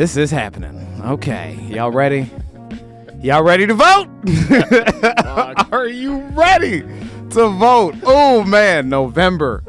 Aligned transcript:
this 0.00 0.16
is 0.16 0.30
happening. 0.30 0.74
Okay, 1.04 1.58
y'all 1.68 1.90
ready? 1.90 2.26
Y'all 3.20 3.42
ready 3.42 3.66
to 3.66 3.74
vote? 3.74 4.08
Are 5.72 5.86
you 5.86 6.20
ready 6.28 6.80
to 6.80 7.48
vote? 7.50 7.94
Oh 8.04 8.42
man, 8.42 8.88
November 8.88 9.62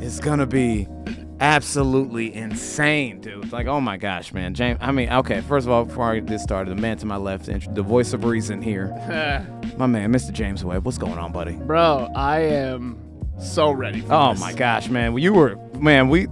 is 0.00 0.18
gonna 0.18 0.46
be 0.46 0.88
absolutely 1.38 2.34
insane, 2.34 3.20
dude. 3.20 3.52
Like, 3.52 3.68
oh 3.68 3.80
my 3.80 3.96
gosh, 3.96 4.32
man. 4.32 4.52
James, 4.52 4.80
I 4.82 4.90
mean, 4.90 5.10
okay, 5.10 5.42
first 5.42 5.68
of 5.68 5.72
all, 5.72 5.84
before 5.84 6.10
I 6.10 6.16
get 6.16 6.26
this 6.26 6.42
started, 6.42 6.76
the 6.76 6.80
man 6.82 6.96
to 6.96 7.06
my 7.06 7.16
left, 7.16 7.46
the 7.46 7.82
voice 7.82 8.12
of 8.12 8.24
reason 8.24 8.60
here, 8.60 8.88
my 9.76 9.86
man, 9.86 10.12
Mr. 10.12 10.32
James 10.32 10.64
Webb. 10.64 10.84
What's 10.86 10.98
going 10.98 11.18
on, 11.18 11.30
buddy? 11.30 11.52
Bro, 11.54 12.10
I 12.16 12.40
am 12.40 12.98
so 13.38 13.70
ready 13.70 14.00
for 14.00 14.12
Oh 14.12 14.30
this. 14.32 14.40
my 14.40 14.54
gosh, 14.54 14.88
man. 14.88 15.16
You 15.18 15.32
were, 15.34 15.54
man, 15.78 16.08
we. 16.08 16.26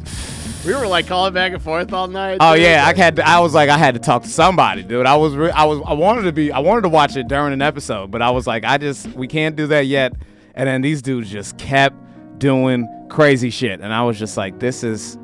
We 0.67 0.75
were 0.75 0.87
like 0.87 1.07
calling 1.07 1.33
back 1.33 1.53
and 1.53 1.63
forth 1.63 1.93
all 1.93 2.09
night. 2.09 2.39
Oh 2.41 2.55
dude. 2.55 2.65
yeah, 2.65 2.85
I 2.87 2.95
had. 2.95 3.17
To, 3.17 3.27
I 3.29 3.39
was 3.41 3.55
like, 3.55 3.69
I 3.71 3.79
had 3.79 3.95
to 3.95 4.01
talk 4.01 4.23
to 4.25 4.29
somebody, 4.29 4.83
dude. 4.83 5.07
I 5.07 5.17
was, 5.17 5.35
re- 5.35 5.51
I 5.51 5.65
was, 5.65 5.81
I 5.87 5.93
wanted 5.93 6.23
to 6.23 6.33
be, 6.33 6.51
I 6.53 6.59
wanted 6.59 6.83
to 6.83 6.89
watch 6.89 7.17
it 7.17 7.29
during 7.29 7.53
an 7.53 7.63
episode, 7.63 8.11
but 8.11 8.21
I 8.23 8.31
was 8.31 8.47
like, 8.47 8.65
I 8.65 8.77
just, 8.79 9.07
we 9.13 9.29
can't 9.29 9.55
do 9.57 9.67
that 9.69 9.87
yet. 9.87 10.13
And 10.55 10.69
then 10.69 10.81
these 10.83 11.03
dudes 11.03 11.31
just 11.31 11.57
kept 11.59 11.97
doing 12.39 12.89
crazy 13.09 13.51
shit, 13.51 13.81
and 13.81 13.93
I 13.93 14.03
was 14.03 14.19
just 14.19 14.37
like, 14.37 14.59
this 14.59 14.83
is, 14.83 15.17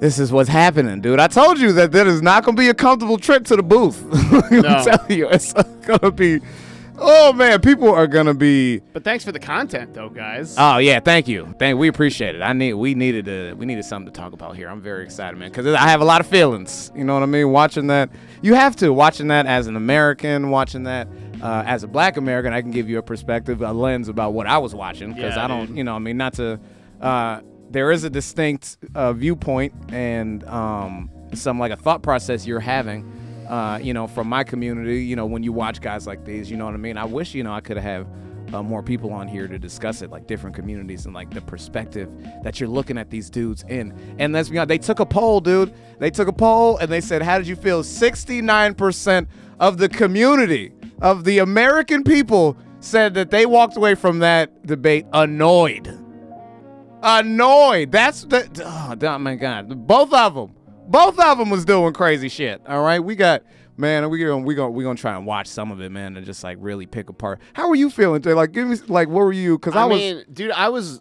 this 0.00 0.18
is 0.20 0.30
what's 0.30 0.48
happening, 0.48 1.00
dude. 1.00 1.18
I 1.18 1.26
told 1.26 1.58
you 1.58 1.72
that 1.72 1.90
that 1.92 2.06
is 2.06 2.22
not 2.22 2.44
gonna 2.44 2.56
be 2.56 2.68
a 2.68 2.74
comfortable 2.74 3.18
trip 3.18 3.44
to 3.46 3.56
the 3.56 3.62
booth. 3.62 4.00
I'm 4.52 4.60
No. 4.62 4.84
telling 4.84 5.18
you, 5.18 5.28
it's 5.30 5.52
gonna 5.52 6.12
be. 6.12 6.40
Oh 7.00 7.32
man, 7.32 7.60
people 7.60 7.88
are 7.92 8.06
gonna 8.06 8.34
be. 8.34 8.80
But 8.92 9.04
thanks 9.04 9.24
for 9.24 9.30
the 9.32 9.38
content, 9.38 9.94
though, 9.94 10.08
guys. 10.08 10.56
Oh 10.58 10.78
yeah, 10.78 11.00
thank 11.00 11.28
you. 11.28 11.54
Thank 11.58 11.78
we 11.78 11.88
appreciate 11.88 12.34
it. 12.34 12.42
I 12.42 12.52
need 12.52 12.74
we 12.74 12.94
needed 12.94 13.24
to 13.26 13.54
we 13.54 13.66
needed 13.66 13.84
something 13.84 14.12
to 14.12 14.20
talk 14.20 14.32
about 14.32 14.56
here. 14.56 14.68
I'm 14.68 14.80
very 14.80 15.04
excited, 15.04 15.38
man, 15.38 15.50
because 15.50 15.66
I 15.66 15.88
have 15.88 16.00
a 16.00 16.04
lot 16.04 16.20
of 16.20 16.26
feelings. 16.26 16.90
You 16.96 17.04
know 17.04 17.14
what 17.14 17.22
I 17.22 17.26
mean? 17.26 17.50
Watching 17.52 17.86
that, 17.88 18.10
you 18.42 18.54
have 18.54 18.74
to 18.76 18.92
watching 18.92 19.28
that 19.28 19.46
as 19.46 19.66
an 19.68 19.76
American, 19.76 20.50
watching 20.50 20.82
that 20.84 21.08
uh, 21.40 21.62
as 21.66 21.84
a 21.84 21.88
Black 21.88 22.16
American. 22.16 22.52
I 22.52 22.60
can 22.62 22.72
give 22.72 22.88
you 22.88 22.98
a 22.98 23.02
perspective, 23.02 23.62
a 23.62 23.72
lens 23.72 24.08
about 24.08 24.32
what 24.32 24.46
I 24.46 24.58
was 24.58 24.74
watching 24.74 25.12
because 25.14 25.36
Yeah, 25.36 25.44
I 25.44 25.48
don't, 25.48 25.66
dude. 25.66 25.76
you 25.76 25.84
know, 25.84 25.94
I 25.94 25.98
mean, 26.00 26.16
not 26.16 26.34
to. 26.34 26.58
Uh, 27.00 27.40
there 27.70 27.92
is 27.92 28.02
a 28.02 28.10
distinct 28.10 28.78
uh, 28.94 29.12
viewpoint 29.12 29.74
and 29.90 30.42
um, 30.44 31.10
some 31.34 31.58
like 31.58 31.70
a 31.70 31.76
thought 31.76 32.02
process 32.02 32.46
you're 32.46 32.60
having. 32.60 33.04
Uh, 33.48 33.78
you 33.82 33.94
know, 33.94 34.06
from 34.06 34.28
my 34.28 34.44
community, 34.44 35.02
you 35.02 35.16
know, 35.16 35.24
when 35.24 35.42
you 35.42 35.52
watch 35.52 35.80
guys 35.80 36.06
like 36.06 36.24
these, 36.24 36.50
you 36.50 36.56
know 36.56 36.66
what 36.66 36.74
I 36.74 36.78
mean. 36.78 36.98
I 36.98 37.06
wish, 37.06 37.34
you 37.34 37.42
know, 37.42 37.52
I 37.52 37.60
could 37.60 37.78
have 37.78 38.06
uh, 38.52 38.62
more 38.62 38.82
people 38.82 39.12
on 39.12 39.28
here 39.28 39.48
to 39.48 39.58
discuss 39.58 40.02
it, 40.02 40.10
like 40.10 40.26
different 40.26 40.54
communities 40.54 41.06
and 41.06 41.14
like 41.14 41.30
the 41.30 41.40
perspective 41.40 42.10
that 42.42 42.60
you're 42.60 42.68
looking 42.68 42.98
at 42.98 43.10
these 43.10 43.30
dudes 43.30 43.64
in. 43.68 43.94
And 44.18 44.32
let's 44.32 44.48
be 44.48 44.58
honest, 44.58 44.68
they 44.68 44.78
took 44.78 45.00
a 45.00 45.06
poll, 45.06 45.40
dude. 45.40 45.74
They 45.98 46.10
took 46.10 46.28
a 46.28 46.32
poll 46.32 46.78
and 46.78 46.90
they 46.90 47.00
said, 47.00 47.22
"How 47.22 47.38
did 47.38 47.46
you 47.46 47.56
feel?" 47.56 47.82
69% 47.82 49.26
of 49.60 49.78
the 49.78 49.88
community 49.88 50.72
of 51.00 51.24
the 51.24 51.38
American 51.38 52.04
people 52.04 52.56
said 52.80 53.14
that 53.14 53.30
they 53.30 53.46
walked 53.46 53.76
away 53.76 53.94
from 53.94 54.20
that 54.20 54.66
debate 54.66 55.06
annoyed. 55.12 55.98
Annoyed. 57.02 57.92
That's 57.92 58.24
the. 58.24 58.48
Oh, 58.64 58.94
oh 59.00 59.18
my 59.18 59.36
God. 59.36 59.86
Both 59.86 60.12
of 60.12 60.34
them. 60.34 60.54
Both 60.88 61.18
of 61.20 61.38
them 61.38 61.50
was 61.50 61.64
doing 61.64 61.92
crazy 61.92 62.28
shit. 62.28 62.62
All 62.66 62.82
right, 62.82 62.98
we 62.98 63.14
got 63.14 63.42
man. 63.76 64.08
We 64.10 64.18
gonna 64.18 64.38
we 64.38 64.54
gonna 64.54 64.70
we 64.70 64.84
gonna 64.84 64.96
try 64.96 65.14
and 65.16 65.26
watch 65.26 65.46
some 65.46 65.70
of 65.70 65.80
it, 65.80 65.90
man, 65.92 66.16
and 66.16 66.24
just 66.24 66.42
like 66.42 66.56
really 66.60 66.86
pick 66.86 67.10
apart. 67.10 67.40
How 67.52 67.68
were 67.68 67.74
you 67.74 67.90
feeling? 67.90 68.22
Today? 68.22 68.34
Like, 68.34 68.52
give 68.52 68.66
me 68.66 68.76
like, 68.88 69.08
what 69.08 69.20
were 69.24 69.32
you? 69.32 69.58
Because 69.58 69.76
I, 69.76 69.82
I, 69.82 69.84
was. 69.84 69.98
mean, 70.00 70.24
dude, 70.32 70.50
I 70.50 70.70
was, 70.70 71.00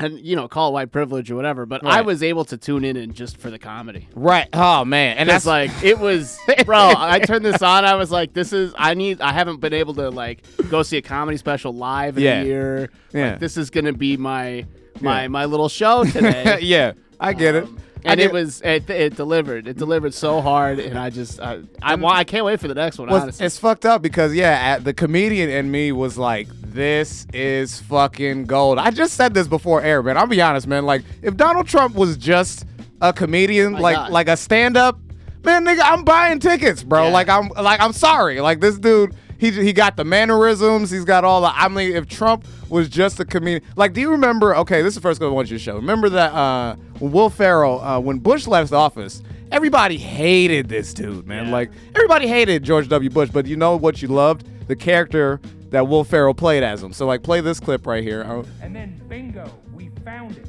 and 0.00 0.18
you 0.20 0.36
know, 0.36 0.46
call 0.48 0.68
it 0.68 0.72
white 0.72 0.92
privilege 0.92 1.30
or 1.30 1.36
whatever, 1.36 1.64
but 1.66 1.86
I 1.86 2.02
was 2.02 2.22
able 2.22 2.44
to 2.46 2.58
tune 2.58 2.84
in 2.84 2.96
and 2.96 3.14
just 3.14 3.38
for 3.38 3.50
the 3.50 3.58
comedy. 3.58 4.08
Right. 4.14 4.48
Oh 4.52 4.84
man. 4.84 5.16
And 5.16 5.28
That's 5.28 5.46
like 5.46 5.70
it 5.82 5.98
was, 5.98 6.38
bro. 6.66 6.92
I 6.96 7.20
turned 7.20 7.44
this 7.44 7.62
on. 7.62 7.84
I 7.86 7.94
was 7.94 8.10
like, 8.10 8.34
"This 8.34 8.52
is. 8.52 8.74
I 8.76 8.92
need. 8.94 9.20
I 9.22 9.32
haven't 9.32 9.60
been 9.60 9.72
able 9.72 9.94
to 9.94 10.10
like 10.10 10.44
go 10.68 10.82
see 10.82 10.98
a 10.98 11.02
comedy 11.02 11.38
special 11.38 11.72
live 11.72 12.18
in 12.18 12.24
Yeah. 12.24 12.42
a 12.42 12.44
year. 12.44 12.90
Yeah. 13.12 13.30
Like, 13.30 13.38
this 13.40 13.56
is 13.56 13.70
gonna 13.70 13.92
be 13.94 14.16
my 14.18 14.66
my 15.00 15.22
Yeah. 15.22 15.28
my 15.28 15.44
little 15.46 15.68
show 15.70 16.04
today. 16.04 16.58
yeah. 16.62 16.92
I 17.18 17.32
get 17.32 17.54
it. 17.54 17.64
Um, 17.64 17.78
I 17.78 17.93
and 18.04 18.20
it 18.20 18.32
was 18.32 18.60
it, 18.62 18.88
it 18.90 19.16
delivered. 19.16 19.66
It 19.66 19.76
delivered 19.76 20.14
so 20.14 20.40
hard, 20.40 20.78
and 20.78 20.98
I 20.98 21.10
just 21.10 21.40
I 21.40 21.60
I, 21.82 21.94
wa- 21.94 22.12
I 22.12 22.24
can't 22.24 22.44
wait 22.44 22.60
for 22.60 22.68
the 22.68 22.74
next 22.74 22.98
one. 22.98 23.08
Well, 23.08 23.22
honestly, 23.22 23.46
it's 23.46 23.58
fucked 23.58 23.86
up 23.86 24.02
because 24.02 24.34
yeah, 24.34 24.78
the 24.78 24.92
comedian 24.94 25.48
in 25.50 25.70
me 25.70 25.92
was 25.92 26.18
like, 26.18 26.48
"This 26.62 27.26
is 27.32 27.80
fucking 27.82 28.44
gold." 28.46 28.78
I 28.78 28.90
just 28.90 29.14
said 29.14 29.34
this 29.34 29.48
before 29.48 29.82
air, 29.82 30.02
man. 30.02 30.16
I'll 30.16 30.26
be 30.26 30.40
honest, 30.42 30.66
man. 30.66 30.84
Like, 30.86 31.02
if 31.22 31.36
Donald 31.36 31.66
Trump 31.66 31.94
was 31.94 32.16
just 32.16 32.66
a 33.00 33.12
comedian, 33.12 33.72
My 33.72 33.80
like 33.80 33.96
God. 33.96 34.10
like 34.12 34.28
a 34.28 34.36
stand-up, 34.36 34.98
man, 35.44 35.64
nigga, 35.64 35.80
I'm 35.82 36.04
buying 36.04 36.38
tickets, 36.38 36.82
bro. 36.82 37.04
Yeah. 37.06 37.12
Like, 37.12 37.28
I'm 37.28 37.48
like 37.48 37.80
I'm 37.80 37.92
sorry, 37.92 38.40
like 38.40 38.60
this 38.60 38.78
dude. 38.78 39.14
He, 39.44 39.50
he 39.50 39.72
got 39.74 39.96
the 39.96 40.04
mannerisms. 40.04 40.90
He's 40.90 41.04
got 41.04 41.22
all 41.22 41.42
the. 41.42 41.48
I 41.48 41.68
mean, 41.68 41.94
if 41.94 42.08
Trump 42.08 42.46
was 42.70 42.88
just 42.88 43.20
a 43.20 43.24
comedian, 43.26 43.62
like, 43.76 43.92
do 43.92 44.00
you 44.00 44.10
remember? 44.10 44.56
Okay, 44.56 44.80
this 44.80 44.92
is 44.92 44.94
the 44.94 45.00
first 45.02 45.20
one 45.20 45.28
I 45.28 45.32
want 45.32 45.50
you 45.50 45.58
to 45.58 45.62
show. 45.62 45.76
Remember 45.76 46.08
that 46.08 46.32
uh, 46.32 46.76
Will 47.00 47.28
Ferrell, 47.28 47.80
uh, 47.80 48.00
when 48.00 48.18
Bush 48.20 48.46
left 48.46 48.72
office, 48.72 49.22
everybody 49.52 49.98
hated 49.98 50.68
this 50.70 50.94
dude, 50.94 51.26
man. 51.26 51.46
Yeah. 51.46 51.52
Like, 51.52 51.70
everybody 51.94 52.26
hated 52.26 52.62
George 52.62 52.88
W. 52.88 53.10
Bush, 53.10 53.28
but 53.30 53.46
you 53.46 53.56
know 53.56 53.76
what 53.76 54.00
you 54.00 54.08
loved? 54.08 54.48
The 54.66 54.76
character 54.76 55.40
that 55.70 55.86
Will 55.88 56.04
Ferrell 56.04 56.32
played 56.34 56.62
as 56.62 56.82
him. 56.82 56.94
So, 56.94 57.06
like, 57.06 57.22
play 57.22 57.42
this 57.42 57.60
clip 57.60 57.86
right 57.86 58.02
here. 58.02 58.22
Uh, 58.24 58.44
And 58.62 58.74
then 58.74 58.98
bingo, 59.08 59.50
we 59.74 59.90
found 60.06 60.38
it. 60.38 60.46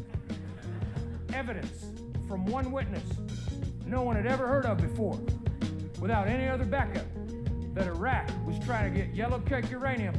Evidence 1.34 1.86
from 2.30 2.46
one 2.46 2.72
witness 2.72 3.04
no 3.86 4.02
one 4.04 4.16
had 4.16 4.26
ever 4.26 4.48
heard 4.48 4.66
of 4.66 4.78
before, 4.78 5.20
without 6.00 6.28
any 6.28 6.48
other 6.48 6.66
backup, 6.66 7.06
that 7.76 7.88
Iraq 7.88 8.30
was 8.46 8.58
trying 8.60 8.92
to 8.92 9.00
get 9.00 9.14
yellow 9.14 9.40
cake 9.40 9.70
uranium 9.70 10.16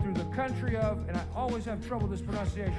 through 0.00 0.14
the 0.14 0.24
country 0.34 0.76
of, 0.76 1.06
and 1.08 1.16
I 1.16 1.24
always 1.34 1.64
have 1.64 1.86
trouble 1.86 2.06
with 2.06 2.18
this 2.18 2.26
pronunciation. 2.26 2.74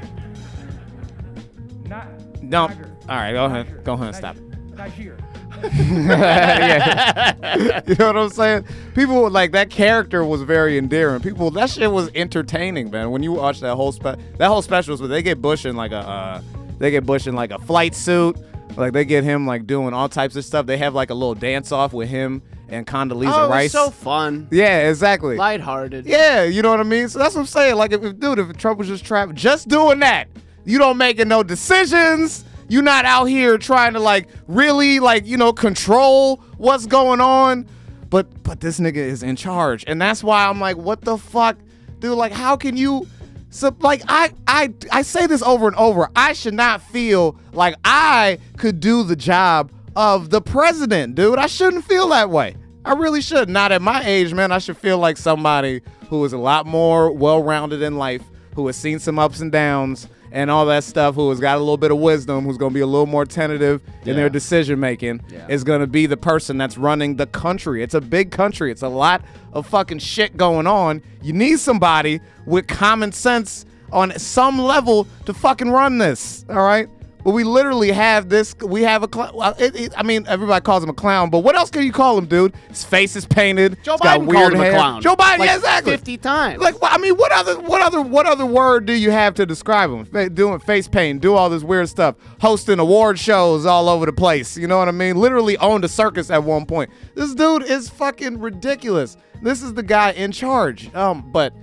Not 1.87 2.07
No. 2.41 2.67
Niger. 2.67 2.91
All 3.09 3.15
right, 3.17 3.33
go 3.33 3.45
ahead. 3.45 3.67
Niger. 3.67 3.81
Go 3.83 3.93
ahead 3.93 4.07
and 4.07 4.15
stop 4.15 4.35
Niger. 4.75 5.17
Yeah. 5.63 7.81
you 7.87 7.95
know 7.95 8.07
what 8.07 8.17
I'm 8.17 8.29
saying? 8.29 8.65
People 8.93 9.29
like 9.29 9.51
that 9.51 9.69
character 9.69 10.25
was 10.25 10.41
very 10.41 10.77
endearing. 10.77 11.21
People 11.21 11.51
that 11.51 11.69
shit 11.69 11.91
was 11.91 12.09
entertaining, 12.15 12.89
man. 12.89 13.11
When 13.11 13.23
you 13.23 13.33
watch 13.33 13.59
that 13.61 13.75
whole 13.75 13.91
spe- 13.91 14.19
that 14.37 14.47
whole 14.47 14.61
special 14.61 14.97
they 14.97 15.21
get 15.21 15.41
Bush 15.41 15.65
in 15.65 15.75
like 15.75 15.91
a 15.91 15.97
uh, 15.97 16.41
they 16.77 16.91
get 16.91 17.05
Bush 17.05 17.27
in 17.27 17.35
like 17.35 17.51
a 17.51 17.59
flight 17.59 17.95
suit. 17.95 18.37
Like 18.75 18.93
they 18.93 19.05
get 19.05 19.23
him 19.23 19.47
like 19.47 19.67
doing 19.67 19.93
all 19.93 20.09
types 20.09 20.35
of 20.35 20.43
stuff. 20.43 20.65
They 20.65 20.77
have 20.77 20.93
like 20.93 21.09
a 21.09 21.13
little 21.13 21.35
dance 21.35 21.71
off 21.71 21.93
with 21.93 22.09
him 22.09 22.41
and 22.69 22.85
Condoleezza 22.85 23.45
oh, 23.45 23.49
Rice. 23.49 23.71
so 23.71 23.89
fun, 23.89 24.47
yeah, 24.51 24.89
exactly. 24.89 25.35
lighthearted. 25.35 26.05
Yeah, 26.05 26.43
you 26.43 26.61
know 26.61 26.71
what 26.71 26.79
I 26.79 26.83
mean. 26.83 27.09
So 27.09 27.19
that's 27.19 27.35
what 27.35 27.41
I'm 27.41 27.47
saying. 27.47 27.75
Like, 27.75 27.91
if, 27.91 28.03
if 28.03 28.19
dude, 28.19 28.39
if 28.39 28.57
Trump 28.57 28.79
was 28.79 28.87
just 28.87 29.05
trapped, 29.05 29.35
just 29.35 29.67
doing 29.67 29.99
that, 29.99 30.27
you 30.65 30.77
don't 30.77 30.97
making 30.97 31.27
no 31.27 31.43
decisions. 31.43 32.43
You're 32.67 32.81
not 32.83 33.05
out 33.05 33.25
here 33.25 33.57
trying 33.57 33.93
to 33.93 33.99
like 33.99 34.27
really 34.47 34.99
like 34.99 35.25
you 35.25 35.37
know 35.37 35.53
control 35.53 36.37
what's 36.57 36.85
going 36.85 37.21
on. 37.21 37.67
But 38.09 38.43
but 38.43 38.59
this 38.59 38.79
nigga 38.79 38.97
is 38.97 39.23
in 39.23 39.35
charge, 39.35 39.83
and 39.87 40.01
that's 40.01 40.23
why 40.23 40.47
I'm 40.47 40.59
like, 40.59 40.77
what 40.77 41.01
the 41.01 41.17
fuck, 41.17 41.57
dude? 41.99 42.17
Like, 42.17 42.31
how 42.31 42.55
can 42.55 42.77
you? 42.77 43.07
So 43.49 43.75
like 43.79 44.01
I 44.07 44.31
I 44.47 44.73
I 44.91 45.01
say 45.03 45.27
this 45.27 45.41
over 45.43 45.67
and 45.67 45.75
over. 45.75 46.09
I 46.15 46.33
should 46.33 46.53
not 46.53 46.81
feel 46.81 47.37
like 47.53 47.75
I 47.85 48.39
could 48.57 48.79
do 48.79 49.03
the 49.03 49.15
job 49.15 49.71
of 49.95 50.29
the 50.29 50.41
president, 50.41 51.15
dude. 51.15 51.39
I 51.39 51.47
shouldn't 51.47 51.85
feel 51.85 52.09
that 52.09 52.29
way. 52.29 52.55
I 52.83 52.93
really 52.93 53.21
should. 53.21 53.49
Not 53.49 53.71
at 53.71 53.81
my 53.81 54.03
age, 54.05 54.33
man. 54.33 54.51
I 54.51 54.59
should 54.59 54.77
feel 54.77 54.97
like 54.97 55.17
somebody 55.17 55.81
who 56.09 56.23
is 56.25 56.33
a 56.33 56.37
lot 56.37 56.65
more 56.67 57.11
well-rounded 57.11 57.81
in 57.81 57.97
life, 57.97 58.21
who 58.55 58.67
has 58.67 58.75
seen 58.75 58.99
some 58.99 59.17
ups 59.17 59.39
and 59.41 59.51
downs 59.51 60.07
and 60.31 60.51
all 60.51 60.65
that 60.65 60.83
stuff, 60.83 61.15
who 61.15 61.29
has 61.29 61.39
got 61.39 61.55
a 61.55 61.59
little 61.59 61.77
bit 61.77 61.91
of 61.91 61.97
wisdom, 61.97 62.43
who's 62.43 62.57
going 62.57 62.71
to 62.71 62.73
be 62.73 62.81
a 62.81 62.85
little 62.85 63.05
more 63.05 63.25
tentative 63.25 63.81
in 64.05 64.15
their 64.17 64.29
decision 64.29 64.79
making, 64.79 65.21
Yeah. 65.29 65.47
is 65.47 65.63
going 65.63 65.79
to 65.79 65.87
be 65.87 66.05
the 66.07 66.17
person 66.17 66.57
that's 66.57 66.77
running 66.77 67.15
the 67.15 67.25
country. 67.27 67.81
It's 67.81 67.93
a 67.93 68.01
big 68.01 68.31
country. 68.31 68.69
It's 68.69 68.81
a 68.81 68.89
lot 68.89 69.23
of 69.53 69.65
fucking 69.67 69.99
shit 69.99 70.35
going 70.35 70.67
on. 70.67 71.01
You 71.21 71.31
need 71.33 71.59
somebody 71.59 72.19
with 72.45 72.67
common 72.67 73.13
sense 73.13 73.65
on 73.93 74.17
some 74.19 74.59
level 74.59 75.07
to 75.25 75.33
fucking 75.33 75.71
run 75.71 75.99
this. 75.99 76.43
All 76.49 76.55
right. 76.65 76.89
But 77.25 77.31
we 77.31 77.43
literally 77.43 77.91
have 77.91 78.29
this. 78.29 78.55
We 78.63 78.83
have 78.83 79.01
a. 79.01 79.09
Cl- 79.11 79.31
well, 79.33 79.55
it, 79.57 79.75
it, 79.75 79.93
I 79.97 80.03
mean, 80.03 80.25
everybody 80.27 80.63
calls 80.63 80.83
him 80.83 80.91
a 80.91 80.93
clown, 80.93 81.31
but 81.31 81.39
what 81.39 81.55
else 81.55 81.71
can 81.71 81.81
you 81.81 81.91
call 81.91 82.19
him, 82.19 82.27
dude? 82.27 82.53
His 82.69 82.83
face 82.83 83.15
is 83.15 83.25
painted. 83.25 83.79
Joe 83.81 83.97
Biden 83.97 84.27
weird 84.27 84.37
called 84.37 84.53
him 84.53 84.59
hair. 84.59 84.73
a 84.73 84.75
clown. 84.75 85.01
Joe 85.01 85.15
Biden, 85.15 85.39
like 85.39 85.49
yeah, 85.49 85.55
exactly. 85.55 85.91
fifty 85.93 86.17
times. 86.17 86.61
Like, 86.61 86.75
I 86.83 86.99
mean, 86.99 87.15
what 87.15 87.31
other, 87.31 87.59
what 87.59 87.81
other, 87.81 87.99
what 88.03 88.27
other 88.27 88.45
word 88.45 88.85
do 88.85 88.93
you 88.93 89.09
have 89.09 89.33
to 89.35 89.45
describe 89.47 89.89
him? 89.89 90.35
Doing 90.35 90.59
face 90.59 90.87
paint, 90.87 91.19
do 91.19 91.33
all 91.33 91.49
this 91.49 91.63
weird 91.63 91.89
stuff, 91.89 92.15
hosting 92.39 92.77
award 92.77 93.17
shows 93.17 93.65
all 93.65 93.89
over 93.89 94.05
the 94.05 94.13
place. 94.13 94.55
You 94.55 94.67
know 94.67 94.77
what 94.77 94.87
I 94.87 94.91
mean? 94.91 95.15
Literally 95.17 95.57
owned 95.57 95.83
a 95.83 95.89
circus 95.89 96.29
at 96.29 96.43
one 96.43 96.67
point. 96.67 96.91
This 97.15 97.33
dude 97.33 97.63
is 97.63 97.89
fucking 97.89 98.39
ridiculous. 98.39 99.17
This 99.41 99.63
is 99.63 99.73
the 99.73 99.81
guy 99.83 100.11
in 100.11 100.31
charge. 100.31 100.93
Um, 100.93 101.31
but 101.31 101.55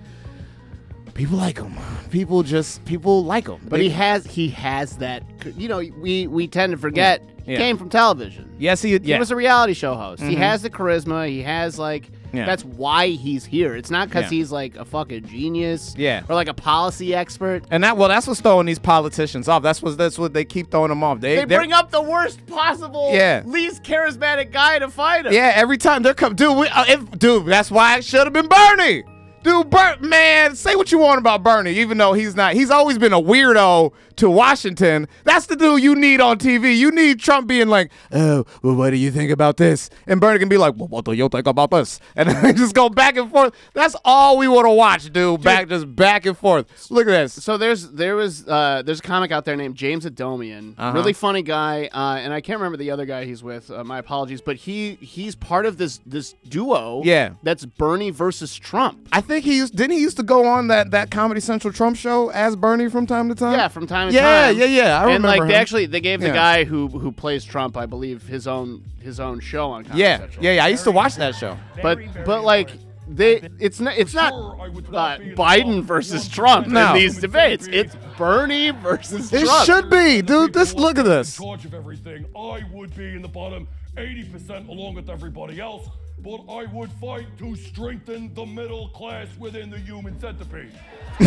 people 1.14 1.36
like 1.38 1.58
him. 1.58 1.74
People 2.10 2.42
just 2.42 2.84
people 2.84 3.24
like 3.24 3.46
him. 3.48 3.60
But 3.68 3.80
he 3.80 3.90
has 3.90 4.26
he 4.26 4.48
has 4.48 4.96
that. 4.98 5.22
You 5.56 5.68
know, 5.68 5.82
we 6.00 6.26
we 6.26 6.46
tend 6.48 6.72
to 6.72 6.78
forget 6.78 7.22
He 7.44 7.52
Yeah. 7.52 7.58
came 7.58 7.76
from 7.76 7.88
television. 7.88 8.48
Yes, 8.58 8.82
he. 8.82 8.96
He 9.00 9.18
was 9.18 9.32
a 9.32 9.36
reality 9.36 9.74
show 9.74 9.94
host. 9.96 10.22
He 10.22 10.36
Mhm. 10.36 10.38
has 10.38 10.62
the 10.62 10.70
charisma. 10.70 11.26
He 11.28 11.42
has 11.42 11.76
like 11.76 12.08
Yeah. 12.32 12.46
that's 12.46 12.64
why 12.64 13.08
he's 13.08 13.44
here. 13.44 13.74
It's 13.74 13.90
not 13.90 14.08
because 14.08 14.24
Yeah. 14.30 14.38
he's 14.38 14.52
like 14.52 14.76
a 14.76 14.84
fucking 14.84 15.26
genius. 15.26 15.92
Yeah. 15.98 16.22
Or 16.28 16.36
like 16.36 16.46
a 16.48 16.54
policy 16.54 17.14
expert. 17.16 17.64
and 17.72 17.82
that 17.82 17.96
well, 17.96 18.08
that's 18.08 18.28
what's 18.28 18.40
throwing 18.40 18.66
these 18.66 18.78
politicians 18.78 19.48
off. 19.48 19.62
That's 19.64 19.82
what 19.82 19.98
that's 19.98 20.20
what 20.20 20.32
they 20.34 20.44
keep 20.44 20.70
throwing 20.70 20.90
them 20.90 21.02
off. 21.02 21.20
They, 21.20 21.34
They 21.44 21.44
bring 21.56 21.72
up 21.72 21.90
the 21.90 22.00
worst 22.00 22.46
possible, 22.46 23.10
Yeah. 23.12 23.42
least 23.44 23.82
charismatic 23.82 24.52
guy 24.52 24.78
to 24.78 24.88
fight 24.88 25.26
him. 25.26 25.32
Yeah, 25.32 25.50
every 25.56 25.78
time 25.78 26.04
they're 26.04 26.14
come, 26.14 26.36
dude. 26.36 26.56
We, 26.56 26.68
uh, 26.68 26.84
if, 26.88 27.18
dude, 27.18 27.46
that's 27.46 27.72
why 27.72 27.98
it 27.98 28.04
should 28.04 28.24
have 28.24 28.32
been 28.32 28.46
Bernie. 28.48 29.02
Dude, 29.42 29.70
Bert, 29.70 30.00
man, 30.00 30.54
say 30.54 30.76
what 30.76 30.92
you 30.92 30.98
want 30.98 31.18
about 31.18 31.42
Bernie, 31.42 31.72
even 31.78 31.98
though 31.98 32.12
he's 32.12 32.36
not. 32.36 32.54
He's 32.54 32.70
always 32.70 32.96
been 32.96 33.12
a 33.12 33.20
weirdo 33.20 33.92
to 34.22 34.30
Washington. 34.30 35.08
That's 35.24 35.46
the 35.46 35.56
dude 35.56 35.82
you 35.82 35.94
need 35.94 36.20
on 36.20 36.38
TV. 36.38 36.76
You 36.76 36.90
need 36.90 37.18
Trump 37.20 37.46
being 37.48 37.68
like, 37.68 37.90
"Oh, 38.12 38.44
well, 38.62 38.74
what 38.74 38.90
do 38.90 38.96
you 38.96 39.10
think 39.10 39.30
about 39.30 39.56
this?" 39.56 39.90
And 40.06 40.20
Bernie 40.20 40.38
can 40.38 40.48
be 40.48 40.56
like, 40.58 40.74
"Well, 40.76 40.88
what 40.88 41.04
do 41.04 41.12
you 41.12 41.28
think 41.28 41.46
about 41.46 41.70
this?" 41.70 41.98
And 42.16 42.28
they 42.30 42.52
just 42.52 42.74
go 42.74 42.88
back 42.88 43.16
and 43.16 43.30
forth. 43.30 43.52
That's 43.74 43.96
all 44.04 44.38
we 44.38 44.46
want 44.48 44.66
to 44.66 44.70
watch, 44.72 45.12
dude. 45.12 45.42
Back, 45.42 45.68
just 45.68 45.94
back 45.96 46.24
and 46.26 46.36
forth. 46.38 46.66
Look 46.90 47.06
at 47.08 47.10
this. 47.10 47.32
So 47.44 47.56
there's 47.56 47.88
there 47.90 48.14
was 48.16 48.46
uh, 48.46 48.82
there's 48.84 49.00
a 49.00 49.02
comic 49.02 49.32
out 49.32 49.44
there 49.44 49.56
named 49.56 49.74
James 49.74 50.04
Adomian, 50.04 50.74
Uh-huh. 50.78 50.92
really 50.96 51.12
funny 51.12 51.42
guy, 51.42 51.88
uh, 51.92 52.16
and 52.22 52.32
I 52.32 52.40
can't 52.40 52.58
remember 52.60 52.76
the 52.78 52.90
other 52.92 53.06
guy 53.06 53.24
he's 53.24 53.42
with. 53.42 53.70
Uh, 53.70 53.82
my 53.84 53.98
apologies, 53.98 54.40
but 54.40 54.56
he 54.56 54.94
he's 55.00 55.34
part 55.34 55.66
of 55.66 55.78
this 55.78 56.00
this 56.06 56.34
duo. 56.48 57.02
Yeah. 57.04 57.30
that's 57.42 57.64
Bernie 57.64 58.10
versus 58.10 58.54
Trump. 58.56 59.08
I 59.12 59.20
think 59.20 59.44
he 59.44 59.56
used. 59.56 59.74
Didn't 59.76 59.96
he 59.96 60.00
used 60.00 60.16
to 60.18 60.22
go 60.22 60.46
on 60.46 60.68
that 60.68 60.90
that 60.92 61.10
Comedy 61.10 61.40
Central 61.40 61.72
Trump 61.72 61.96
show 61.96 62.28
as 62.30 62.54
Bernie 62.56 62.88
from 62.88 63.06
time 63.06 63.28
to 63.28 63.34
time? 63.34 63.54
Yeah, 63.54 63.68
from 63.68 63.86
time 63.86 64.11
to 64.12 64.16
yeah, 64.18 64.46
time. 64.48 64.58
Yeah, 64.58 64.64
yeah, 64.66 64.96
I 64.96 64.98
and 65.00 65.06
remember 65.06 65.28
like 65.28 65.40
they 65.48 65.54
him. 65.54 65.60
actually 65.60 65.86
they 65.86 66.00
gave 66.00 66.20
the 66.20 66.28
Yeah. 66.28 66.32
guy 66.34 66.64
who 66.64 66.88
who 66.88 67.12
plays 67.12 67.44
Trump, 67.44 67.76
I 67.76 67.86
believe, 67.86 68.26
his 68.28 68.46
own 68.46 68.82
his 69.00 69.18
own 69.20 69.40
show 69.40 69.70
on 69.70 69.84
Comedy 69.84 70.00
Yeah, 70.02 70.18
Central. 70.18 70.44
yeah, 70.44 70.52
yeah. 70.52 70.64
I 70.64 70.68
used 70.68 70.84
to 70.84 70.92
watch 70.92 71.16
that 71.16 71.34
show. 71.34 71.56
But 71.82 71.98
Very, 71.98 72.08
very 72.08 72.24
but 72.26 72.44
like 72.44 72.70
impressive. 72.70 72.86
they 73.08 73.48
it's 73.58 73.80
not 73.80 73.96
it's 73.98 74.14
not 74.14 74.32
Sure, 74.32 74.58
I 74.62 74.68
would 74.68 74.94
uh, 74.94 75.18
be 75.18 75.24
Biden 75.34 75.76
the 75.76 75.82
versus 75.82 76.28
Trump 76.28 76.68
No. 76.68 76.88
in 76.94 76.94
these 77.00 77.18
debates. 77.18 77.66
It's 77.66 77.96
Bernie 78.16 78.70
versus 78.70 79.32
It 79.32 79.44
Trump. 79.44 79.66
should 79.66 79.90
be, 79.90 80.22
dude. 80.22 80.52
This 80.54 80.74
look 80.74 80.98
at 80.98 81.04
In 81.06 81.10
this. 81.10 81.36
charge 81.36 81.64
of 81.64 81.74
everything, 81.74 82.26
I 82.36 82.60
would 82.72 82.94
be 82.96 83.08
in 83.08 83.22
the 83.22 83.28
bottom 83.28 83.66
80% 83.96 84.68
along 84.68 84.94
with 84.94 85.10
everybody 85.10 85.60
else, 85.60 85.86
but 86.22 86.40
I 86.52 86.64
would 86.72 86.90
fight 86.92 87.26
to 87.38 87.56
strengthen 87.56 88.32
the 88.34 88.46
middle 88.46 88.88
class 88.90 89.26
within 89.38 89.70
the 89.70 89.78
human 89.78 90.18
centipede. 90.20 90.72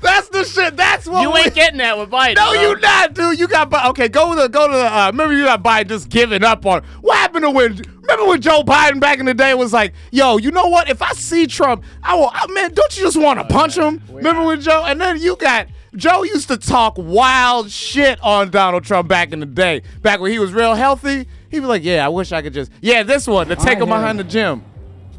That's 0.00 0.28
the 0.28 0.44
shit. 0.44 0.76
That's 0.76 1.06
what 1.06 1.22
You 1.22 1.30
we- 1.32 1.40
ain't 1.40 1.54
getting 1.54 1.78
that 1.78 1.98
with 1.98 2.10
Biden. 2.10 2.36
No, 2.36 2.52
bro. 2.52 2.60
you 2.60 2.78
not, 2.80 3.14
dude. 3.14 3.38
You 3.38 3.48
got 3.48 3.70
Bi- 3.70 3.88
okay. 3.88 4.08
Go 4.08 4.34
to 4.34 4.42
the 4.42 4.48
go 4.48 4.66
to 4.68 4.72
the. 4.72 4.84
Uh, 4.96 5.06
remember, 5.08 5.34
you 5.34 5.44
got 5.44 5.62
Biden 5.62 5.88
just 5.88 6.08
giving 6.08 6.44
up 6.44 6.64
on. 6.66 6.82
What 7.00 7.16
happened 7.16 7.44
to 7.44 7.50
when? 7.50 7.80
Remember 8.02 8.26
when 8.26 8.40
Joe 8.40 8.62
Biden 8.62 9.00
back 9.00 9.18
in 9.18 9.26
the 9.26 9.34
day 9.34 9.54
was 9.54 9.72
like, 9.72 9.94
"Yo, 10.10 10.36
you 10.38 10.50
know 10.50 10.66
what? 10.68 10.88
If 10.88 11.02
I 11.02 11.12
see 11.12 11.46
Trump, 11.46 11.84
I 12.02 12.14
will. 12.14 12.30
I, 12.32 12.46
man, 12.52 12.72
don't 12.74 12.96
you 12.96 13.04
just 13.04 13.16
want 13.16 13.38
to 13.40 13.44
punch 13.52 13.76
him?" 13.76 14.00
Remember 14.10 14.44
when 14.44 14.60
Joe? 14.60 14.84
And 14.86 15.00
then 15.00 15.20
you 15.20 15.36
got 15.36 15.68
Joe 15.96 16.22
used 16.22 16.48
to 16.48 16.56
talk 16.56 16.94
wild 16.96 17.70
shit 17.70 18.18
on 18.22 18.50
Donald 18.50 18.84
Trump 18.84 19.08
back 19.08 19.32
in 19.32 19.40
the 19.40 19.46
day, 19.46 19.82
back 20.02 20.20
when 20.20 20.32
he 20.32 20.38
was 20.38 20.52
real 20.52 20.74
healthy. 20.74 21.26
He'd 21.52 21.60
be 21.60 21.66
like, 21.66 21.84
"Yeah, 21.84 22.04
I 22.04 22.08
wish 22.08 22.32
I 22.32 22.42
could 22.42 22.54
just. 22.54 22.72
Yeah, 22.80 23.04
this 23.04 23.28
one 23.28 23.46
to 23.48 23.54
take 23.56 23.78
him 23.78 23.88
behind 23.88 24.18
the 24.18 24.24
gym." 24.24 24.64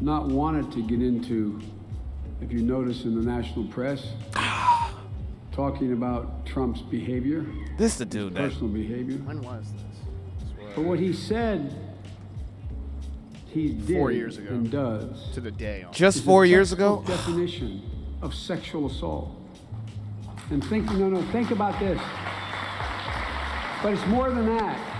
not 0.00 0.26
wanted 0.26 0.70
to 0.72 0.82
get 0.82 1.00
into, 1.00 1.58
if 2.42 2.52
you 2.52 2.60
notice 2.60 3.04
in 3.04 3.14
the 3.14 3.22
national 3.22 3.64
press, 3.68 4.08
talking 5.52 5.92
about 5.92 6.44
Trump's 6.44 6.80
behavior, 6.82 7.46
This 7.78 7.96
the 7.96 8.04
dude 8.04 8.34
that. 8.34 8.50
personal 8.50 8.68
behavior. 8.68 9.16
When 9.18 9.40
was 9.40 9.64
this? 9.72 10.66
But 10.74 10.84
what 10.84 10.98
he 10.98 11.12
said, 11.12 11.72
he 13.46 13.68
did 13.68 13.96
Four 13.96 14.10
years 14.10 14.36
ago. 14.36 14.48
and 14.50 14.70
does. 14.70 15.30
To 15.34 15.40
the 15.40 15.52
day. 15.52 15.86
Just 15.92 16.24
four 16.24 16.44
years 16.44 16.72
ago. 16.72 17.04
Definition 17.06 17.80
of 18.20 18.34
sexual 18.34 18.86
assault. 18.88 19.30
And 20.50 20.62
think, 20.64 20.86
no, 20.92 21.08
no, 21.08 21.22
think 21.30 21.52
about 21.52 21.78
this. 21.78 22.00
But 23.82 23.92
it's 23.92 24.06
more 24.08 24.28
than 24.30 24.46
that. 24.58 24.93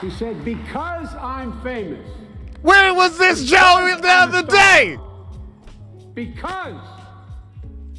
He 0.00 0.10
said, 0.10 0.44
because 0.44 1.12
I'm 1.16 1.60
famous, 1.62 2.06
Where 2.62 2.94
was 2.94 3.18
this 3.18 3.44
Joe 3.44 3.96
the 4.00 4.08
other 4.08 4.42
day? 4.44 4.96
because 6.14 6.80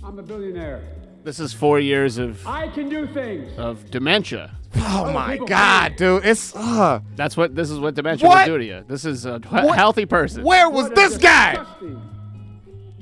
I'm 0.03 0.17
a 0.19 0.23
billionaire, 0.23 0.81
This 1.23 1.39
is 1.39 1.53
four 1.53 1.79
years 1.79 2.17
of 2.17 2.45
I 2.47 2.67
can 2.69 2.89
do 2.89 3.05
things. 3.07 3.49
of 3.57 3.89
dementia. 3.91 4.51
Oh 4.75 5.11
my 5.11 5.31
people 5.33 5.47
God, 5.47 5.95
dude! 5.95 6.25
It's 6.25 6.55
uh, 6.55 6.99
That's 7.15 7.35
what 7.35 7.55
this 7.55 7.69
is 7.71 7.79
what 7.79 7.95
dementia 7.95 8.27
What? 8.27 8.47
will 8.47 8.57
do 8.57 8.59
to 8.59 8.65
you. 8.65 8.83
This 8.87 9.03
is 9.03 9.25
a 9.25 9.39
he- 9.39 9.55
What? 9.55 9.75
healthy 9.77 10.05
person. 10.05 10.43
where 10.43 10.69
was 10.69 10.83
What 10.83 10.91
a 10.91 10.95
this 10.95 11.17
guy? 11.17 11.55
disgusting 11.55 12.01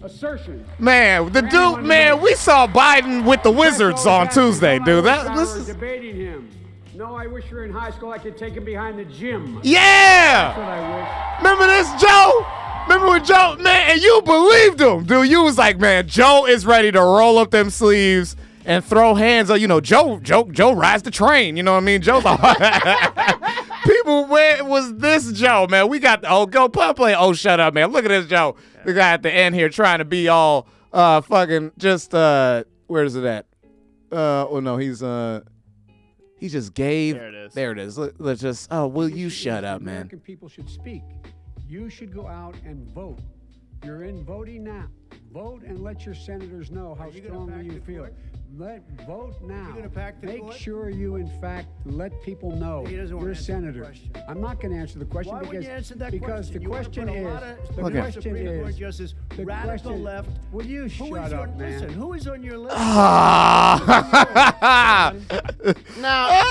Assertion. 0.03 0.65
Man, 0.79 1.31
the 1.33 1.41
dude, 1.41 1.83
man, 1.83 2.21
we 2.21 2.35
saw 2.35 2.67
Biden 2.67 3.25
with 3.25 3.41
the 3.43 3.51
Wizards 3.51 4.05
on 4.05 4.29
Tuesday, 4.29 4.77
dude. 4.79 5.05
That 5.05 5.35
this 5.35 5.55
is 5.55 5.65
debating 5.67 6.15
him. 6.15 6.49
No, 6.97 7.15
I 7.15 7.27
wish 7.27 7.51
you 7.51 7.57
were 7.57 7.63
in 7.63 7.69
high 7.69 7.91
school. 7.91 8.09
I 8.09 8.17
could 8.17 8.35
take 8.35 8.55
him 8.55 8.65
behind 8.65 8.97
the 8.97 9.05
gym. 9.05 9.59
Yeah. 9.61 10.47
That's 10.47 10.57
what 10.57 10.67
I 10.67 10.97
wish. 10.97 11.37
Remember 11.37 11.67
this, 11.67 12.01
Joe? 12.01 12.43
Remember 12.87 13.09
when 13.09 13.23
Joe, 13.23 13.55
man, 13.59 13.91
and 13.91 14.01
you 14.01 14.19
believed 14.25 14.81
him, 14.81 15.03
dude. 15.03 15.29
You 15.29 15.43
was 15.43 15.59
like, 15.59 15.77
man, 15.79 16.07
Joe 16.07 16.47
is 16.47 16.65
ready 16.65 16.91
to 16.91 16.99
roll 16.99 17.37
up 17.37 17.51
them 17.51 17.69
sleeves 17.69 18.35
and 18.65 18.83
throw 18.83 19.13
hands. 19.13 19.51
on 19.51 19.61
You 19.61 19.67
know, 19.67 19.79
Joe, 19.79 20.19
Joe, 20.23 20.49
Joe 20.49 20.71
rides 20.71 21.03
the 21.03 21.11
train. 21.11 21.55
You 21.55 21.61
know 21.61 21.73
what 21.73 21.83
I 21.83 21.85
mean? 21.85 22.01
Joe's 22.01 22.23
like, 22.25 22.39
people, 23.83 24.25
where 24.25 24.65
was 24.65 24.95
this 24.95 25.31
Joe, 25.33 25.67
man? 25.69 25.89
We 25.89 25.99
got 25.99 26.23
the 26.23 26.31
oh, 26.31 26.47
go 26.47 26.67
play, 26.67 26.93
play. 26.93 27.15
Oh, 27.15 27.31
shut 27.33 27.59
up, 27.59 27.75
man. 27.75 27.91
Look 27.91 28.05
at 28.05 28.09
this 28.09 28.25
Joe. 28.25 28.55
The 28.85 28.93
guy 28.95 29.11
at 29.11 29.21
the 29.21 29.31
end 29.31 29.53
here 29.53 29.69
trying 29.69 29.99
to 29.99 30.05
be 30.05 30.29
all 30.29 30.67
uh 30.91 31.21
fucking 31.21 31.73
just 31.77 32.15
uh 32.15 32.63
where 32.87 33.03
is 33.03 33.15
it 33.15 33.23
at? 33.23 33.45
Uh 34.11 34.47
oh 34.49 34.61
no, 34.61 34.77
he's 34.77 35.03
uh 35.03 35.41
he 36.37 36.49
just 36.49 36.73
gave 36.73 37.15
There 37.15 37.27
it 37.29 37.35
is. 37.35 37.53
There 37.53 37.71
it 37.71 37.77
is. 37.79 37.97
Let, 37.97 38.19
let's 38.19 38.41
just 38.41 38.67
oh 38.71 38.87
will 38.87 39.09
you 39.09 39.29
shut 39.29 39.63
up, 39.63 39.81
man? 39.81 39.95
American 39.95 40.19
people 40.19 40.47
should 40.49 40.69
speak. 40.69 41.03
You 41.67 41.89
should 41.89 42.13
go 42.13 42.27
out 42.27 42.55
and 42.65 42.87
vote. 42.91 43.19
You're 43.83 44.03
in 44.03 44.23
voting 44.23 44.63
now. 44.63 44.87
Vote 45.31 45.61
and 45.63 45.79
let 45.83 46.05
your 46.05 46.15
senators 46.15 46.71
know 46.71 46.95
how 46.95 47.09
you 47.09 47.21
strongly 47.23 47.65
you 47.65 47.81
feel. 47.81 48.03
court? 48.03 48.13
Let 48.55 48.81
vote 49.05 49.35
now. 49.41 49.71
gonna 49.75 49.89
pack 49.89 50.21
the 50.21 50.27
Make 50.27 50.41
court? 50.41 50.55
sure 50.55 50.89
you, 50.89 51.17
in 51.17 51.29
fact, 51.41 51.67
let 51.85 52.11
people 52.23 52.55
know 52.55 52.85
He 52.85 52.95
doesn't 52.95 53.19
you're 53.19 53.31
a 53.31 53.35
senator. 53.35 53.93
I'm 54.27 54.39
not 54.41 54.59
going 54.61 54.73
to 54.73 54.79
answer 54.79 54.97
the 54.97 55.05
question 55.05 55.33
Why 55.35 55.41
because 55.41 55.65
you 55.65 55.69
answer 55.69 55.95
that 55.95 56.11
because 56.11 56.49
question? 56.49 56.53
the 56.55 56.61
You 56.61 56.69
question 56.69 57.09
is 57.09 57.75
the 57.75 57.83
Okay. 57.83 57.99
question 57.99 58.35
is 58.35 58.77
justice, 58.77 59.13
the 59.37 59.45
radical 59.45 59.91
question- 59.91 60.03
left. 60.03 60.29
Will 60.51 60.65
you 60.65 60.81
Who 60.83 60.89
shut 60.89 61.27
is 61.27 61.33
up, 61.33 61.41
on, 61.41 61.57
man? 61.57 61.71
Listen, 61.71 61.89
who 61.89 62.13
is 62.13 62.27
on 62.27 62.43
your 62.43 62.57
list? 62.57 62.75
Ah. 62.77 63.83
Now, 65.99 66.41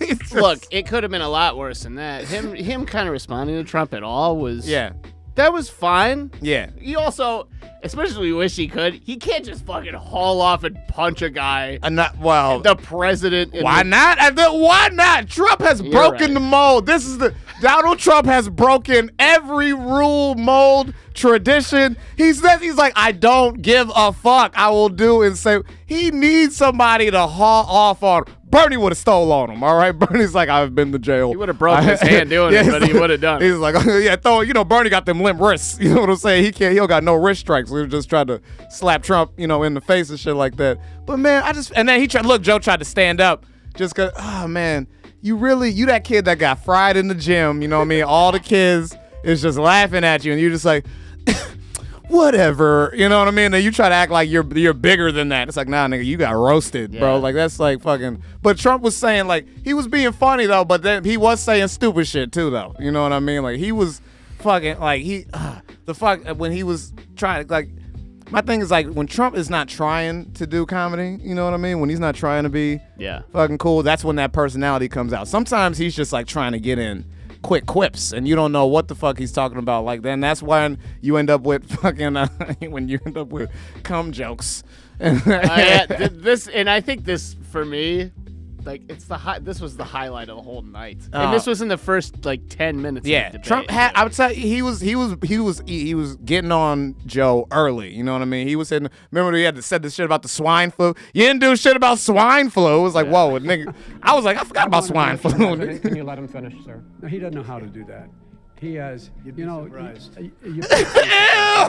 look, 0.40 0.60
it 0.70 0.86
could 0.86 1.02
have 1.02 1.10
been 1.10 1.20
a 1.22 1.28
lot 1.28 1.56
worse 1.56 1.82
than 1.82 1.96
that. 1.96 2.24
Him, 2.24 2.54
him, 2.54 2.86
kind 2.86 3.06
of 3.08 3.12
responding 3.12 3.56
to 3.56 3.64
Trump 3.64 3.92
at 3.94 4.02
all 4.02 4.36
was 4.38 4.68
yeah, 4.68 4.92
that 5.40 5.52
was 5.52 5.68
fine. 5.70 6.30
yeah. 6.40 6.70
He 6.78 6.96
also, 6.96 7.48
especially 7.82 8.32
wish 8.32 8.56
he 8.56 8.68
could, 8.68 8.94
he 8.94 9.16
can't 9.16 9.44
just 9.44 9.64
fucking 9.64 9.94
haul 9.94 10.40
off 10.40 10.64
and 10.64 10.78
punch 10.88 11.22
a 11.22 11.30
guy, 11.30 11.78
And 11.82 11.96
not, 11.96 12.18
well, 12.18 12.60
the 12.60 12.76
president. 12.76 13.54
why 13.54 13.82
the- 13.82 13.88
not? 13.88 14.20
I 14.20 14.30
think- 14.30 14.52
why 14.62 14.88
not? 14.92 15.28
Trump 15.28 15.60
has 15.62 15.80
broken 15.82 16.20
right. 16.20 16.34
the 16.34 16.40
mold. 16.40 16.86
This 16.86 17.06
is 17.06 17.18
the 17.18 17.34
Donald 17.60 17.98
Trump 17.98 18.26
has 18.26 18.48
broken 18.48 19.10
every 19.18 19.72
rule, 19.74 20.34
mold, 20.34 20.94
tradition. 21.14 21.96
He 22.16 22.32
says 22.32 22.60
he's 22.60 22.76
like, 22.76 22.94
I 22.96 23.12
don't 23.12 23.60
give 23.60 23.90
a 23.94 24.12
fuck. 24.12 24.52
I 24.56 24.70
will 24.70 24.88
do 24.88 25.22
and 25.22 25.36
say. 25.36 25.60
He 25.86 26.10
needs 26.10 26.56
somebody 26.56 27.10
to 27.10 27.26
haul 27.26 27.66
off 27.66 28.02
on. 28.02 28.24
Bernie 28.50 28.76
would 28.76 28.90
have 28.90 28.98
stole 28.98 29.30
on 29.32 29.50
him. 29.50 29.62
All 29.62 29.76
right, 29.76 29.92
Bernie's 29.98 30.34
like, 30.34 30.48
I've 30.48 30.74
been 30.74 30.92
to 30.92 30.98
jail. 30.98 31.30
He 31.30 31.36
would've 31.36 31.58
broke 31.58 31.82
his 31.84 32.00
hand 32.00 32.30
doing 32.30 32.52
it, 32.54 32.64
he's 32.64 32.72
but 32.72 32.82
he 32.82 32.92
would've 32.92 33.20
done 33.20 33.40
it. 33.40 33.46
He's 33.46 33.56
like, 33.56 33.74
yeah, 33.86 34.16
throw. 34.16 34.40
You 34.40 34.52
know, 34.52 34.64
Bernie 34.64 34.90
got 34.90 35.06
them 35.06 35.20
limp 35.20 35.40
wrists. 35.40 35.78
You 35.80 35.94
know 35.94 36.00
what 36.00 36.10
I'm 36.10 36.16
saying? 36.16 36.44
He 36.44 36.52
can't. 36.52 36.72
He 36.72 36.78
don't 36.78 36.88
got 36.88 37.04
no 37.04 37.14
wrist 37.14 37.40
strikes. 37.40 37.70
We 37.70 37.80
were 37.80 37.86
just 37.86 38.10
trying 38.10 38.26
to 38.26 38.40
slap 38.68 39.02
Trump, 39.02 39.32
you 39.36 39.46
know, 39.46 39.62
in 39.62 39.74
the 39.74 39.80
face 39.80 40.10
and 40.10 40.18
shit 40.18 40.34
like 40.34 40.56
that. 40.56 40.78
But 41.06 41.18
man, 41.18 41.42
I 41.42 41.52
just 41.52 41.72
and 41.76 41.88
then 41.88 42.00
he 42.00 42.06
tried. 42.06 42.26
Look, 42.26 42.42
Joe 42.42 42.58
tried 42.58 42.80
to 42.80 42.84
stand 42.84 43.20
up 43.20 43.46
just 43.76 43.94
cause. 43.94 44.10
Oh 44.16 44.48
man, 44.48 44.88
you 45.20 45.36
really 45.36 45.70
you 45.70 45.86
that 45.86 46.04
kid 46.04 46.24
that 46.24 46.38
got 46.38 46.64
fried 46.64 46.96
in 46.96 47.08
the 47.08 47.14
gym. 47.14 47.62
You 47.62 47.68
know 47.68 47.78
what 47.78 47.84
I 47.84 47.88
mean? 47.88 48.04
All 48.04 48.32
the 48.32 48.40
kids 48.40 48.96
is 49.22 49.42
just 49.42 49.58
laughing 49.58 50.04
at 50.04 50.24
you, 50.24 50.32
and 50.32 50.40
you're 50.40 50.50
just 50.50 50.64
like. 50.64 50.84
Whatever, 52.10 52.92
you 52.96 53.08
know 53.08 53.20
what 53.20 53.28
I 53.28 53.30
mean. 53.30 53.54
And 53.54 53.62
you 53.62 53.70
try 53.70 53.88
to 53.88 53.94
act 53.94 54.10
like 54.10 54.28
you're 54.28 54.44
you're 54.58 54.74
bigger 54.74 55.12
than 55.12 55.28
that. 55.28 55.46
It's 55.46 55.56
like, 55.56 55.68
nah, 55.68 55.86
nigga, 55.86 56.04
you 56.04 56.16
got 56.16 56.32
roasted, 56.32 56.92
Yeah. 56.92 57.00
bro. 57.00 57.18
Like 57.18 57.34
that's 57.36 57.60
like 57.60 57.80
fucking. 57.82 58.22
But 58.42 58.58
Trump 58.58 58.82
was 58.82 58.96
saying 58.96 59.26
like 59.28 59.46
he 59.64 59.74
was 59.74 59.86
being 59.86 60.10
funny 60.12 60.46
though, 60.46 60.64
but 60.64 60.82
then 60.82 61.04
he 61.04 61.16
was 61.16 61.40
saying 61.40 61.68
stupid 61.68 62.06
shit 62.08 62.32
too 62.32 62.50
though. 62.50 62.74
You 62.80 62.90
know 62.90 63.04
what 63.04 63.12
I 63.12 63.20
mean? 63.20 63.42
Like 63.42 63.58
he 63.58 63.70
was 63.70 64.00
fucking 64.40 64.80
like 64.80 65.02
he 65.02 65.26
uh, 65.32 65.60
the 65.84 65.94
fuck 65.94 66.24
when 66.36 66.50
he 66.52 66.64
was 66.64 66.92
trying 67.16 67.46
to 67.46 67.52
like 67.52 67.68
my 68.30 68.40
thing 68.40 68.60
is 68.60 68.70
like 68.72 68.86
when 68.88 69.06
Trump 69.06 69.36
is 69.36 69.48
not 69.48 69.68
trying 69.68 70.32
to 70.32 70.46
do 70.46 70.66
comedy, 70.66 71.16
you 71.22 71.34
know 71.36 71.44
what 71.44 71.54
I 71.54 71.58
mean? 71.58 71.78
When 71.80 71.90
he's 71.90 72.00
not 72.00 72.14
trying 72.16 72.42
to 72.42 72.48
be 72.50 72.80
Yeah. 72.98 73.22
fucking 73.32 73.58
cool, 73.58 73.82
that's 73.84 74.04
when 74.04 74.16
that 74.16 74.32
personality 74.32 74.88
comes 74.88 75.12
out. 75.12 75.28
Sometimes 75.28 75.78
he's 75.78 75.94
just 75.94 76.12
like 76.12 76.26
trying 76.26 76.52
to 76.52 76.60
get 76.60 76.78
in 76.78 77.04
quick 77.42 77.66
quips 77.66 78.12
and 78.12 78.28
you 78.28 78.34
don't 78.36 78.52
know 78.52 78.66
what 78.66 78.88
the 78.88 78.94
fuck 78.94 79.18
he's 79.18 79.32
talking 79.32 79.58
about. 79.58 79.84
Like 79.84 80.02
then 80.02 80.20
that's 80.20 80.42
when 80.42 80.78
you 81.00 81.16
end 81.16 81.30
up 81.30 81.42
with 81.42 81.70
fucking 81.80 82.16
uh, 82.16 82.28
when 82.68 82.88
you 82.88 82.98
end 83.06 83.16
up 83.16 83.28
with 83.28 83.50
cum 83.82 84.12
jokes. 84.12 84.62
Uh, 85.02 85.18
yeah, 85.26 85.86
th- 85.86 86.10
this 86.12 86.46
and 86.48 86.68
I 86.68 86.82
think 86.82 87.06
this 87.06 87.34
for 87.50 87.64
me, 87.64 88.10
like 88.64 88.82
it's 88.88 89.04
the 89.04 89.16
high. 89.16 89.38
this 89.38 89.60
was 89.60 89.76
the 89.76 89.84
highlight 89.84 90.28
of 90.28 90.36
the 90.36 90.42
whole 90.42 90.62
night, 90.62 90.98
and 91.12 91.32
this 91.32 91.46
uh, 91.46 91.50
was 91.50 91.62
in 91.62 91.68
the 91.68 91.76
first 91.76 92.24
like 92.24 92.48
ten 92.48 92.80
minutes. 92.80 93.06
Yeah, 93.06 93.26
of 93.26 93.32
the 93.32 93.38
debate. 93.38 93.46
Trump 93.46 93.70
had. 93.70 93.92
I 93.94 94.04
would 94.04 94.14
say 94.14 94.34
he 94.34 94.62
was 94.62 94.80
he 94.80 94.96
was 94.96 95.16
he 95.22 95.38
was 95.38 95.62
he, 95.66 95.86
he 95.86 95.94
was 95.94 96.16
getting 96.16 96.52
on 96.52 96.96
Joe 97.06 97.46
early. 97.50 97.94
You 97.94 98.04
know 98.04 98.12
what 98.12 98.22
I 98.22 98.26
mean? 98.26 98.46
He 98.48 98.56
was 98.56 98.68
saying. 98.68 98.88
Remember 99.10 99.36
he 99.36 99.44
had 99.44 99.56
to 99.56 99.62
said 99.62 99.82
this 99.82 99.94
shit 99.94 100.04
about 100.04 100.22
the 100.22 100.28
swine 100.28 100.70
flu. 100.70 100.94
You 101.12 101.24
didn't 101.26 101.40
do 101.40 101.56
shit 101.56 101.76
about 101.76 101.98
swine 101.98 102.50
flu. 102.50 102.80
It 102.80 102.82
was 102.82 102.94
like 102.94 103.08
whoa, 103.08 103.38
nigga. 103.38 103.74
I 104.02 104.14
was 104.14 104.24
like 104.24 104.36
I 104.36 104.44
forgot 104.44 104.66
about 104.66 104.84
swine 104.84 105.16
flu. 105.16 105.78
Can 105.78 105.96
you 105.96 106.04
let 106.04 106.18
him 106.18 106.28
finish, 106.28 106.54
sir? 106.64 106.82
No, 107.02 107.08
he 107.08 107.18
doesn't 107.18 107.34
know 107.34 107.42
how 107.42 107.58
to 107.58 107.66
do 107.66 107.84
that. 107.84 108.08
He 108.60 108.74
has, 108.74 109.10
you 109.24 109.32
know, 109.46 109.64
surprised. 109.64 110.18
you, 110.18 110.32
you, 110.44 110.50
Ew, 110.52 110.62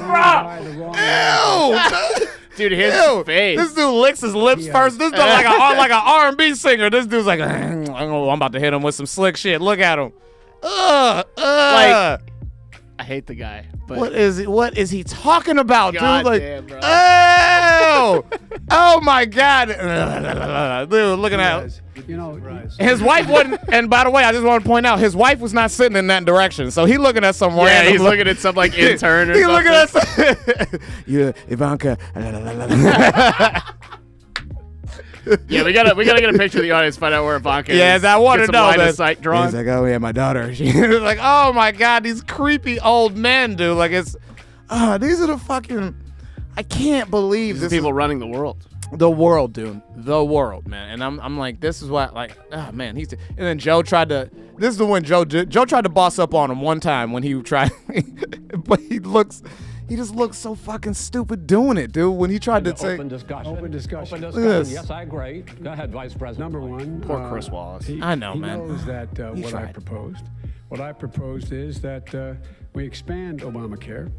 bro. 0.01 0.91
Ew. 0.93 2.27
Dude, 2.55 2.71
his 2.71 2.93
Ew. 2.93 3.23
face. 3.23 3.57
This 3.59 3.73
dude 3.73 3.93
licks 3.93 4.21
his 4.21 4.35
lips 4.35 4.65
Yeah. 4.65 4.73
first. 4.73 4.97
This 4.99 5.11
dude 5.11 5.19
like 5.19 5.45
a 5.45 5.49
like 5.77 5.91
an 5.91 6.01
R 6.03 6.27
and 6.29 6.37
B 6.37 6.53
singer. 6.55 6.89
This 6.89 7.05
dude's 7.05 7.25
like, 7.27 7.39
I'm 7.41 8.13
about 8.13 8.51
to 8.53 8.59
hit 8.59 8.73
him 8.73 8.81
with 8.83 8.95
some 8.95 9.05
slick 9.05 9.37
shit. 9.37 9.61
Look 9.61 9.79
at 9.79 9.99
him. 9.99 10.11
Ugh, 10.63 11.25
ugh. 11.37 11.37
Like, 11.37 12.19
I 13.01 13.03
hate 13.03 13.25
the 13.25 13.33
guy, 13.33 13.65
but 13.87 13.97
What 13.97 14.13
is 14.13 14.37
it? 14.37 14.47
What 14.47 14.77
is 14.77 14.91
he 14.91 15.03
talking 15.03 15.57
about, 15.57 15.95
God 15.95 16.19
dude? 16.19 16.25
Like, 16.27 16.41
damn, 16.43 16.65
bro. 16.67 16.79
oh, 16.83 18.23
oh 18.69 19.01
my 19.01 19.25
God, 19.25 19.69
dude, 20.87 21.17
looking 21.17 21.39
at 21.39 21.63
has, 21.63 21.81
you 22.07 22.15
know, 22.15 22.35
his 22.77 23.01
wife 23.11 23.27
wasn't. 23.27 23.59
And 23.69 23.89
by 23.89 24.03
the 24.03 24.11
way, 24.11 24.23
I 24.23 24.31
just 24.31 24.43
want 24.45 24.63
to 24.63 24.67
point 24.69 24.85
out, 24.85 24.99
his 24.99 25.15
wife 25.15 25.39
was 25.39 25.51
not 25.51 25.71
sitting 25.71 25.97
in 25.97 26.05
that 26.07 26.25
direction, 26.25 26.69
so 26.69 26.85
he 26.85 26.99
looking 26.99 27.23
at 27.23 27.33
some 27.33 27.55
yeah, 27.55 27.63
random. 27.65 27.91
he's 27.93 28.01
looking 28.01 28.27
at 28.27 28.37
some 28.37 28.53
like 28.53 28.77
intern 28.77 29.31
or 29.31 29.33
He 29.33 29.41
something. 29.41 29.71
looking 29.71 29.71
at 29.71 29.89
some. 29.89 30.79
yeah, 31.07 31.31
Ivanka. 31.47 31.97
Yeah, 35.47 35.63
we 35.63 35.73
gotta 35.73 35.93
we 35.95 36.05
gotta 36.05 36.21
get 36.21 36.33
a 36.33 36.37
picture 36.37 36.59
of 36.59 36.63
the 36.63 36.71
audience, 36.71 36.97
find 36.97 37.13
out 37.13 37.23
where 37.25 37.35
Ivanka 37.35 37.75
Yeah, 37.75 37.95
is. 37.95 38.03
I 38.03 38.17
want 38.17 38.43
to 38.45 38.51
know 38.51 38.63
line 38.63 38.77
that. 38.79 38.89
of 38.89 38.95
sight 38.95 39.21
drawn. 39.21 39.45
He's 39.45 39.53
like, 39.53 39.67
oh 39.67 39.85
yeah, 39.85 39.97
my 39.97 40.11
daughter. 40.11 40.53
She 40.55 40.65
was 40.65 41.01
like, 41.01 41.19
oh 41.21 41.53
my 41.53 41.71
god, 41.71 42.03
these 42.03 42.21
creepy 42.21 42.79
old 42.79 43.15
men, 43.15 43.55
dude. 43.55 43.77
Like 43.77 43.91
it's, 43.91 44.15
ah, 44.69 44.97
these 44.97 45.21
are 45.21 45.27
the 45.27 45.37
fucking. 45.37 45.95
I 46.57 46.63
can't 46.63 47.09
believe 47.09 47.55
These 47.55 47.61
this 47.61 47.71
is 47.73 47.77
people 47.77 47.93
running 47.93 48.19
the 48.19 48.27
world. 48.27 48.65
the 48.91 49.09
world, 49.09 49.53
dude. 49.53 49.81
The 49.95 50.23
world, 50.23 50.67
man. 50.67 50.89
And 50.89 51.01
I'm, 51.03 51.17
I'm 51.21 51.37
like, 51.37 51.61
this 51.61 51.81
is 51.81 51.89
what, 51.89 52.13
like, 52.13 52.37
oh 52.51 52.71
man, 52.73 52.95
he's. 52.97 53.13
And 53.13 53.37
then 53.37 53.57
Joe 53.59 53.81
tried 53.83 54.09
to. 54.09 54.29
This 54.57 54.69
is 54.71 54.77
the 54.77 54.85
one 54.85 55.03
Joe. 55.03 55.23
Joe 55.23 55.65
tried 55.65 55.83
to 55.83 55.89
boss 55.89 56.19
up 56.19 56.33
on 56.33 56.51
him 56.51 56.61
one 56.61 56.79
time 56.81 57.11
when 57.13 57.23
he 57.23 57.41
tried, 57.41 57.71
but 58.65 58.79
he 58.81 58.99
looks. 58.99 59.41
He 59.91 59.97
just 59.97 60.15
looks 60.15 60.37
so 60.37 60.55
fucking 60.55 60.93
stupid 60.93 61.45
doing 61.45 61.75
it, 61.75 61.91
dude. 61.91 62.15
When 62.15 62.29
he 62.29 62.39
tried 62.39 62.63
to 62.63 62.77
say, 62.77 62.93
open 62.93 63.09
discussion. 63.09 63.51
Open 63.57 63.69
discussion. 63.69 64.13
Open 64.19 64.21
discussion. 64.21 64.49
this. 64.49 64.71
Yes, 64.71 64.89
I 64.89 65.01
agree. 65.01 65.41
Go 65.41 65.69
ahead, 65.73 65.91
Vice 65.91 66.13
President. 66.13 66.39
Number 66.53 66.65
one. 66.65 67.01
Poor 67.01 67.21
uh, 67.21 67.29
Chris 67.29 67.49
Wallace. 67.49 67.87
he- 67.87 68.01
I 68.01 68.15
know, 68.15 68.31
he 68.31 68.39
man. 68.39 68.59
knows 68.59 68.85
that 68.85 69.19
uh, 69.19 69.33
He 69.33 69.41
what 69.41 69.53
I 69.53 69.65
proposed. 69.65 70.23
What 70.69 70.79
I 70.79 70.93
proposed 70.93 71.51
is 71.51 71.81
that 71.81 72.15
uh, 72.15 72.35
we 72.73 72.85
expand 72.85 73.41
Obamacare 73.41 74.09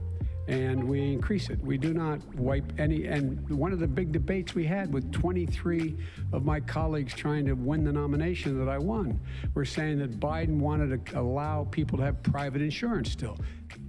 and 0.47 0.85
we 0.87 1.11
increase 1.11 1.49
it. 1.49 1.59
We 1.63 1.79
do 1.79 1.95
not 1.95 2.23
wipe 2.35 2.71
any. 2.79 3.07
And 3.07 3.49
one 3.49 3.73
of 3.73 3.79
the 3.79 3.89
big 3.89 4.13
debates 4.13 4.55
we 4.55 4.67
had 4.67 4.93
with 4.93 5.11
23 5.11 5.97
of 6.35 6.45
my 6.45 6.61
colleagues 6.61 7.15
trying 7.15 7.47
to 7.47 7.55
win 7.55 7.83
the 7.83 7.93
nomination 7.93 8.59
that 8.63 8.71
I 8.71 8.77
won 8.77 9.19
were 9.55 9.65
saying 9.65 10.01
that 10.01 10.21
Biden 10.21 10.59
wanted 10.59 11.07
to 11.07 11.19
allow 11.19 11.65
people 11.71 11.97
to 11.97 12.05
have 12.05 12.23
private 12.23 12.61
insurance 12.61 13.11
still. 13.11 13.39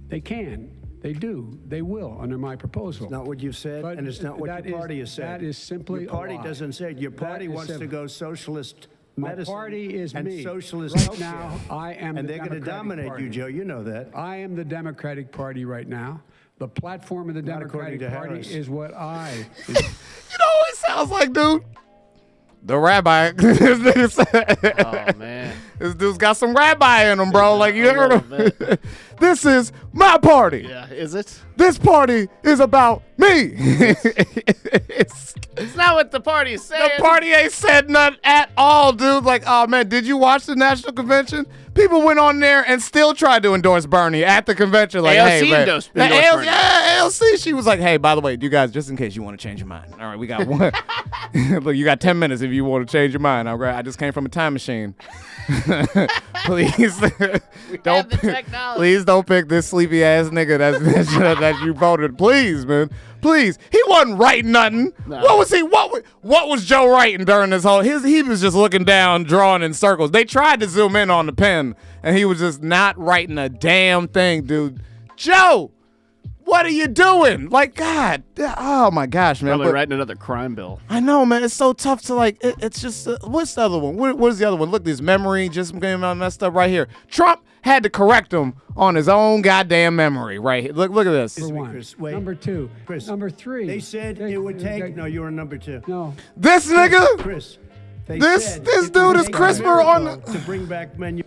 They 0.08 0.22
can. 0.22 0.70
They 1.04 1.12
do. 1.12 1.58
They 1.68 1.82
will 1.82 2.16
under 2.18 2.38
my 2.38 2.56
proposal. 2.56 3.10
not 3.10 3.26
what 3.26 3.38
you've 3.38 3.58
said, 3.58 3.82
But 3.82 3.98
and 3.98 4.08
it's 4.08 4.22
not 4.22 4.38
what 4.38 4.46
that 4.46 4.64
your 4.64 4.76
is- 4.76 4.78
party 4.80 4.98
has 5.00 5.12
said. 5.12 5.40
that 5.40 5.44
is 5.44 5.58
simply 5.58 6.04
Your 6.04 6.10
party 6.10 6.32
a 6.34 6.36
lie. 6.38 6.44
doesn't 6.44 6.72
say 6.72 6.92
it. 6.92 6.98
Your 6.98 7.10
party 7.10 7.44
is 7.44 7.50
wants 7.50 7.76
to 7.76 7.86
go 7.86 8.06
socialist 8.06 8.88
My 9.18 9.28
medicine 9.28 9.52
party 9.52 9.94
is 9.94 10.14
and 10.14 10.26
me. 10.26 10.42
socialist 10.42 10.96
Right 11.06 11.20
now, 11.20 11.60
I 11.68 11.92
am 11.92 12.16
And 12.16 12.26
the 12.26 12.32
they're 12.32 12.38
going 12.46 12.58
to 12.58 12.66
dominate 12.66 13.08
Party. 13.08 13.24
you, 13.24 13.28
Joe. 13.28 13.46
You 13.48 13.64
know 13.66 13.84
that. 13.84 14.16
I 14.16 14.36
am 14.36 14.56
the 14.56 14.64
Democratic 14.64 15.30
Party 15.30 15.66
right 15.66 15.86
now. 15.86 16.22
The 16.56 16.68
platform 16.68 17.28
of 17.28 17.34
the 17.34 17.42
Not 17.42 17.58
Democratic 17.58 18.00
to 18.00 18.08
Party 18.08 18.28
Harris. 18.36 18.50
is 18.50 18.70
what 18.70 18.94
I. 18.96 19.44
you 19.68 19.74
know 19.74 19.80
what 19.82 20.70
it 20.70 20.76
sounds 20.76 21.10
like, 21.10 21.34
dude? 21.34 21.64
The 22.62 22.78
rabbi. 22.78 23.30
this, 23.36 23.58
nigga 23.78 24.10
said- 24.10 24.74
Oh 25.14 25.18
man. 25.18 25.54
This 25.84 25.94
dude's 25.94 26.16
got 26.16 26.38
some 26.38 26.54
rabbi 26.54 27.12
in 27.12 27.20
him, 27.20 27.30
bro. 27.30 27.56
Like 27.58 27.74
you 27.74 27.90
heard 27.90 28.12
him. 28.22 28.78
this 29.20 29.44
is 29.44 29.70
my 29.92 30.16
party. 30.16 30.64
Yeah, 30.66 30.88
is 30.88 31.14
it? 31.14 31.38
This 31.56 31.76
party 31.76 32.28
is 32.42 32.58
about 32.60 33.02
me. 33.18 33.52
it's, 33.58 35.34
It's 35.56 35.76
not 35.76 35.94
what 35.94 36.10
the 36.10 36.18
party 36.20 36.54
is 36.54 36.64
saying. 36.64 36.90
the 36.96 37.02
party 37.02 37.28
ain't 37.32 37.52
said 37.52 37.88
nothing 37.88 38.18
at 38.24 38.50
all, 38.56 38.92
dude. 38.92 39.22
Like, 39.22 39.44
oh 39.46 39.66
man, 39.68 39.88
did 39.88 40.04
you 40.04 40.16
watch 40.16 40.46
the 40.46 40.56
national 40.56 40.94
convention? 40.94 41.46
People 41.74 42.02
went 42.02 42.18
on 42.18 42.40
there 42.40 42.64
and 42.66 42.82
still 42.82 43.14
tried 43.14 43.42
to 43.44 43.54
endorse 43.54 43.86
Bernie 43.86 44.24
at 44.24 44.46
the 44.46 44.54
convention. 44.54 45.02
Like, 45.02 45.18
AOC 45.18 45.28
hey, 45.28 45.50
man. 45.50 45.60
endorsed- 45.60 45.90
endorsed 45.94 46.32
Bernie. 46.32 46.46
Yeah, 46.46 46.98
AOC. 47.00 47.42
She 47.42 47.52
was 47.52 47.66
like, 47.66 47.78
hey, 47.78 47.98
by 47.98 48.14
the 48.14 48.20
way, 48.20 48.36
you 48.40 48.48
guys, 48.48 48.72
just 48.72 48.90
in 48.90 48.96
case 48.96 49.14
you 49.14 49.22
want 49.22 49.38
to 49.38 49.42
change 49.42 49.60
your 49.60 49.68
mind. 49.68 49.92
All 49.92 50.06
right, 50.06 50.18
we 50.18 50.26
got 50.26 50.46
one. 50.46 50.72
Look, 51.62 51.76
you 51.76 51.84
got 51.84 52.00
ten 52.00 52.18
minutes 52.18 52.42
if 52.42 52.50
you 52.50 52.64
want 52.64 52.88
to 52.88 52.90
change 52.90 53.12
your 53.12 53.20
mind. 53.20 53.48
All 53.48 53.56
right, 53.56 53.76
I 53.76 53.82
just 53.82 53.98
came 53.98 54.12
from 54.12 54.26
a 54.26 54.30
time 54.30 54.54
machine. 54.54 54.94
please 56.44 57.00
don't 57.82 58.10
pick- 58.10 58.46
please 58.76 59.04
don't 59.04 59.26
pick 59.26 59.48
this 59.48 59.68
sleepy 59.68 60.02
ass 60.02 60.28
nigga 60.28 60.58
that's, 60.58 60.78
that 61.40 61.60
you 61.64 61.74
voted. 61.74 62.16
Please, 62.16 62.64
man. 62.66 62.90
Please. 63.20 63.58
He 63.70 63.80
wasn't 63.86 64.18
writing 64.18 64.52
nothing. 64.52 64.92
What 65.06 65.38
was 65.38 65.50
he? 65.50 65.62
What 65.62 66.04
what 66.22 66.48
was 66.48 66.64
Joe 66.64 66.90
writing 66.90 67.24
during 67.24 67.50
this 67.50 67.64
whole? 67.64 67.80
His 67.80 68.04
he 68.04 68.22
was 68.22 68.40
just 68.40 68.56
looking 68.56 68.84
down, 68.84 69.24
drawing 69.24 69.62
in 69.62 69.74
circles. 69.74 70.10
They 70.10 70.24
tried 70.24 70.60
to 70.60 70.68
zoom 70.68 70.96
in 70.96 71.10
on 71.10 71.26
the 71.26 71.32
pen, 71.32 71.74
and 72.02 72.16
he 72.16 72.24
was 72.24 72.38
just 72.38 72.62
not 72.62 72.98
writing 72.98 73.38
a 73.38 73.48
damn 73.48 74.08
thing, 74.08 74.44
dude. 74.44 74.82
Joe, 75.16 75.72
what 76.44 76.66
are 76.66 76.70
you 76.70 76.86
doing? 76.88 77.48
Like, 77.50 77.74
God, 77.74 78.22
oh 78.38 78.90
my 78.90 79.06
gosh, 79.06 79.42
man. 79.42 79.50
Probably 79.50 79.66
But- 79.68 79.74
writing 79.74 79.92
another 79.92 80.16
crime 80.16 80.54
bill. 80.54 80.80
I 80.88 81.00
know, 81.00 81.24
man. 81.26 81.42
It's 81.44 81.54
so 81.54 81.72
tough 81.72 82.02
to 82.02 82.14
like. 82.14 82.42
It, 82.44 82.56
it's 82.60 82.80
just 82.80 83.06
uh, 83.08 83.18
what's 83.24 83.54
the 83.54 83.62
other 83.62 83.78
one? 83.78 83.96
What, 83.96 84.18
what 84.18 84.28
is 84.32 84.38
the 84.38 84.46
other 84.46 84.56
one? 84.56 84.70
Look, 84.70 84.84
this 84.84 85.00
memory 85.00 85.48
just 85.48 85.78
getting 85.78 86.04
all 86.04 86.14
messed 86.14 86.42
up 86.42 86.54
right 86.54 86.70
here. 86.70 86.88
Trump 87.08 87.42
had 87.62 87.82
to 87.82 87.90
correct 87.90 88.32
him 88.32 88.54
on 88.76 88.94
his 88.94 89.08
own 89.08 89.40
goddamn 89.42 89.96
memory. 89.96 90.38
Right 90.38 90.62
here. 90.64 90.72
Look, 90.72 90.90
look 90.90 91.06
at 91.06 91.12
this. 91.12 91.38
For 91.38 91.48
one. 91.52 91.70
Chris, 91.70 91.98
wait. 91.98 92.12
Number 92.12 92.34
two. 92.34 92.68
Chris, 92.86 93.06
Number 93.06 93.30
three. 93.30 93.66
They 93.66 93.80
said 93.80 94.16
They- 94.16 94.34
it 94.34 94.38
would 94.38 94.58
they- 94.60 94.80
take. 94.80 94.96
No, 94.96 95.06
you're 95.06 95.28
a 95.28 95.32
number 95.32 95.56
two. 95.58 95.80
No. 95.86 96.14
This 96.36 96.70
nigga. 96.70 97.18
Chris. 97.18 97.58
They 98.06 98.18
This- 98.18 98.54
said 98.54 98.64
this 98.66 98.90
dude 98.90 99.16
is 99.16 99.26
take 99.26 99.34
a 99.34 99.38
CRISPR 99.38 99.82
on 99.84 100.04
the, 100.04 100.16
to 100.32 100.38
bring 100.40 100.66
back 100.66 100.98
menu. 100.98 101.24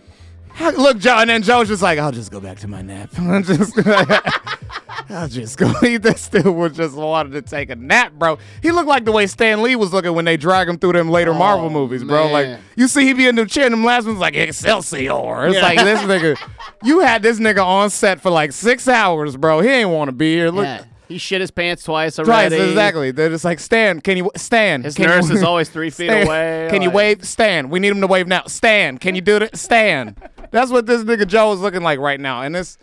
Look, 0.76 0.98
Joe, 0.98 1.16
and 1.18 1.30
then 1.30 1.42
Joe's 1.42 1.68
just 1.68 1.82
like, 1.82 1.98
I'll 1.98 2.10
just 2.12 2.30
go 2.32 2.40
back 2.40 2.58
to 2.60 2.68
my 2.68 2.82
nap. 2.82 3.10
I'll 3.18 3.42
just, 5.08 5.10
I'll 5.10 5.28
just 5.28 5.58
go 5.58 5.72
eat. 5.84 6.02
This 6.02 6.28
dude 6.28 6.46
was 6.46 6.76
just 6.76 6.94
wanted 6.94 7.32
to 7.32 7.42
take 7.42 7.70
a 7.70 7.76
nap, 7.76 8.12
bro. 8.12 8.38
He 8.62 8.70
looked 8.70 8.88
like 8.88 9.04
the 9.04 9.12
way 9.12 9.26
Stan 9.26 9.62
Lee 9.62 9.76
was 9.76 9.92
looking 9.92 10.14
when 10.14 10.24
they 10.24 10.36
drag 10.36 10.68
him 10.68 10.78
through 10.78 10.92
them 10.92 11.08
later 11.10 11.30
oh, 11.30 11.38
Marvel 11.38 11.70
movies, 11.70 12.04
bro. 12.04 12.30
Like 12.30 12.58
you 12.76 12.88
see, 12.88 13.06
he 13.06 13.12
be 13.12 13.26
in 13.26 13.34
the 13.34 13.46
chair, 13.46 13.64
and 13.66 13.72
them 13.72 13.84
last 13.84 14.06
ones 14.06 14.18
like 14.18 14.34
Excelsior. 14.34 15.46
It's 15.48 15.60
like 15.62 15.78
this 15.78 16.00
nigga. 16.00 16.36
You 16.84 17.00
had 17.00 17.22
this 17.22 17.40
nigga 17.40 17.64
on 17.64 17.90
set 17.90 18.20
for 18.20 18.30
like 18.30 18.52
six 18.52 18.86
hours, 18.86 19.36
bro. 19.36 19.60
He 19.62 19.68
ain't 19.68 19.90
want 19.90 20.08
to 20.08 20.12
be 20.12 20.36
here. 20.36 20.50
Look. 20.50 20.64
Yeah. 20.64 20.84
He 21.08 21.16
shit 21.16 21.40
his 21.40 21.50
pants 21.50 21.82
twice 21.84 22.16
Twice, 22.16 22.28
already. 22.28 22.56
exactly. 22.56 23.10
They're 23.12 23.30
just 23.30 23.44
like, 23.44 23.58
Stan, 23.58 24.00
can 24.00 24.18
you 24.18 24.30
Stan? 24.36 24.82
His 24.82 24.94
can 24.94 25.04
you- 25.04 25.08
nurse 25.08 25.30
is 25.30 25.42
always 25.42 25.70
three 25.70 25.88
feet 25.90 26.08
Stan, 26.10 26.26
away. 26.26 26.68
Can 26.70 26.82
you 26.82 26.90
wave? 26.90 27.24
Stan, 27.26 27.70
we 27.70 27.80
need 27.80 27.88
him 27.88 28.02
to 28.02 28.06
wave 28.06 28.26
now. 28.28 28.42
Stan, 28.46 28.98
can 28.98 29.14
you 29.14 29.22
do 29.22 29.38
it? 29.38 29.56
Stan. 29.56 30.16
That's 30.50 30.70
what 30.70 30.86
this 30.86 31.02
nigga 31.04 31.26
Joe 31.26 31.52
is 31.52 31.60
looking 31.60 31.82
like 31.82 31.98
right 31.98 32.20
now, 32.20 32.42
and 32.42 32.54
it's 32.54 32.76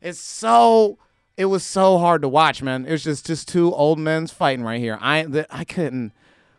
it's 0.00 0.18
so 0.18 0.98
it 1.36 1.46
was 1.46 1.62
so 1.62 1.98
hard 1.98 2.22
to 2.22 2.28
watch, 2.28 2.62
man. 2.62 2.86
It 2.86 2.92
was 2.92 3.04
just 3.04 3.26
just 3.26 3.48
two 3.48 3.72
old 3.74 3.98
men's 3.98 4.32
fighting 4.32 4.64
right 4.64 4.80
here. 4.80 4.98
I 5.00 5.24
the, 5.24 5.46
I 5.54 5.64
couldn't 5.64 6.12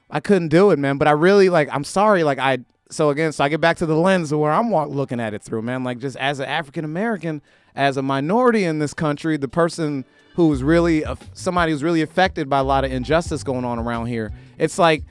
I 0.10 0.20
couldn't 0.20 0.50
do 0.50 0.72
it, 0.72 0.80
man. 0.80 0.98
But 0.98 1.08
I 1.08 1.12
really 1.12 1.50
like. 1.50 1.70
I'm 1.72 1.84
sorry, 1.84 2.24
like 2.24 2.40
I. 2.40 2.60
So 2.90 3.10
again, 3.10 3.34
so 3.34 3.44
I 3.44 3.50
get 3.50 3.60
back 3.60 3.78
to 3.78 3.86
the 3.86 3.96
lens 3.96 4.32
of 4.32 4.40
where 4.40 4.52
I'm 4.52 4.70
wa- 4.70 4.86
looking 4.86 5.20
at 5.20 5.34
it 5.34 5.42
through, 5.42 5.62
man. 5.64 5.84
Like 5.84 6.00
just 6.00 6.16
as 6.18 6.40
an 6.40 6.46
African 6.46 6.86
American, 6.86 7.42
as 7.76 7.98
a 7.98 8.02
minority 8.02 8.64
in 8.64 8.80
this 8.80 8.94
country, 8.94 9.36
the 9.36 9.50
person 9.50 10.06
who's 10.36 10.64
really 10.64 11.04
somebody 11.34 11.72
who's 11.72 11.84
really 11.84 12.02
affected 12.02 12.50
by 12.50 12.60
a 12.60 12.64
lot 12.64 12.86
of 12.86 12.92
injustice 12.92 13.44
going 13.44 13.66
on 13.66 13.80
around 13.80 14.06
here. 14.06 14.32
It's 14.58 14.78
like 14.78 15.04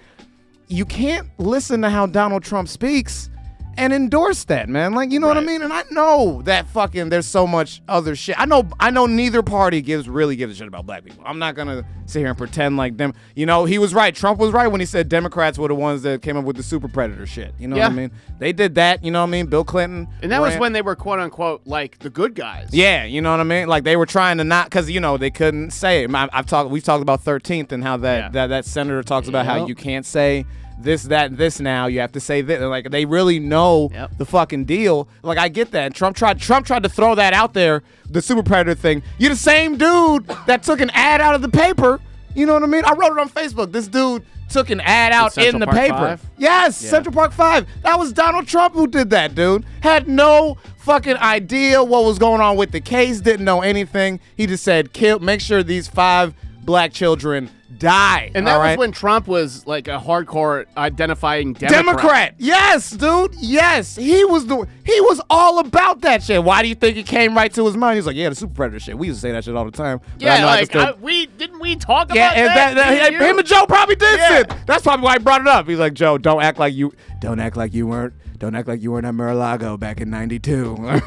you 0.68 0.84
can't 0.84 1.28
listen 1.38 1.82
to 1.82 1.90
how 1.90 2.06
Donald 2.06 2.42
Trump 2.44 2.68
speaks 2.68 3.28
and 3.76 3.92
endorse 3.92 4.44
that, 4.44 4.68
man. 4.68 4.92
Like, 4.94 5.10
you 5.10 5.20
know 5.20 5.26
what 5.26 5.36
I 5.36 5.40
mean? 5.40 5.62
And 5.62 5.72
I 5.72 5.84
know 5.90 6.42
that 6.44 6.66
fucking 6.68 7.08
there's 7.08 7.26
so 7.26 7.46
much 7.46 7.82
other 7.88 8.16
shit. 8.16 8.38
I 8.38 8.46
know 8.46 8.68
I 8.80 8.90
know 8.90 9.06
neither 9.06 9.42
party 9.42 9.82
gives 9.82 10.08
really 10.08 10.36
gives 10.36 10.54
a 10.54 10.56
shit 10.56 10.68
about 10.68 10.86
black 10.86 11.04
people. 11.04 11.22
I'm 11.26 11.38
not 11.38 11.54
gonna 11.54 11.84
sit 12.06 12.20
here 12.20 12.28
and 12.28 12.38
pretend 12.38 12.76
like 12.76 12.96
them. 12.96 13.14
You 13.34 13.46
know, 13.46 13.64
he 13.64 13.78
was 13.78 13.92
right. 13.94 14.14
Trump 14.14 14.38
was 14.38 14.52
right 14.52 14.68
when 14.68 14.80
he 14.80 14.86
said 14.86 15.08
Democrats 15.08 15.58
were 15.58 15.68
the 15.68 15.74
ones 15.74 16.02
that 16.02 16.22
came 16.22 16.36
up 16.36 16.44
with 16.44 16.56
the 16.56 16.62
super 16.62 16.88
predator 16.88 17.26
shit. 17.26 17.54
You 17.58 17.68
know 17.68 17.76
what 17.76 17.84
I 17.84 17.88
Yeah. 17.88 17.94
mean? 17.94 18.10
They 18.38 18.52
did 18.52 18.74
that. 18.76 19.04
You 19.04 19.10
know 19.10 19.20
what 19.20 19.28
I 19.28 19.30
mean? 19.30 19.46
Bill 19.46 19.64
Clinton. 19.64 20.08
And 20.22 20.32
that 20.32 20.40
was 20.40 20.56
when 20.56 20.72
they 20.72 20.82
were 20.82 20.96
quote 20.96 21.18
unquote 21.18 21.62
like 21.66 21.98
the 21.98 22.10
good 22.10 22.34
guys. 22.34 22.68
yeah, 22.72 23.04
you 23.04 23.20
know 23.20 23.30
what 23.30 23.40
I 23.40 23.44
mean. 23.44 23.68
Like 23.68 23.84
they 23.84 23.96
were 23.96 24.06
trying 24.06 24.38
to 24.38 24.44
not, 24.44 24.66
because 24.66 24.90
you 24.90 25.00
know 25.00 25.16
they 25.16 25.30
couldn't 25.30 25.70
say 25.72 26.04
it. 26.04 26.14
I- 26.14 26.28
I've 26.32 26.46
talked, 26.46 26.70
we've 26.70 26.82
talked 26.84 27.02
about 27.02 27.22
Thirteenth 27.22 27.72
and 27.72 27.82
how 27.82 27.96
that, 27.98 28.16
Yeah. 28.16 28.28
that 28.30 28.46
that 28.48 28.64
senator 28.64 29.02
talks 29.02 29.28
about 29.28 29.46
how 29.46 29.66
you 29.66 29.74
can't 29.74 30.06
say 30.06 30.44
this, 30.78 31.04
that, 31.04 31.26
and 31.30 31.38
this 31.38 31.58
now. 31.60 31.86
You 31.86 32.00
have 32.00 32.12
to 32.12 32.20
say 32.20 32.42
this. 32.42 32.60
Like 32.60 32.90
they 32.90 33.04
really 33.04 33.38
know 33.40 33.90
Yep. 33.92 34.18
the 34.18 34.26
fucking 34.26 34.64
deal. 34.66 35.08
Like 35.22 35.38
I 35.38 35.48
get 35.48 35.70
that. 35.72 35.94
Trump 35.94 36.16
tried, 36.16 36.38
Trump 36.38 36.66
tried 36.66 36.82
to 36.82 36.88
throw 36.88 37.14
that 37.14 37.32
out 37.32 37.54
there, 37.54 37.82
the 38.10 38.20
super 38.22 38.42
predator 38.42 38.74
thing. 38.74 39.02
You're 39.18 39.30
the 39.30 39.36
same 39.36 39.76
dude 39.76 40.26
that 40.46 40.62
took 40.62 40.80
an 40.80 40.90
ad 40.90 41.20
out 41.20 41.34
of 41.34 41.42
the 41.42 41.48
paper. 41.48 42.00
You 42.34 42.44
know 42.46 42.52
what 42.54 42.62
I 42.62 42.66
mean? 42.66 42.84
I 42.84 42.92
wrote 42.92 43.12
it 43.12 43.18
on 43.18 43.28
Facebook. 43.30 43.72
This 43.72 43.88
dude 43.88 44.24
took 44.50 44.70
an 44.70 44.80
ad 44.82 45.12
out 45.12 45.36
in 45.38 45.58
the 45.58 45.66
Park 45.66 45.78
paper. 45.78 45.96
Five? 45.96 46.22
Yes, 46.38 46.80
Yeah. 46.82 46.90
Central 46.90 47.12
Park 47.14 47.32
Five. 47.32 47.66
That 47.82 47.98
was 47.98 48.12
Donald 48.12 48.46
Trump 48.46 48.74
who 48.74 48.86
did 48.86 49.10
that, 49.10 49.34
dude. 49.34 49.64
Had 49.80 50.06
no 50.06 50.56
fucking 50.76 51.16
idea 51.16 51.82
what 51.82 52.04
was 52.04 52.18
going 52.18 52.40
on 52.40 52.56
with 52.56 52.70
the 52.70 52.80
case. 52.80 53.20
Didn't 53.20 53.44
know 53.44 53.62
anything. 53.62 54.20
He 54.36 54.46
just 54.46 54.62
said, 54.62 54.92
"Kill. 54.92 55.18
Make 55.18 55.40
sure 55.40 55.62
these 55.64 55.88
five 55.88 56.34
black 56.62 56.92
children 56.92 57.50
die." 57.78 58.30
And 58.34 58.46
that 58.46 58.56
was 58.56 58.64
right? 58.64 58.78
when 58.78 58.92
Trump 58.92 59.26
was 59.26 59.66
like 59.66 59.88
a 59.88 59.98
hardcore 59.98 60.66
identifying 60.76 61.52
Democrat. 61.52 61.84
Democrat. 61.84 62.34
Yes, 62.38 62.90
dude. 62.90 63.34
Yes, 63.36 63.96
he 63.96 64.24
was 64.24 64.46
the 64.46 64.66
he 64.84 65.00
was 65.02 65.20
all 65.30 65.58
about 65.58 66.00
that 66.02 66.22
shit. 66.22 66.42
Why 66.42 66.62
do 66.62 66.68
you 66.68 66.74
think 66.74 66.96
it 66.96 67.06
came 67.06 67.36
right 67.36 67.52
to 67.54 67.66
his 67.66 67.76
mind? 67.76 67.96
He's 67.96 68.06
like, 68.06 68.16
"Yeah, 68.16 68.28
the 68.28 68.34
super 68.34 68.54
predator 68.54 68.80
shit. 68.80 68.98
We 68.98 69.08
used 69.08 69.18
to 69.18 69.22
say 69.22 69.32
that 69.32 69.44
shit 69.44 69.56
all 69.56 69.64
the 69.64 69.70
time." 69.70 70.00
Yeah, 70.18 70.44
like 70.44 70.74
I, 70.74 70.92
we 70.92 71.26
didn't 71.26 71.60
we 71.60 71.76
talk 71.76 72.14
yeah, 72.14 72.32
about 72.32 72.36
and 72.36 72.48
that? 72.48 72.74
that, 72.74 73.10
that- 73.10 73.12
him 73.20 73.38
and 73.38 73.46
Joe 73.46 73.66
probably 73.66 73.96
did 73.96 74.18
Yeah. 74.18 74.42
That's 74.66 74.82
probably 74.82 75.04
why 75.04 75.14
he 75.14 75.18
brought 75.20 75.40
it 75.40 75.46
up. 75.48 75.68
He's 75.68 75.78
like, 75.78 75.94
Joe, 75.94 76.18
don't 76.18 76.42
act 76.42 76.58
like 76.58 76.74
you 76.74 76.92
don't 77.20 77.40
act 77.40 77.56
like 77.56 77.74
you 77.74 77.86
weren't 77.86 78.14
don't 78.38 78.54
act 78.54 78.68
like 78.68 78.82
you 78.82 78.92
weren't 78.92 79.06
at 79.06 79.14
Mar-a-Lago 79.14 79.76
back 79.76 80.00
in 80.00 80.10
'92. 80.10 80.76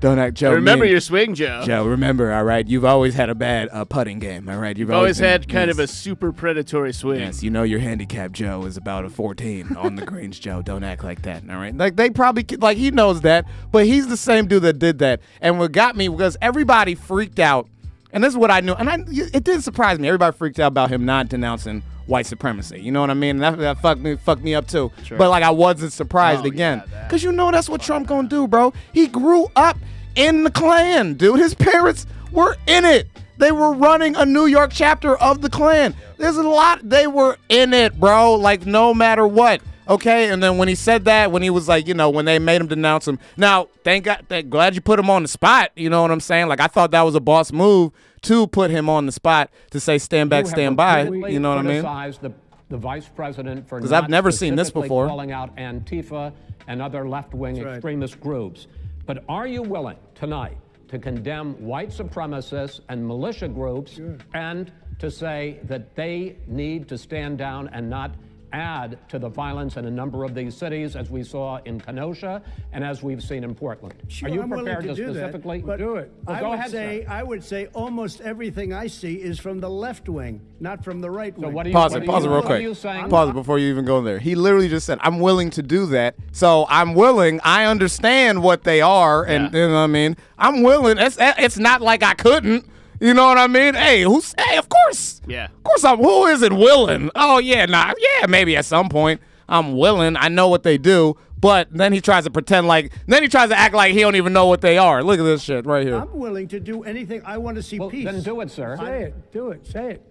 don't 0.00 0.18
act, 0.18 0.34
Joe. 0.34 0.52
Remember 0.52 0.84
me- 0.84 0.90
your 0.90 1.00
swing, 1.00 1.34
Joe. 1.34 1.62
Joe. 1.64 1.86
Remember, 1.86 2.32
all 2.32 2.44
right. 2.44 2.66
You've 2.66 2.84
always 2.84 3.14
had 3.14 3.30
a 3.30 3.34
bad 3.34 3.68
uh, 3.72 3.84
putting 3.84 4.18
game, 4.18 4.48
all 4.48 4.58
right. 4.58 4.76
You've 4.76 4.88
You've 4.88 4.96
always 4.96 5.18
been- 5.20 5.28
had 5.28 5.48
kind 5.48 5.70
of 5.70 5.78
a 5.78 5.86
super 5.86 6.32
predatory 6.32 6.92
swing. 6.92 7.20
Yes, 7.20 7.42
you 7.42 7.50
know 7.50 7.62
your 7.62 7.78
handicap, 7.80 8.32
Joe, 8.32 8.64
is 8.64 8.76
about 8.76 9.04
a 9.04 9.10
14 9.10 9.76
on 9.76 9.96
the 9.96 10.04
greens, 10.04 10.38
Joe. 10.38 10.62
Don't 10.62 10.84
act 10.84 11.04
like 11.04 11.22
that, 11.22 11.42
all 11.48 11.56
right? 11.56 11.76
Like, 11.76 11.96
they 11.96 12.10
probably, 12.10 12.44
like, 12.58 12.76
he 12.78 12.90
knows 12.90 13.20
that, 13.22 13.46
but 13.70 13.86
he's 13.86 14.08
the 14.08 14.16
same 14.16 14.46
dude 14.46 14.62
that 14.62 14.78
did 14.78 14.98
that. 14.98 15.20
And 15.40 15.58
what 15.58 15.72
got 15.72 15.96
me 15.96 16.08
was 16.08 16.36
everybody 16.42 16.94
freaked 16.94 17.38
out, 17.38 17.68
and 18.12 18.22
this 18.22 18.32
is 18.32 18.36
what 18.36 18.50
I 18.50 18.60
knew, 18.60 18.72
and 18.74 18.88
I, 18.90 18.98
it 19.08 19.44
didn't 19.44 19.62
surprise 19.62 19.98
me. 19.98 20.08
Everybody 20.08 20.36
freaked 20.36 20.58
out 20.58 20.68
about 20.68 20.90
him 20.90 21.04
not 21.04 21.28
denouncing 21.28 21.82
white 22.06 22.26
supremacy. 22.26 22.80
You 22.80 22.92
know 22.92 23.00
what 23.00 23.10
I 23.10 23.14
mean? 23.14 23.36
And 23.36 23.42
that, 23.42 23.58
that 23.58 23.78
fucked 23.80 24.00
me, 24.00 24.16
fucked 24.16 24.42
me 24.42 24.54
up 24.54 24.66
too. 24.66 24.90
But 25.10 25.30
like, 25.30 25.42
I 25.42 25.50
wasn't 25.50 25.92
surprised 25.92 26.42
Oh, 26.44 26.48
again, 26.48 26.82
yeah, 26.90 27.04
because 27.04 27.22
you 27.22 27.32
know 27.32 27.50
that's 27.50 27.68
what 27.68 27.80
Trump 27.80 28.08
gonna 28.08 28.28
do, 28.28 28.46
bro. 28.46 28.72
He 28.92 29.06
grew 29.06 29.46
up 29.56 29.78
in 30.14 30.44
the 30.44 30.50
Klan, 30.50 31.14
dude. 31.14 31.38
His 31.38 31.54
parents 31.54 32.06
were 32.32 32.56
in 32.66 32.84
it. 32.84 33.08
They 33.38 33.50
were 33.50 33.72
running 33.72 34.14
a 34.14 34.26
New 34.26 34.46
York 34.46 34.70
chapter 34.72 35.16
of 35.16 35.40
the 35.40 35.50
Klan. 35.50 35.94
There's 36.18 36.36
a 36.36 36.42
lot. 36.42 36.80
They 36.88 37.06
were 37.06 37.38
in 37.48 37.72
it, 37.72 37.98
bro. 37.98 38.34
Like 38.34 38.66
no 38.66 38.92
matter 38.94 39.26
what. 39.26 39.62
Okay, 39.88 40.30
and 40.30 40.40
then 40.40 40.58
when 40.58 40.68
he 40.68 40.76
said 40.76 41.06
that, 41.06 41.32
when 41.32 41.42
he 41.42 41.50
was 41.50 41.66
like, 41.66 41.88
you 41.88 41.94
know, 41.94 42.08
when 42.08 42.24
they 42.24 42.38
made 42.38 42.60
him 42.60 42.68
denounce 42.68 43.08
him. 43.08 43.18
Now, 43.36 43.66
thank 43.82 44.04
God, 44.04 44.24
thank, 44.28 44.48
glad 44.48 44.76
you 44.76 44.80
put 44.80 44.98
him 44.98 45.10
on 45.10 45.22
the 45.22 45.28
spot. 45.28 45.70
You 45.74 45.90
know 45.90 46.02
what 46.02 46.10
I'm 46.12 46.20
saying? 46.20 46.46
Like 46.46 46.60
I 46.60 46.68
thought 46.68 46.92
that 46.92 47.02
was 47.02 47.16
a 47.16 47.20
boss 47.20 47.50
move 47.52 47.90
to 48.22 48.46
put 48.46 48.70
him 48.70 48.88
on 48.88 49.06
the 49.06 49.12
spot 49.12 49.50
to 49.70 49.80
say 49.80 49.98
stand 49.98 50.30
back, 50.30 50.46
stand 50.46 50.76
by. 50.76 51.02
You 51.04 51.38
know 51.40 51.50
what 51.50 51.58
I 51.58 51.62
mean? 51.62 51.70
criticized 51.82 52.20
The, 52.22 52.32
the 52.68 52.76
vice 52.78 53.08
president 53.08 53.68
for 53.68 53.80
'Cause 53.80 53.90
not 53.90 54.04
I've 54.04 54.10
never 54.10 54.30
seen 54.30 54.54
this 54.54 54.70
before. 54.70 55.06
calling 55.08 55.32
out 55.32 55.54
Antifa 55.56 56.32
and 56.68 56.80
other 56.80 57.08
left-wing 57.08 57.62
right. 57.62 57.74
extremist 57.74 58.20
groups. 58.20 58.66
But 59.06 59.24
are 59.28 59.46
you 59.46 59.62
willing 59.62 59.96
tonight 60.14 60.56
to 60.88 60.98
condemn 60.98 61.54
white 61.54 61.90
supremacists 61.90 62.80
and 62.88 63.06
militia 63.06 63.48
groups 63.48 64.00
and 64.34 64.70
to 65.00 65.10
say 65.10 65.58
that 65.64 65.94
they 65.96 66.36
need 66.46 66.88
to 66.88 66.96
stand 66.96 67.38
down 67.38 67.68
and 67.72 67.90
not 67.90 68.12
add 68.52 68.98
to 69.08 69.18
the 69.18 69.28
violence 69.28 69.76
in 69.76 69.84
a 69.86 69.90
number 69.90 70.24
of 70.24 70.34
these 70.34 70.54
cities, 70.56 70.96
as 70.96 71.10
we 71.10 71.22
saw 71.22 71.58
in 71.64 71.80
Kenosha 71.80 72.42
and 72.72 72.84
as 72.84 73.02
we've 73.02 73.22
seen 73.22 73.44
in 73.44 73.54
Portland? 73.54 73.94
Sure, 74.08 74.28
are 74.28 74.32
you 74.32 74.42
I'm 74.42 74.50
prepared 74.50 74.84
to, 74.84 74.94
do 74.94 75.06
that, 75.12 75.14
specifically 75.14 75.62
but 75.62 75.78
do 75.78 75.96
it? 75.96 76.12
Well, 76.26 76.36
I 76.36 76.40
go 76.40 76.50
would 76.50 76.58
ahead, 76.58 76.70
say 76.70 77.04
sir. 77.04 77.10
I 77.10 77.22
would 77.22 77.42
say 77.44 77.66
almost 77.74 78.20
everything 78.20 78.72
I 78.72 78.86
see 78.86 79.14
is 79.14 79.38
from 79.38 79.60
the 79.60 79.70
left 79.70 80.08
wing, 80.08 80.40
not 80.60 80.84
from 80.84 81.00
the 81.00 81.10
right 81.10 81.34
So 81.34 81.42
wing. 81.42 81.52
what 81.52 81.66
you 81.66 81.72
Pause 81.72 81.92
what 81.92 82.02
it. 82.02 82.06
do 82.06 82.10
Pause 82.12 82.22
it 82.22 82.26
you- 82.26 82.30
real 82.30 82.36
what 82.38 82.44
are 82.44 82.48
quick. 82.48 82.62
you 82.62 82.74
saying? 82.74 83.08
Pause 83.08 83.30
it 83.30 83.34
before 83.34 83.58
you 83.58 83.68
even 83.70 83.84
go 83.84 83.98
in 83.98 84.04
there. 84.04 84.18
He 84.18 84.34
literally 84.34 84.68
just 84.68 84.86
said, 84.86 84.98
"I'm 85.02 85.20
willing 85.20 85.50
to 85.50 85.62
do 85.62 85.86
that." 85.86 86.14
So 86.32 86.66
I'm 86.68 86.94
willing. 86.94 87.40
I 87.44 87.64
understand 87.66 88.42
what 88.42 88.64
they 88.64 88.80
are, 88.80 89.24
and 89.24 89.52
Yeah. 89.52 89.60
you 89.62 89.68
know 89.68 89.74
what 89.74 89.80
I 89.80 89.86
mean. 89.88 90.16
I'm 90.38 90.62
willing. 90.62 90.98
It's 90.98 91.16
it's 91.20 91.58
not 91.58 91.80
like 91.82 92.02
I 92.02 92.14
couldn't. 92.14 92.66
You 93.02 93.14
know 93.14 93.26
what 93.26 93.36
I 93.36 93.48
mean? 93.48 93.74
Hey, 93.74 94.02
who's? 94.02 94.32
Hey, 94.38 94.56
of 94.58 94.68
course. 94.68 95.20
Yeah. 95.26 95.46
Of 95.46 95.64
course, 95.64 95.82
I'm. 95.82 95.98
Who 95.98 96.26
isn't 96.26 96.56
willing? 96.56 97.10
Oh 97.16 97.38
yeah, 97.38 97.66
nah, 97.66 97.92
yeah, 97.98 98.26
maybe 98.28 98.56
at 98.56 98.64
some 98.64 98.88
point 98.88 99.20
I'm 99.48 99.76
willing. 99.76 100.16
I 100.16 100.28
know 100.28 100.46
what 100.48 100.62
they 100.62 100.78
do. 100.78 101.16
But 101.40 101.66
then 101.72 101.92
he 101.92 102.00
tries 102.00 102.22
to 102.24 102.30
pretend 102.30 102.68
like. 102.68 102.92
Then 103.08 103.24
he 103.24 103.28
tries 103.28 103.48
to 103.48 103.58
act 103.58 103.74
like 103.74 103.92
he 103.92 104.00
don't 104.00 104.14
even 104.14 104.32
know 104.32 104.46
what 104.46 104.60
they 104.60 104.78
are. 104.78 105.02
Look 105.02 105.18
at 105.18 105.24
this 105.24 105.42
shit 105.42 105.66
right 105.66 105.84
here. 105.84 105.96
I'm 105.96 106.16
willing 106.16 106.46
to 106.48 106.60
do 106.60 106.84
anything. 106.84 107.22
I 107.24 107.38
want 107.38 107.56
to 107.56 107.62
see 107.64 107.80
Well, 107.80 107.90
peace. 107.90 108.04
then 108.04 108.22
do 108.22 108.40
it, 108.40 108.52
sir. 108.52 108.76
Say 108.76 109.02
it. 109.02 109.32
Do 109.32 109.50
it. 109.50 109.66
Say 109.66 109.90
it. 109.94 110.06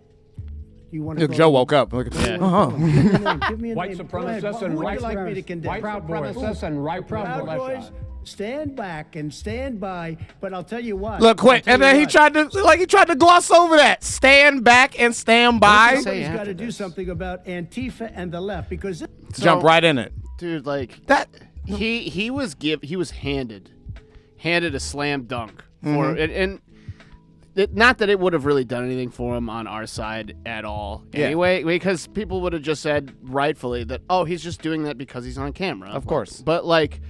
You 0.92 1.04
want 1.04 1.20
to 1.20 1.30
Joe 1.30 1.50
woke 1.50 1.72
up. 1.72 1.94
Look, 1.94 2.08
at 2.08 2.14
Yeah. 2.16 2.36
uh-huh. 2.46 2.72
Give 2.72 2.80
me 2.82 2.92
a 2.92 3.20
name. 3.20 3.40
Give 3.48 3.62
me 3.62 3.72
a 3.72 3.76
White 3.76 3.98
name. 3.98 4.08
Go 4.08 4.18
ahead. 4.18 4.44
supremacists 4.44 4.62
and 4.64 4.76
would 4.76 4.84
white 4.84 5.00
you 5.00 5.04
like 5.04 5.20
me 5.22 5.34
to 5.36 5.42
condemn? 5.42 5.70
White 5.70 5.82
Proud 5.82 6.06
supremacists 6.06 6.64
and 6.64 6.84
right 6.84 7.08
Proud. 7.08 7.46
Boys, 7.46 7.92
stand 8.24 8.76
back 8.76 9.16
and 9.16 9.34
stand 9.34 9.80
by. 9.80 10.18
But 10.40 10.54
I'll 10.54 10.64
tell 10.64 10.80
you 10.84 10.96
what. 10.96 11.22
Look, 11.22 11.38
quick, 11.38 11.64
and 11.68 11.82
then 11.82 11.96
he 11.96 12.02
what. 12.04 12.10
tried 12.12 12.34
to 12.34 12.44
like 12.64 12.80
he 12.80 12.86
tried 12.86 13.08
to 13.08 13.16
gloss 13.16 13.50
over 13.52 13.76
that. 13.78 14.04
Stand 14.04 14.64
back 14.64 15.00
and 15.00 15.16
stand 15.16 15.60
by. 15.60 15.96
He's 15.96 16.06
got 16.06 16.46
to 16.46 16.54
do 16.54 16.72
something 16.72 17.10
about 17.10 17.46
Antifa 17.46 18.12
and 18.14 18.32
the 18.32 18.42
left 18.42 18.70
because 18.70 19.00
this- 19.00 19.10
Jump 19.40 19.64
right 19.64 19.84
in 19.84 19.98
it. 19.98 20.14
dude. 20.38 20.66
Like 20.66 21.06
That 21.08 21.30
he 21.66 22.10
he 22.10 22.30
was 22.32 22.56
give 22.56 22.82
he 22.82 22.96
was 22.96 23.12
handed 23.12 23.72
handed 24.38 24.74
a 24.76 24.80
slam 24.80 25.24
dunk 25.24 25.64
for 25.84 25.88
Mm-hmm. 25.90 26.20
and, 26.22 26.32
and 26.32 26.62
it, 27.54 27.76
not 27.76 27.98
that 28.00 28.10
it 28.10 28.20
would 28.20 28.34
have 28.34 28.46
really 28.46 28.64
done 28.64 28.86
anything 28.86 29.10
for 29.12 29.36
him 29.36 29.50
on 29.50 29.68
our 29.68 29.86
side 29.86 30.36
at 30.46 30.64
all 30.66 31.04
Yeah. 31.14 31.26
anyway 31.26 31.64
because 31.64 32.08
people 32.08 32.42
would 32.42 32.54
have 32.54 32.62
just 32.62 32.82
said 32.82 33.14
rightfully 33.22 33.84
that 33.86 34.02
oh 34.10 34.24
he's 34.26 34.42
just 34.42 34.62
doing 34.62 34.84
that 34.84 34.98
because 34.98 35.24
he's 35.26 35.38
on 35.38 35.54
camera 35.54 35.90
Of 35.90 36.06
course. 36.08 36.42
but 36.42 36.66
like 36.66 37.02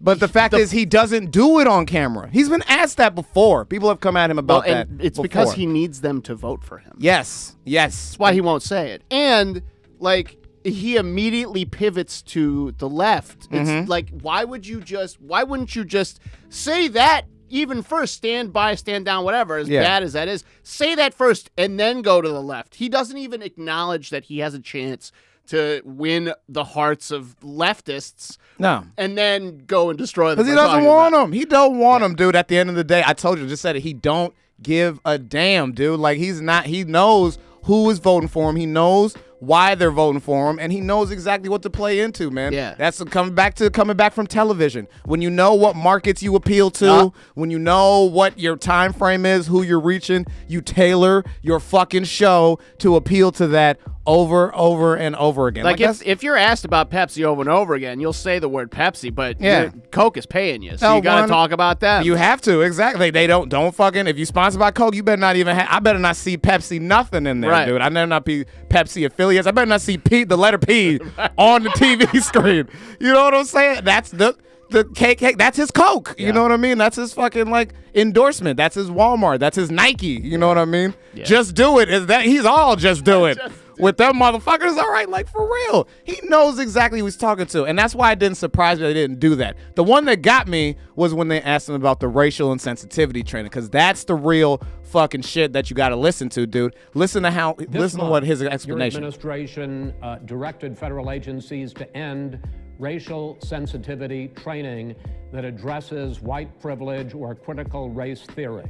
But 0.00 0.18
the 0.18 0.28
fact 0.28 0.54
is, 0.54 0.70
he 0.70 0.86
doesn't 0.86 1.30
do 1.30 1.60
it 1.60 1.66
on 1.66 1.84
camera. 1.84 2.30
He's 2.32 2.48
been 2.48 2.64
asked 2.68 2.96
that 2.96 3.14
before. 3.14 3.64
People 3.66 3.88
have 3.90 4.00
come 4.00 4.16
at 4.16 4.30
him 4.30 4.36
well 4.36 4.44
about 4.58 4.64
that. 4.66 4.88
and 4.88 5.02
it's 5.02 5.18
because 5.18 5.52
he 5.52 5.66
needs 5.66 6.00
them 6.00 6.22
to 6.22 6.34
vote 6.34 6.64
for 6.64 6.78
him 6.78 6.94
Yes. 6.98 7.56
Yes. 7.64 8.10
That's 8.10 8.18
why 8.18 8.32
he 8.32 8.40
won't 8.40 8.62
say 8.62 8.92
it. 8.92 9.02
And 9.10 9.62
like 9.98 10.38
he 10.64 10.96
immediately 10.96 11.64
pivots 11.64 12.22
to 12.22 12.72
the 12.78 12.88
left. 12.88 13.48
It's 13.50 13.68
Mm-hmm. 13.70 13.88
like 13.90 14.08
why 14.22 14.44
would 14.44 14.66
you 14.66 14.80
just 14.80 15.20
why 15.20 15.42
wouldn't 15.42 15.74
you 15.76 15.84
just 15.84 16.18
say 16.48 16.88
that 16.88 17.26
even 17.50 17.82
first 17.82 18.14
stand 18.14 18.52
by 18.52 18.74
stand 18.76 19.04
down 19.04 19.24
whatever 19.24 19.56
as 19.56 19.68
Yeah. 19.68 19.82
bad 19.82 20.02
as 20.02 20.12
that 20.14 20.28
is 20.28 20.44
say 20.62 20.94
that 20.94 21.12
first 21.14 21.50
and 21.58 21.78
then 21.80 22.00
go 22.00 22.20
to 22.22 22.28
the 22.28 22.42
left. 22.42 22.76
He 22.76 22.88
doesn't 22.88 23.18
even 23.18 23.42
acknowledge 23.42 24.08
that 24.10 24.24
he 24.24 24.38
has 24.38 24.54
a 24.54 24.60
chance 24.60 25.12
to 25.50 25.80
win 25.84 26.32
the 26.48 26.64
hearts 26.64 27.10
of 27.10 27.36
leftists 27.40 28.38
No. 28.58 28.84
and 28.98 29.16
then 29.16 29.62
go 29.66 29.90
and 29.90 29.98
destroy 29.98 30.30
them. 30.30 30.38
Because 30.38 30.48
he 30.48 30.54
doesn't 30.54 30.84
want 30.84 31.14
about- 31.14 31.24
him. 31.26 31.32
He 31.32 31.44
don't 31.44 31.78
want 31.78 32.02
them, 32.02 32.14
dude. 32.16 32.34
At 32.36 32.48
the 32.48 32.58
end 32.58 32.70
of 32.70 32.76
the 32.76 32.84
day, 32.84 33.02
I 33.06 33.12
told 33.12 33.38
you, 33.38 33.46
just 33.46 33.62
said 33.62 33.76
it. 33.76 33.80
He 33.80 33.92
don't 33.92 34.34
give 34.62 35.00
a 35.04 35.18
damn, 35.18 35.72
dude. 35.72 36.00
Like 36.00 36.18
he's 36.18 36.40
not. 36.40 36.66
He 36.66 36.84
knows 36.84 37.38
who 37.64 37.88
is 37.90 37.98
voting 37.98 38.28
for 38.28 38.48
him. 38.50 38.56
He 38.56 38.66
knows 38.66 39.14
why 39.40 39.74
they're 39.74 39.90
voting 39.90 40.20
for 40.20 40.50
him, 40.50 40.58
and 40.58 40.70
he 40.70 40.82
knows 40.82 41.10
exactly 41.10 41.48
what 41.48 41.62
to 41.62 41.70
play 41.70 42.00
into, 42.00 42.30
man. 42.30 42.52
Yeah. 42.52 42.74
That's 42.76 43.02
coming 43.04 43.34
back 43.34 43.54
to 43.54 43.70
coming 43.70 43.96
back 43.96 44.12
from 44.12 44.26
television. 44.26 44.86
When 45.06 45.22
you 45.22 45.30
know 45.30 45.54
what 45.54 45.76
markets 45.76 46.22
you 46.22 46.36
appeal 46.36 46.70
to, 46.72 46.84
Yeah. 46.84 47.08
when 47.34 47.50
you 47.50 47.58
know 47.58 48.02
what 48.02 48.38
your 48.38 48.56
time 48.56 48.92
frame 48.92 49.24
is, 49.24 49.46
who 49.46 49.62
you're 49.62 49.80
reaching, 49.80 50.26
you 50.46 50.60
tailor 50.60 51.24
your 51.40 51.58
fucking 51.58 52.04
show 52.04 52.58
to 52.80 52.96
appeal 52.96 53.32
to 53.32 53.46
that 53.48 53.78
over, 54.06 54.50
over, 54.56 54.96
and 54.96 55.14
over 55.16 55.46
again. 55.46 55.62
Like, 55.64 55.76
that's- 55.76 56.00
if, 56.00 56.06
if 56.08 56.22
you're 56.22 56.36
asked 56.36 56.64
about 56.64 56.90
Pepsi 56.90 57.22
over 57.24 57.42
and 57.42 57.50
over 57.50 57.74
again, 57.74 58.00
you'll 58.00 58.12
say 58.12 58.38
the 58.38 58.48
word 58.48 58.70
Pepsi, 58.70 59.14
but 59.14 59.40
Yeah. 59.40 59.70
Coke 59.90 60.16
is 60.16 60.24
paying 60.26 60.62
you, 60.62 60.76
so 60.78 60.88
No, 60.88 60.96
you 60.96 61.02
got 61.02 61.22
to 61.22 61.28
talk 61.28 61.50
about 61.52 61.80
that. 61.80 62.04
You 62.04 62.14
have 62.14 62.40
to 62.42 62.62
exactly. 62.62 63.10
They 63.10 63.26
don't 63.26 63.48
don't 63.48 63.74
fucking. 63.74 64.06
If 64.06 64.18
you 64.18 64.24
sponsored 64.24 64.58
by 64.58 64.70
Coke, 64.70 64.94
you 64.94 65.02
better 65.02 65.20
not 65.20 65.36
even. 65.36 65.54
Ha- 65.56 65.68
I 65.70 65.80
better 65.80 65.98
not 65.98 66.16
see 66.16 66.38
Pepsi 66.38 66.80
nothing 66.80 67.26
in 67.26 67.40
there, 67.42 67.50
Right. 67.50 67.66
dude. 67.66 67.80
I 67.82 67.88
better 67.90 68.06
not 68.06 68.24
be 68.24 68.46
Pepsi 68.68 69.04
affiliates. 69.06 69.46
I 69.46 69.50
better 69.50 69.66
not 69.66 69.80
see 69.82 69.98
P 69.98 70.24
the 70.24 70.36
letter 70.38 70.58
P 70.58 70.98
on 71.38 71.62
the 71.62 71.70
TV 71.70 72.20
screen. 72.22 72.68
You 73.00 73.12
know 73.12 73.24
what 73.24 73.34
I'm 73.34 73.44
saying? 73.44 73.84
That's 73.84 74.10
the 74.10 74.34
the 74.70 74.84
cake 74.84 75.20
that's 75.36 75.56
his 75.56 75.70
Coke. 75.72 76.14
You 76.16 76.32
know 76.32 76.42
what 76.42 76.52
I 76.52 76.56
mean? 76.56 76.78
That's 76.78 76.96
his 76.96 77.12
fucking 77.12 77.50
like 77.50 77.74
endorsement. 77.94 78.56
That's 78.56 78.76
his 78.76 78.88
Walmart. 78.88 79.40
That's 79.40 79.56
his 79.56 79.70
Nike. 79.70 80.06
You 80.22 80.38
know 80.38 80.46
what 80.48 80.58
I 80.58 80.64
mean? 80.64 80.94
Just 81.16 81.54
do 81.56 81.80
it. 81.80 81.90
Is 81.90 82.06
that 82.06 82.22
he's 82.24 82.44
all 82.44 82.76
just 82.76 83.04
do 83.04 83.24
it. 83.26 83.36
With 83.80 83.96
them 83.96 84.14
motherfuckers, 84.14 84.76
all 84.76 84.90
right, 84.90 85.08
like 85.08 85.28
for 85.28 85.50
real. 85.50 85.88
He 86.04 86.20
knows 86.24 86.58
exactly 86.58 86.98
who 86.98 87.04
he's 87.04 87.16
talking 87.16 87.46
to. 87.46 87.64
And 87.64 87.78
that's 87.78 87.94
why 87.94 88.12
it 88.12 88.18
didn't 88.18 88.36
surprise 88.36 88.78
me 88.78 88.86
they 88.86 88.94
didn't 88.94 89.20
do 89.20 89.34
that. 89.36 89.56
The 89.74 89.84
one 89.84 90.04
that 90.06 90.22
got 90.22 90.48
me 90.48 90.76
was 90.96 91.14
when 91.14 91.28
they 91.28 91.40
asked 91.40 91.68
him 91.68 91.74
about 91.74 92.00
the 92.00 92.08
racial 92.08 92.54
insensitivity 92.54 93.26
training, 93.26 93.50
because 93.50 93.70
that's 93.70 94.04
the 94.04 94.14
real 94.14 94.62
fucking 94.84 95.22
shit 95.22 95.52
that 95.52 95.70
you 95.70 95.76
got 95.76 95.90
to 95.90 95.96
listen 95.96 96.28
to, 96.30 96.46
dude. 96.46 96.74
Listen 96.94 97.22
to 97.22 97.30
how, 97.30 97.54
This 97.54 97.68
listen 97.70 98.00
to 98.00 98.06
what 98.06 98.22
his 98.22 98.42
explanation. 98.42 99.02
Your 99.02 99.08
administration 99.08 99.94
uh, 100.02 100.16
directed 100.18 100.76
federal 100.76 101.10
agencies 101.10 101.72
to 101.74 101.96
end 101.96 102.40
racial 102.78 103.38
sensitivity 103.40 104.28
training 104.28 104.96
that 105.32 105.44
addresses 105.44 106.20
white 106.20 106.58
privilege 106.60 107.14
or 107.14 107.34
critical 107.34 107.90
race 107.90 108.22
theory. 108.22 108.64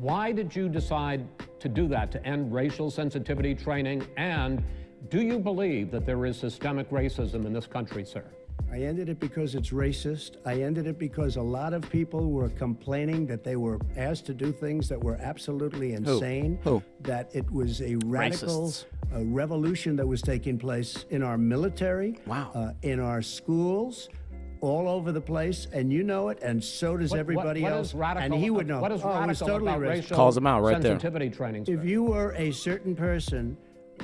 Why 0.00 0.32
did 0.32 0.56
you 0.56 0.68
decide 0.70 1.26
to 1.60 1.68
do 1.68 1.86
that, 1.88 2.10
to 2.12 2.26
end 2.26 2.52
racial 2.54 2.90
sensitivity 2.90 3.54
training? 3.54 4.06
And 4.16 4.64
do 5.10 5.20
you 5.20 5.38
believe 5.38 5.90
that 5.90 6.06
there 6.06 6.24
is 6.24 6.38
systemic 6.38 6.88
racism 6.90 7.44
in 7.44 7.52
this 7.52 7.66
country, 7.66 8.04
sir? 8.06 8.24
I 8.72 8.82
ended 8.82 9.10
it 9.10 9.20
because 9.20 9.54
it's 9.54 9.70
racist. 9.70 10.36
I 10.46 10.62
ended 10.62 10.86
it 10.86 10.98
because 10.98 11.36
a 11.36 11.42
lot 11.42 11.74
of 11.74 11.82
people 11.90 12.30
were 12.30 12.48
complaining 12.50 13.26
that 13.26 13.44
they 13.44 13.56
were 13.56 13.78
asked 13.96 14.24
to 14.26 14.34
do 14.34 14.52
things 14.52 14.88
that 14.88 15.02
were 15.02 15.16
absolutely 15.20 15.92
insane. 15.92 16.58
Who? 16.64 16.82
That 17.02 17.28
it 17.34 17.50
was 17.50 17.82
a 17.82 17.96
radical 18.06 18.68
Racists. 18.68 18.84
uh, 19.14 19.24
revolution 19.26 19.96
that 19.96 20.06
was 20.06 20.22
taking 20.22 20.56
place 20.56 21.04
in 21.10 21.22
our 21.22 21.36
military, 21.36 22.18
Wow. 22.26 22.52
uh, 22.54 22.72
in 22.82 23.00
our 23.00 23.20
schools, 23.22 24.08
all 24.60 24.88
over 24.88 25.12
the 25.12 25.20
place, 25.20 25.66
and 25.72 25.92
you 25.92 26.02
know 26.02 26.28
it, 26.28 26.38
and 26.42 26.62
so 26.62 26.96
does 26.96 27.10
What- 27.10 27.16
what- 27.16 27.20
everybody 27.20 27.62
what 27.62 27.72
else. 27.72 27.88
is 27.88 27.94
radical, 27.94 28.24
and 28.24 28.34
he 28.34 28.50
would 28.50 28.70
uh, 28.70 28.74
know. 28.74 28.80
What 28.80 28.92
is 28.92 29.00
oh, 29.02 29.08
it 29.08 29.08
was 29.08 29.20
radical 29.20 29.48
totally 29.48 29.70
about 29.70 29.80
racist. 29.82 29.88
racial 29.88 30.16
Calls 30.16 30.36
him 30.36 30.46
out 30.46 30.62
right 30.62 30.80
there. 30.80 30.92
sensitivity 30.92 31.30
training? 31.30 31.64
If 31.66 31.84
you 31.84 32.02
were 32.02 32.34
a 32.36 32.50
certain 32.52 32.94
person, 32.94 33.56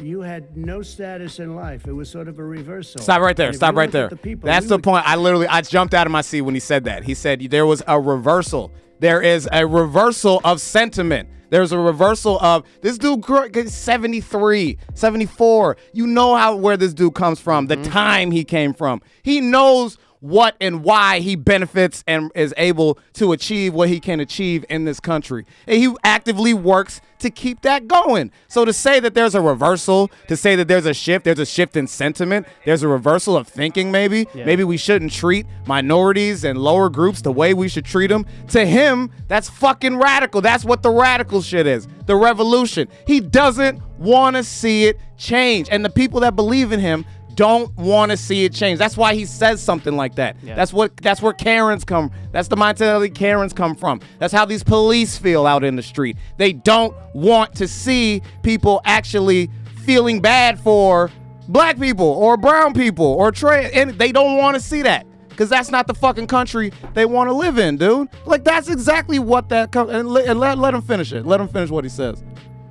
you 0.03 0.21
had 0.21 0.57
no 0.57 0.83
status 0.83 1.38
in 1.38 1.55
life. 1.57 1.87
It 1.87 1.92
was 1.92 2.11
sort 2.11 2.29
of 2.29 2.38
a 2.38 2.45
reversal. 2.45 3.01
Stop 3.01 3.21
right 3.21 3.37
there. 3.37 3.53
Stop 3.53 3.75
right 3.75 3.90
there. 3.90 4.09
The 4.09 4.16
people, 4.16 4.47
That's 4.47 4.66
the 4.66 4.77
would- 4.77 4.85
point. 4.85 5.09
I 5.09 5.16
literally, 5.16 5.47
I 5.47 5.61
jumped 5.62 5.95
out 5.95 6.07
of 6.07 6.12
my 6.12 6.21
seat 6.21 6.42
when 6.42 6.55
he 6.55 6.61
said 6.61 6.85
that. 6.85 7.05
He 7.05 7.14
said 7.14 7.40
there 7.51 7.66
was 7.66 7.83
a 7.87 7.99
reversal. 7.99 8.73
There 8.99 9.21
is 9.21 9.49
a 9.53 9.66
reversal 9.66 10.40
of 10.45 10.61
sentiment. 10.61 11.29
There's 11.49 11.71
a 11.71 11.79
reversal 11.79 12.40
of 12.40 12.64
this 12.81 12.99
dude 12.99 13.21
grew- 13.21 13.49
73, 13.69 14.79
74. 14.95 15.77
You 15.92 16.07
know 16.07 16.35
how 16.35 16.57
where 16.57 16.77
this 16.77 16.92
dude 16.92 17.14
comes 17.14 17.40
from, 17.40 17.66
the 17.66 17.77
mm-hmm. 17.77 17.90
time 17.90 18.31
he 18.31 18.45
came 18.45 18.75
from. 18.75 19.01
He 19.23 19.40
knows 19.40 19.97
what 20.20 20.57
and 20.61 20.83
why 20.83 21.20
he 21.20 21.37
benefits 21.37 22.02
and 22.07 22.31
is 22.35 22.55
able 22.57 22.98
to 23.14 23.33
achieve 23.33 23.74
what 23.74 23.88
he 23.88 24.00
can 24.00 24.20
achieve 24.20 24.64
in 24.68 24.85
this 24.85 25.00
country. 25.00 25.46
And 25.66 25.79
he 25.79 25.94
actively 26.05 26.55
works 26.55 27.00
to 27.18 27.31
keep 27.31 27.62
that 27.62 27.88
going. 27.88 28.31
So 28.48 28.64
to 28.64 28.72
say 28.72 29.00
that 29.00 29.14
there's 29.14 29.35
a 29.35 29.40
reversal, 29.40 30.11
to 30.29 30.37
say 30.37 30.55
that 30.57 30.68
there's 30.68 30.87
a 30.87 30.94
shift, 30.94 31.24
there's 31.24 31.38
a 31.38 31.46
shift 31.46 31.76
in 31.76 31.87
sentiment, 31.87 32.46
there's 32.64 32.83
a 32.83 32.88
reversal 32.88 33.37
of 33.37 33.48
thinking 33.48 33.90
maybe, 33.90 34.26
maybe 34.35 34.64
we 34.64 34.76
shouldn't 34.76 35.12
treat 35.12 35.46
minorities 35.66 36.44
and 36.44 36.59
lower 36.59 36.88
groups 36.88 37.22
the 37.22 37.33
way 37.33 37.55
we 37.55 37.68
should 37.68 37.85
treat 37.85 38.09
them. 38.09 38.26
To 38.48 38.66
him, 38.66 39.11
that's 39.29 39.48
fucking 39.48 39.96
radical. 39.96 40.40
That's 40.40 40.64
what 40.64 40.83
the 40.83 40.90
radical 40.90 41.40
shit 41.40 41.66
is. 41.66 41.88
The 42.07 42.16
revolution. 42.16 42.88
He 43.07 43.20
doesn't 43.20 43.81
want 43.98 44.37
to 44.37 44.44
see 44.44 44.85
it 44.85 44.98
change. 45.16 45.68
And 45.70 45.85
the 45.85 45.90
people 45.90 46.20
that 46.20 46.37
believe 46.37 46.72
in 46.72 46.81
him 46.81 47.05
don't 47.37 47.75
want 47.77 48.11
to 48.11 48.16
see 48.16 48.44
it 48.44 48.53
change. 48.53 48.79
That's 48.79 48.96
why 48.96 49.14
he 49.14 49.25
says 49.27 49.62
something 49.62 49.94
like 49.94 50.16
that. 50.16 50.37
That's 50.57 50.72
what 50.72 50.96
that's 50.96 51.22
where 51.22 51.33
Karens 51.35 51.85
come. 51.85 52.11
That's 52.33 52.49
the 52.49 52.57
mentality 52.57 53.11
Karens 53.11 53.53
come 53.53 53.77
from. 53.77 54.01
That's 54.18 54.33
how 54.33 54.44
these 54.46 54.64
police 54.64 55.16
feel 55.16 55.46
out 55.46 55.62
in 55.62 55.77
the 55.77 55.83
street. 55.83 56.16
They 56.38 56.53
don't 56.53 56.94
want 57.14 57.55
to 57.57 57.68
see 57.68 58.22
people 58.42 58.81
actually 58.85 59.51
feeling 59.85 60.20
bad 60.20 60.59
for 60.59 61.11
black 61.49 61.79
people 61.79 62.07
or 62.07 62.37
brown 62.37 62.75
people 62.75 63.07
or 63.07 63.31
trans 63.31 63.70
and 63.72 63.90
they 63.92 64.11
don't 64.11 64.37
want 64.38 64.57
to 64.57 64.61
see 64.61 64.83
that. 64.83 65.07
Cause 65.37 65.51
that's 65.51 65.70
not 65.70 65.87
the 65.87 65.92
fucking 65.92 66.29
country 66.29 66.72
they 66.94 67.05
want 67.05 67.29
to 67.29 67.35
live 67.35 67.59
in, 67.59 67.77
dude. 67.77 68.09
Like 68.25 68.42
that's 68.42 68.70
exactly 68.70 69.18
what 69.18 69.51
that. 69.51 69.70
Com- 69.70 69.90
and 69.90 70.09
let, 70.09 70.25
and 70.25 70.40
let 70.40 70.57
let 70.57 70.72
him 70.72 70.81
finish 70.81 71.12
it. 71.12 71.27
Let 71.27 71.40
him 71.40 71.49
finish 71.49 71.68
what 71.68 71.85
he 71.85 71.90
says. 71.90 72.25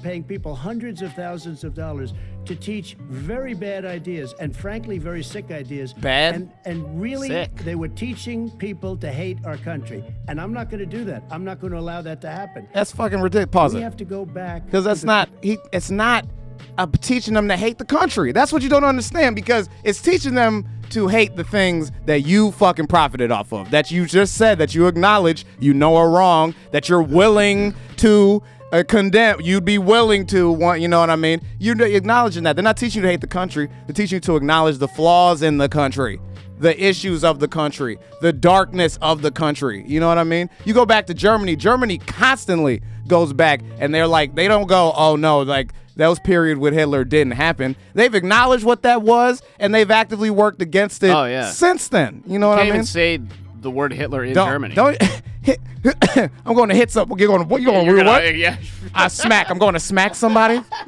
Paying 0.06 0.24
people 0.24 0.54
hundreds 0.54 1.02
of 1.02 1.12
thousands 1.14 1.64
of 1.64 1.74
dollars 1.74 2.14
to 2.46 2.56
teach 2.56 2.96
very 3.10 3.56
bad 3.56 3.86
ideas 3.86 4.36
and 4.40 4.56
frankly 4.56 5.00
very 5.00 5.24
sick 5.24 5.50
ideas. 5.50 5.94
Bad? 5.94 6.36
And 6.36 6.52
and 6.66 7.02
really 7.02 7.30
Sick. 7.30 7.56
they 7.70 7.74
were 7.74 7.88
teaching 7.88 8.52
people 8.52 8.96
to 8.98 9.12
hate 9.12 9.40
our 9.46 9.58
country. 9.58 10.04
And 10.28 10.40
I'm 10.40 10.54
not 10.54 10.70
going 10.70 10.82
to 10.82 10.86
do 10.86 11.06
that. 11.06 11.24
I'm 11.32 11.44
not 11.44 11.60
going 11.60 11.74
to 11.74 11.80
allow 11.80 12.04
that 12.04 12.22
to 12.22 12.30
happen. 12.30 12.68
That's 12.72 12.92
fucking 12.92 13.20
ridiculous. 13.20 13.50
Pause 13.52 13.74
We 13.74 13.80
it. 13.80 13.84
have 13.84 13.98
to 13.98 14.06
go 14.06 14.26
back 14.26 14.64
because 14.66 14.86
that's 14.86 15.04
not 15.04 15.28
he 15.42 15.58
it's 15.74 15.90
not 15.90 16.28
uh, 16.78 16.86
teaching 17.02 17.34
them 17.34 17.48
to 17.48 17.58
hate 17.58 17.78
the 17.80 17.86
country 17.86 18.32
that's 18.32 18.52
what 18.54 18.62
you 18.62 18.70
don't 18.70 18.84
understand 18.84 19.36
because 19.36 19.70
it's 19.84 20.02
teaching 20.02 20.36
them 20.36 20.68
to 20.90 21.08
hate 21.08 21.36
the 21.36 21.44
things 21.44 21.92
that 22.06 22.22
you 22.22 22.52
fucking 22.52 22.88
profited 22.88 23.32
off 23.32 23.52
of 23.54 23.72
that 23.72 23.92
you 23.92 24.06
just 24.06 24.36
said 24.36 24.58
that 24.58 24.76
you 24.76 24.88
acknowledge 24.88 25.46
you 25.60 25.74
know 25.74 25.96
are 25.96 26.10
wrong 26.10 26.54
that 26.72 26.88
you're 26.90 27.02
willing 27.02 27.74
to 27.98 28.42
uh, 28.72 28.84
condemn 28.88 29.40
you'd 29.42 29.64
be 29.66 29.78
willing 29.78 30.26
to 30.26 30.52
want 30.52 30.82
you 30.82 30.88
know 30.88 31.00
what 31.00 31.10
i 31.10 31.16
mean 31.16 31.40
you're 31.60 31.80
acknowledging 31.84 32.44
that 32.44 32.56
they're 32.56 32.64
not 32.64 32.78
teaching 32.78 33.00
you 33.02 33.04
to 33.04 33.12
hate 33.12 33.22
the 33.22 33.28
country 33.28 33.68
they're 33.86 33.94
teaching 33.94 34.18
you 34.18 34.20
to 34.22 34.36
acknowledge 34.36 34.78
the 34.80 34.88
flaws 34.88 35.42
in 35.42 35.58
the 35.58 35.70
country 35.70 36.20
the 36.58 36.82
issues 36.82 37.26
of 37.26 37.42
the 37.42 37.50
country, 37.50 38.00
the 38.22 38.32
darkness 38.32 38.98
of 39.02 39.22
the 39.22 39.30
country. 39.30 39.84
You 39.86 40.00
know 40.00 40.08
what 40.08 40.18
I 40.18 40.24
mean? 40.24 40.50
You 40.64 40.74
go 40.74 40.86
back 40.86 41.06
to 41.08 41.14
Germany, 41.14 41.58
Germany 41.58 41.98
constantly 41.98 42.82
goes 43.08 43.34
back 43.34 43.60
and 43.78 43.94
they're 43.94 44.08
like, 44.08 44.36
they 44.36 44.48
don't 44.48 44.66
go, 44.66 44.94
oh 44.96 45.18
no, 45.18 45.42
like 45.42 45.74
those 45.98 46.18
period 46.20 46.58
with 46.58 46.74
Hitler 46.74 47.04
didn't 47.04 47.34
happen. 47.34 47.76
They've 47.94 48.16
acknowledged 48.16 48.64
what 48.64 48.84
that 48.84 49.02
was 49.02 49.42
and 49.60 49.76
they've 49.76 49.92
actively 49.92 50.30
worked 50.30 50.62
against 50.62 51.04
it 51.04 51.10
Oh, 51.10 51.26
yeah. 51.26 51.52
since 51.52 51.90
then. 51.90 52.24
You 52.26 52.40
know 52.40 52.48
what 52.48 52.56
Can't 52.60 52.68
I 52.70 52.72
mean? 52.72 52.76
even 52.76 52.86
say 52.86 53.20
the 53.66 53.72
word 53.72 53.92
Hitler 53.92 54.24
in 54.24 54.34
don't, 54.34 54.48
Germany. 54.48 54.76
Don't 54.76 54.98
hit, 55.42 55.60
I'm 56.46 56.56
going 56.56 56.70
to 56.70 56.76
hit 56.76 56.90
something. 56.92 57.18
You're 57.20 57.28
going 57.28 57.46
to, 57.48 57.60
you 57.60 57.66
going 57.66 57.86
to 57.86 57.92
You're 57.92 57.98
gonna- 57.98 58.12
what? 58.12 58.36
yeah. 58.36 58.56
I 58.94 59.10
smack. 59.10 59.50
I'm 59.50 59.58
going 59.58 59.74
to 59.74 59.80
smack 59.80 60.16
somebody. 60.16 60.62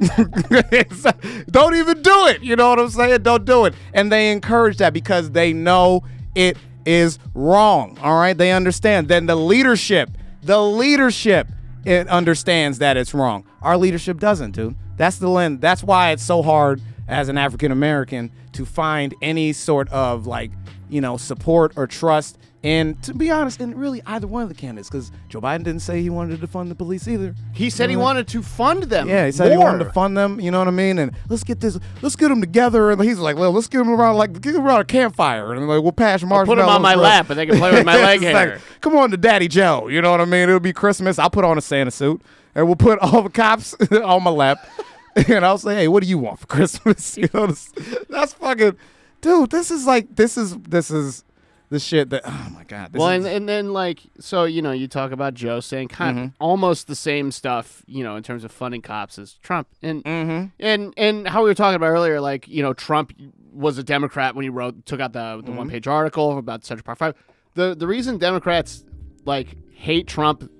Don't 1.50 1.74
even 1.74 2.02
do 2.02 2.26
it. 2.28 2.42
You 2.42 2.56
know 2.56 2.70
what 2.70 2.78
I'm 2.78 2.88
saying? 2.88 3.22
Don't 3.22 3.44
do 3.44 3.66
it. 3.66 3.74
And 3.92 4.10
they 4.10 4.32
encourage 4.32 4.78
that 4.78 4.92
because 4.92 5.30
they 5.32 5.52
know 5.52 6.02
it 6.34 6.56
is 6.86 7.18
wrong. 7.34 7.98
All 8.02 8.16
right. 8.18 8.36
They 8.36 8.52
understand. 8.52 9.08
Then 9.08 9.26
the 9.26 9.36
leadership, 9.36 10.10
the 10.42 10.62
leadership, 10.62 11.48
it 11.84 12.08
understands 12.08 12.78
that 12.78 12.96
it's 12.96 13.12
wrong. 13.14 13.44
Our 13.62 13.76
leadership 13.76 14.18
doesn't, 14.20 14.52
dude. 14.52 14.74
That's 14.96 15.18
the 15.18 15.28
lens. 15.28 15.60
That's 15.60 15.82
why 15.82 16.10
it's 16.10 16.22
so 16.24 16.42
hard 16.42 16.80
as 17.06 17.28
an 17.28 17.38
African 17.38 17.72
American 17.72 18.30
to 18.52 18.64
find 18.64 19.14
any 19.22 19.52
sort 19.52 19.88
of 19.90 20.26
like, 20.26 20.50
you 20.88 21.00
know, 21.00 21.16
support 21.16 21.72
or 21.76 21.86
trust. 21.86 22.38
And 22.64 23.00
to 23.04 23.14
be 23.14 23.30
honest, 23.30 23.60
in 23.60 23.76
really 23.78 24.02
either 24.04 24.26
one 24.26 24.42
of 24.42 24.48
the 24.48 24.54
candidates, 24.54 24.90
because 24.90 25.12
Joe 25.28 25.40
Biden 25.40 25.58
didn't 25.62 25.78
say 25.80 26.02
he 26.02 26.10
wanted 26.10 26.40
to 26.40 26.46
defund 26.46 26.68
the 26.70 26.74
police 26.74 27.06
either. 27.06 27.32
He 27.52 27.70
said 27.70 27.88
he 27.88 27.94
Mhm. 27.94 28.00
wanted 28.00 28.26
to 28.28 28.42
fund 28.42 28.82
them. 28.84 29.08
Yeah, 29.08 29.26
he 29.26 29.30
said 29.32 29.52
he 29.52 29.56
wanted 29.56 29.84
to 29.84 29.92
fund 29.92 30.16
them. 30.16 30.40
You 30.40 30.50
know 30.50 30.58
what 30.58 30.66
I 30.66 30.72
mean? 30.72 30.98
And 30.98 31.12
let's 31.28 31.44
get 31.44 31.60
this, 31.60 31.78
let's 32.02 32.16
get 32.16 32.28
them 32.30 32.40
together. 32.40 32.90
And 32.90 33.00
he's 33.00 33.20
like, 33.20 33.36
well, 33.36 33.52
let's 33.52 33.68
get 33.68 33.78
them 33.78 33.90
around, 33.90 34.16
like, 34.16 34.40
get 34.40 34.54
them 34.54 34.66
around 34.66 34.80
a 34.80 34.84
campfire, 34.84 35.52
and 35.52 35.68
like 35.68 35.82
we'll 35.82 35.92
pass 35.92 36.22
marshmallows. 36.24 36.48
put 36.48 36.58
'em 36.58 36.68
on 36.68 36.82
my 36.82 36.96
lap 36.96 37.30
and 37.30 37.38
they 37.38 37.46
can 37.46 37.58
play 37.58 37.70
with 37.70 37.86
my 37.86 37.94
leg 38.02 38.22
It's 38.24 38.34
like, 38.34 38.48
hair. 38.48 38.60
Come 38.80 38.96
on 38.96 39.12
to 39.12 39.16
Daddy 39.16 39.46
Joe. 39.46 39.86
You 39.86 40.02
know 40.02 40.10
what 40.10 40.20
I 40.20 40.24
mean? 40.24 40.48
It'll 40.48 40.58
be 40.58 40.72
Christmas. 40.72 41.18
I'll 41.20 41.30
put 41.30 41.44
on 41.44 41.58
a 41.58 41.60
Santa 41.60 41.92
suit, 41.92 42.20
and 42.56 42.66
we'll 42.66 42.74
put 42.74 42.98
all 42.98 43.22
the 43.22 43.30
cops 43.30 43.74
on 44.04 44.24
my 44.24 44.30
lap, 44.30 44.58
and 45.28 45.46
I'll 45.46 45.58
say, 45.58 45.76
hey, 45.76 45.86
what 45.88 46.02
do 46.02 46.08
you 46.08 46.18
want 46.18 46.40
for 46.40 46.46
Christmas? 46.48 47.16
You 47.16 47.28
know, 47.32 47.46
this- 47.46 47.70
that's 48.10 48.32
fucking, 48.32 48.74
dude. 49.20 49.50
This 49.50 49.70
is 49.70 49.86
like, 49.86 50.16
this 50.16 50.36
is, 50.36 50.56
this 50.56 50.90
is. 50.90 51.22
The 51.70 51.78
shit 51.78 52.08
that 52.10 52.22
oh 52.24 52.48
my 52.54 52.64
god. 52.64 52.92
This 52.92 53.00
Well, 53.00 53.08
and, 53.10 53.26
and 53.26 53.48
then 53.48 53.72
like 53.72 54.00
so 54.20 54.44
you 54.44 54.62
know 54.62 54.72
you 54.72 54.88
talk 54.88 55.12
about 55.12 55.34
Joe 55.34 55.60
saying 55.60 55.88
kind 55.88 56.16
Mm-hmm. 56.16 56.24
of 56.26 56.32
almost 56.40 56.86
the 56.86 56.94
same 56.94 57.30
stuff 57.30 57.82
you 57.86 58.02
know 58.02 58.16
in 58.16 58.22
terms 58.22 58.42
of 58.44 58.50
funding 58.52 58.80
cops 58.82 59.18
as 59.18 59.34
Trump 59.42 59.68
and 59.82 60.02
Mm-hmm. 60.04 60.46
and 60.60 60.94
and 60.96 61.28
how 61.28 61.42
we 61.42 61.50
were 61.50 61.54
talking 61.54 61.76
about 61.76 61.88
earlier 61.88 62.20
like 62.20 62.48
you 62.48 62.62
know 62.62 62.72
Trump 62.72 63.12
was 63.52 63.76
a 63.76 63.82
Democrat 63.82 64.34
when 64.34 64.44
he 64.44 64.48
wrote 64.48 64.86
took 64.86 65.00
out 65.00 65.12
the 65.12 65.36
the 65.36 65.48
Mm-hmm. 65.48 65.56
one 65.56 65.68
page 65.70 65.86
article 65.86 66.38
about 66.38 66.64
Central 66.64 66.84
Park 66.84 66.98
Five. 66.98 67.14
The 67.54 67.74
the 67.74 67.86
reason 67.86 68.18
Democrats 68.18 68.84
like 69.24 69.48
hate 69.74 70.06
Trump, 70.06 70.50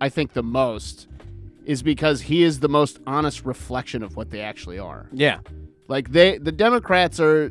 I 0.00 0.08
think 0.10 0.34
the 0.34 0.42
most, 0.42 1.08
is 1.64 1.82
because 1.82 2.22
he 2.22 2.42
is 2.42 2.60
the 2.60 2.68
most 2.68 2.98
honest 3.06 3.44
reflection 3.46 4.02
of 4.02 4.16
what 4.16 4.30
they 4.30 4.40
actually 4.40 4.78
are. 4.78 5.06
yeah. 5.12 5.38
Like 5.88 6.10
they, 6.12 6.36
the 6.36 6.52
Democrats 6.52 7.18
are, 7.18 7.50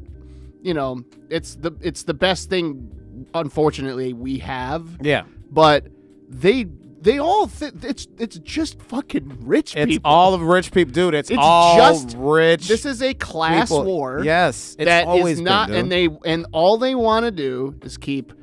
you 0.62 0.74
know, 0.76 1.02
it's 1.30 1.56
the 1.56 1.72
it's 1.82 2.04
the 2.04 2.14
best 2.14 2.50
thing. 2.52 2.92
Unfortunately, 3.34 4.14
we 4.14 4.40
have. 4.40 4.86
Yeah. 5.02 5.24
But 5.52 5.88
they 6.30 6.66
they 7.00 7.20
all 7.20 7.48
th- 7.48 7.74
it's 7.84 8.08
it's 8.18 8.38
just 8.40 8.82
fucking 8.82 9.38
rich 9.42 9.76
It's 9.76 9.86
people. 9.86 10.10
all 10.12 10.34
of 10.34 10.42
rich 10.42 10.72
people, 10.72 10.92
dude. 10.94 11.14
It's, 11.14 11.30
It's 11.30 11.40
all 11.42 11.78
just- 11.78 12.16
rich. 12.18 12.68
This 12.68 12.86
is 12.86 13.02
a 13.02 13.14
class 13.14 13.70
people. 13.70 13.86
war. 13.86 14.22
Yes, 14.24 14.76
it's 14.80 14.86
that 14.86 15.04
is 15.04 15.08
always 15.08 15.40
not, 15.40 15.70
been, 15.70 15.78
and 15.78 15.92
they 15.92 16.10
and 16.26 16.46
all 16.52 16.78
they 16.78 16.96
want 16.96 17.26
to 17.26 17.32
do 17.32 17.76
is 17.84 17.98
keep, 17.98 18.34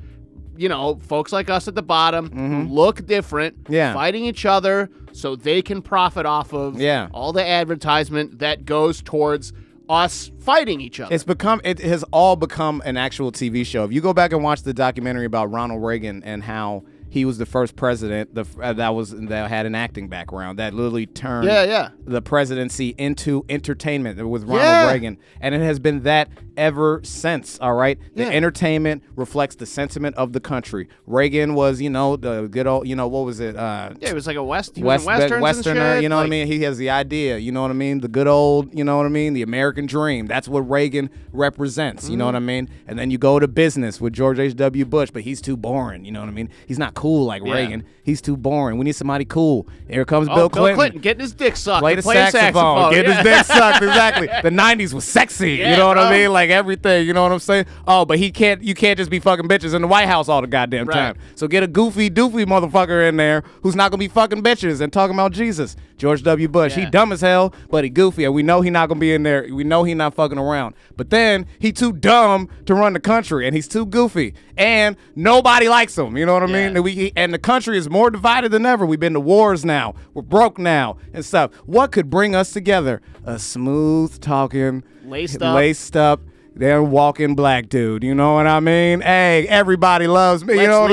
you 0.57 0.69
know, 0.69 0.95
folks 0.95 1.31
like 1.33 1.49
us 1.49 1.67
at 1.67 1.75
the 1.75 1.83
bottom 1.83 2.31
who 2.31 2.73
look 2.73 3.05
different, 3.05 3.65
Mm-hmm. 3.65 3.73
Yeah. 3.73 3.93
fighting 3.93 4.23
each 4.25 4.45
other, 4.45 4.89
so 5.11 5.35
they 5.35 5.61
can 5.61 5.81
profit 5.81 6.25
off 6.25 6.53
of 6.53 6.79
Yeah. 6.79 7.09
all 7.13 7.33
the 7.33 7.45
advertisement 7.45 8.39
that 8.39 8.65
goes 8.65 9.01
towards 9.01 9.51
us 9.89 10.31
fighting 10.39 10.81
each 10.81 10.99
other. 10.99 11.13
It's 11.13 11.23
become 11.23 11.61
it 11.63 11.79
has 11.79 12.03
all 12.11 12.35
become 12.35 12.81
an 12.85 12.97
actual 12.97 13.31
TV 13.31 13.65
show. 13.65 13.83
If 13.83 13.91
you 13.91 14.01
go 14.01 14.13
back 14.13 14.31
and 14.31 14.43
watch 14.43 14.63
the 14.63 14.73
documentary 14.73 15.25
about 15.25 15.51
Ronald 15.51 15.83
Reagan 15.83 16.23
and 16.23 16.43
how 16.43 16.83
he 17.15 17.23
was 17.25 17.37
the 17.37 17.45
first 17.45 17.75
president 17.77 18.35
the, 18.35 18.45
uh, 18.61 18.73
that 18.73 18.89
was 18.93 19.11
that 19.11 19.49
had 19.49 19.65
an 19.65 19.73
acting 19.73 20.07
background 20.09 20.59
that 20.59 20.73
literally 20.73 21.05
turned 21.05 21.47
yeah, 21.47 21.63
yeah. 21.63 21.89
the 22.05 22.21
presidency 22.21 22.93
into 22.97 23.43
entertainment 23.47 24.17
with 24.27 24.43
Ronald 24.43 24.61
Yeah. 24.61 24.91
Reagan, 24.91 25.17
and 25.39 25.55
it 25.55 25.61
has 25.61 25.79
been 25.79 26.03
that 26.03 26.27
ever 26.57 26.99
since. 27.03 27.57
All 27.59 27.73
right, 27.73 27.97
the 28.15 28.23
Yeah. 28.23 28.29
entertainment 28.29 29.01
reflects 29.15 29.55
the 29.55 29.65
sentiment 29.65 30.15
of 30.17 30.33
the 30.33 30.39
country. 30.39 30.87
Reagan 31.07 31.53
was, 31.53 31.81
you 31.81 31.89
know, 31.89 32.15
the 32.17 32.47
good 32.49 32.67
old, 32.67 32.87
you 32.87 32.95
know, 32.95 33.07
what 33.07 33.25
was 33.25 33.39
it? 33.39 33.55
Uh, 33.55 33.91
Yeah, 33.99 34.09
it 34.09 34.15
was 34.15 34.27
like 34.27 34.35
a 34.37 34.43
west, 34.43 34.77
West, 34.77 35.05
was 35.05 35.05
in 35.05 35.07
westerns 35.07 35.31
and 35.31 35.41
Westerner, 35.41 35.99
you 36.01 36.09
know 36.09 36.17
what 36.17 36.25
I 36.25 36.29
mean? 36.29 36.47
He 36.47 36.63
has 36.63 36.77
the 36.77 36.89
idea, 36.89 37.37
you 37.37 37.51
know 37.53 37.61
what 37.61 37.71
I 37.71 37.75
mean? 37.75 37.99
The 38.01 38.07
good 38.09 38.27
old, 38.27 38.77
you 38.77 38.83
know 38.83 38.97
what 38.97 39.05
I 39.05 39.09
mean? 39.09 39.33
The 39.33 39.41
American 39.41 39.85
dream. 39.85 40.25
That's 40.27 40.47
what 40.49 40.61
Reagan 40.69 41.09
represents, 41.31 42.09
you 42.09 42.17
know 42.17 42.25
Mm-hmm. 42.25 42.33
what 42.33 42.35
I 42.35 42.39
mean? 42.39 42.69
And 42.87 42.97
then 42.99 43.11
you 43.11 43.17
go 43.17 43.37
to 43.39 43.47
business 43.47 44.01
with 44.01 44.13
George 44.13 44.39
H.W. 44.39 44.85
Bush, 44.85 45.11
but 45.11 45.21
he's 45.23 45.39
too 45.41 45.55
boring, 45.55 46.03
you 46.05 46.11
know 46.11 46.21
what 46.21 46.29
I 46.29 46.33
mean? 46.33 46.49
He's 46.67 46.79
not 46.79 46.93
cool 46.95 47.04
like 47.13 47.43
Yeah. 47.45 47.53
Reagan. 47.53 47.83
He's 48.03 48.21
too 48.21 48.37
boring. 48.37 48.77
We 48.77 48.83
need 48.85 48.95
somebody 48.95 49.25
cool. 49.25 49.67
Here 49.89 50.05
comes 50.05 50.27
Oh, 50.29 50.35
Bill 50.35 50.49
Clinton. 50.49 51.01
getting 51.01 51.21
his 51.21 51.33
dick 51.33 51.55
sucked. 51.55 51.81
Play 51.81 51.95
the 51.95 52.03
play 52.03 52.17
a 52.21 52.29
saxophone, 52.29 52.91
get 52.91 53.05
yeah. 53.07 53.13
his 53.15 53.23
dick 53.23 53.45
sucked. 53.45 53.83
Exactly. 53.83 54.27
The 54.27 54.49
'90s 54.55 54.93
was 54.93 55.05
sexy. 55.05 55.53
you 55.53 55.65
know 55.75 55.87
what 55.87 55.97
I 55.97 56.11
mean? 56.11 56.31
Like 56.31 56.51
everything. 56.51 57.07
You 57.07 57.13
know 57.13 57.23
what 57.23 57.31
I'm 57.31 57.39
saying? 57.39 57.65
Oh, 57.87 58.05
but 58.05 58.19
he 58.19 58.31
can't. 58.31 58.61
You 58.63 58.75
can't 58.75 58.97
just 58.97 59.09
be 59.09 59.19
fucking 59.19 59.47
bitches 59.47 59.73
in 59.73 59.81
the 59.81 59.87
White 59.87 60.07
House 60.07 60.29
all 60.29 60.41
the 60.41 60.47
goddamn 60.47 60.85
Right. 60.87 60.93
time. 60.95 61.17
So 61.35 61.47
get 61.47 61.63
a 61.63 61.67
goofy, 61.67 62.09
doofy 62.11 62.45
motherfucker 62.45 63.07
in 63.09 63.17
there 63.17 63.43
who's 63.63 63.75
not 63.75 63.89
gonna 63.89 63.99
be 63.99 64.07
fucking 64.07 64.43
bitches 64.43 64.81
and 64.81 64.93
talking 64.93 65.15
about 65.15 65.31
Jesus. 65.31 65.75
George 65.97 66.23
W. 66.23 66.49
Bush. 66.49 66.75
He 66.75 66.85
dumb 66.85 67.13
as 67.13 67.21
hell, 67.21 67.53
but 67.71 67.85
he 67.85 67.89
goofy, 67.89 68.25
and 68.25 68.33
we 68.35 68.43
know 68.43 68.59
he 68.59 68.69
not 68.69 68.89
gonna 68.89 68.99
be 68.99 69.13
in 69.13 69.23
there. 69.23 69.47
We 69.49 69.63
know 69.63 69.83
he 69.83 69.93
not 69.93 70.13
fucking 70.13 70.37
around. 70.37 70.75
But 70.97 71.09
then 71.09 71.45
he 71.57 71.71
too 71.71 71.93
dumb 71.93 72.49
to 72.65 72.75
run 72.75 72.91
the 72.93 72.99
country, 72.99 73.47
and 73.47 73.55
he's 73.55 73.67
too 73.69 73.85
goofy, 73.85 74.33
and 74.57 74.97
nobody 75.15 75.69
likes 75.69 75.97
him. 75.97 76.17
You 76.17 76.25
know 76.25 76.33
what 76.33 76.43
I 76.43 76.47
mean? 76.47 76.83
We 76.85 77.11
and 77.15 77.33
the 77.33 77.39
country 77.39 77.79
is 77.79 77.89
more 77.89 78.11
divided 78.11 78.51
than 78.51 78.63
ever. 78.63 78.85
We've 78.85 78.99
been 78.99 79.13
to 79.13 79.19
wars 79.19 79.65
now. 79.65 79.95
We're 80.13 80.21
broke 80.21 80.59
now 80.59 80.97
and 81.13 81.25
stuff. 81.25 81.51
What 81.65 81.91
could 81.91 82.11
bring 82.11 82.35
us 82.35 82.51
together? 82.51 83.01
A 83.23 83.39
smooth 83.39 84.21
talking, 84.21 84.83
Laced 85.03 85.41
up. 85.41 85.55
laced 85.55 85.97
up. 85.97 86.21
They're 86.57 86.81
walking 86.81 87.35
black 87.35 87.67
dude. 87.67 88.01
You 88.03 88.15
know 88.15 88.35
what 88.35 88.47
I 88.47 88.61
mean? 88.61 89.01
Hey, 89.01 89.45
everybody 89.49 90.07
loves 90.07 90.45
me. 90.45 90.53
you 90.53 90.59
Let's 90.59 90.69
know 90.69 90.81
what 90.81 90.91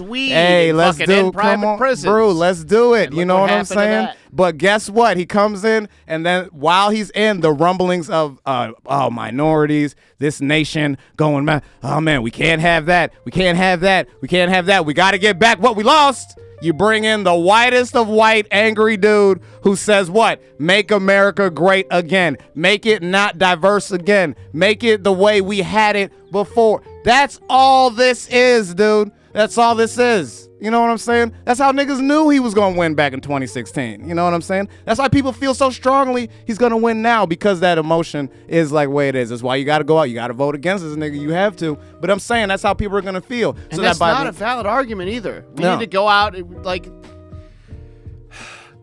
I'm 0.00 0.08
weed 0.08 0.30
Hey, 0.30 0.72
let's 0.72 0.98
do. 0.98 1.30
private 1.30 1.54
come 1.54 1.64
on, 1.64 1.78
prisons. 1.78 2.06
bro. 2.10 2.32
Let's 2.32 2.64
do 2.64 2.94
it. 2.94 3.12
You 3.12 3.24
know 3.24 3.36
what 3.36 3.50
what, 3.50 3.52
I'm 3.52 3.64
saying? 3.64 4.08
But 4.32 4.58
guess 4.58 4.90
what? 4.90 5.16
He 5.16 5.24
comes 5.24 5.64
in, 5.64 5.88
and 6.08 6.26
then 6.26 6.46
while 6.46 6.90
he's 6.90 7.10
in, 7.10 7.40
the 7.40 7.52
rumblings 7.52 8.10
of 8.10 8.40
uh, 8.44 8.72
oh 8.86 9.08
minorities, 9.10 9.94
this 10.18 10.40
nation 10.40 10.98
going, 11.16 11.44
man, 11.44 11.62
oh 11.84 12.00
man, 12.00 12.22
we 12.22 12.32
can't 12.32 12.60
have 12.60 12.86
that. 12.86 13.12
We 13.24 13.30
can't 13.30 13.56
have 13.56 13.80
that. 13.80 14.08
We 14.20 14.26
can't 14.26 14.50
have 14.50 14.66
that. 14.66 14.84
We 14.84 14.92
got 14.92 15.12
to 15.12 15.18
get 15.18 15.38
back 15.38 15.60
what 15.60 15.76
we 15.76 15.84
lost. 15.84 16.36
You 16.60 16.72
bring 16.72 17.04
in 17.04 17.24
the 17.24 17.34
whitest 17.34 17.94
of 17.94 18.08
white, 18.08 18.46
angry 18.50 18.96
dude 18.96 19.40
who 19.62 19.76
says 19.76 20.10
what? 20.10 20.40
Make 20.58 20.90
America 20.90 21.50
great 21.50 21.86
again. 21.90 22.38
Make 22.54 22.86
it 22.86 23.02
not 23.02 23.38
diverse 23.38 23.90
again. 23.90 24.36
Make 24.52 24.82
it 24.82 25.04
the 25.04 25.12
way 25.12 25.40
we 25.40 25.58
had 25.58 25.96
it 25.96 26.12
before. 26.32 26.82
That's 27.04 27.40
all 27.48 27.90
this 27.90 28.26
is, 28.28 28.74
dude. 28.74 29.12
That's 29.32 29.58
all 29.58 29.74
this 29.74 29.98
is. 29.98 30.48
You 30.58 30.70
know 30.70 30.80
what 30.80 30.88
I'm 30.88 30.96
saying? 30.98 31.32
That's 31.44 31.60
how 31.60 31.70
niggas 31.70 32.00
knew 32.00 32.30
he 32.30 32.40
was 32.40 32.54
gonna 32.54 32.76
win 32.78 32.94
back 32.94 33.12
in 33.12 33.20
2016. 33.20 34.08
You 34.08 34.14
know 34.14 34.24
what 34.24 34.32
I'm 34.32 34.40
saying? 34.40 34.68
That's 34.86 34.98
why 34.98 35.08
people 35.08 35.32
feel 35.32 35.52
so 35.52 35.68
strongly 35.68 36.30
he's 36.46 36.56
gonna 36.56 36.78
win 36.78 37.02
now 37.02 37.26
because 37.26 37.60
that 37.60 37.76
emotion 37.76 38.30
is 38.48 38.72
like 38.72 38.88
way 38.88 39.08
it 39.10 39.14
is. 39.14 39.28
That's 39.28 39.42
why 39.42 39.56
you 39.56 39.66
gotta 39.66 39.84
go 39.84 39.98
out. 39.98 40.04
You 40.04 40.14
gotta 40.14 40.32
vote 40.32 40.54
against 40.54 40.82
this 40.82 40.96
nigga. 40.96 41.20
You 41.20 41.30
have 41.32 41.56
to. 41.56 41.76
But 42.00 42.08
I'm 42.10 42.18
saying 42.20 42.48
that's 42.48 42.62
how 42.62 42.72
people 42.72 42.96
are 42.96 43.02
gonna 43.02 43.20
feel. 43.20 43.54
And 43.70 43.82
that's 43.82 43.98
by 43.98 44.12
not 44.12 44.22
the- 44.24 44.28
a 44.30 44.32
valid 44.32 44.64
argument 44.64 45.10
either. 45.10 45.44
We 45.56 45.64
No. 45.64 45.74
need 45.74 45.80
to 45.80 45.90
go 45.90 46.08
out 46.08 46.34
and, 46.34 46.64
like 46.64 46.88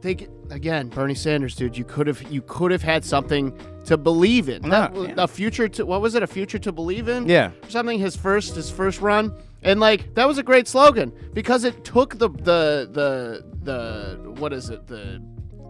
take 0.02 0.30
again, 0.52 0.90
Bernie 0.90 1.16
Sanders, 1.16 1.56
dude. 1.56 1.78
You 1.78 1.86
could 1.86 2.06
have 2.08 2.22
you 2.32 2.42
could 2.44 2.72
have 2.72 2.84
had 2.84 3.04
something 3.04 3.52
to 3.86 3.98
believe 3.98 4.48
in. 4.48 4.70
That 4.70 4.96
yeah. 4.96 5.14
a 5.18 5.28
future 5.28 5.68
to 5.70 5.86
what 5.86 6.02
was 6.02 6.14
it? 6.16 6.24
A 6.24 6.28
future 6.28 6.60
to 6.60 6.72
believe 6.72 7.08
in? 7.08 7.28
Yeah. 7.28 7.52
Something. 7.70 8.00
His 8.00 8.16
first 8.16 8.56
his 8.56 8.70
first 8.70 9.02
run, 9.02 9.34
and 9.64 9.80
like 9.80 10.14
that 10.16 10.28
was 10.28 10.38
a 10.38 10.44
great 10.44 10.68
slogan 10.68 11.12
because 11.34 11.64
it 11.64 11.84
took 11.84 12.18
the 12.18 12.30
the 12.30 12.90
the 12.92 13.46
the 13.64 14.32
what 14.40 14.54
is 14.54 14.70
it 14.70 14.88
the 14.88 15.22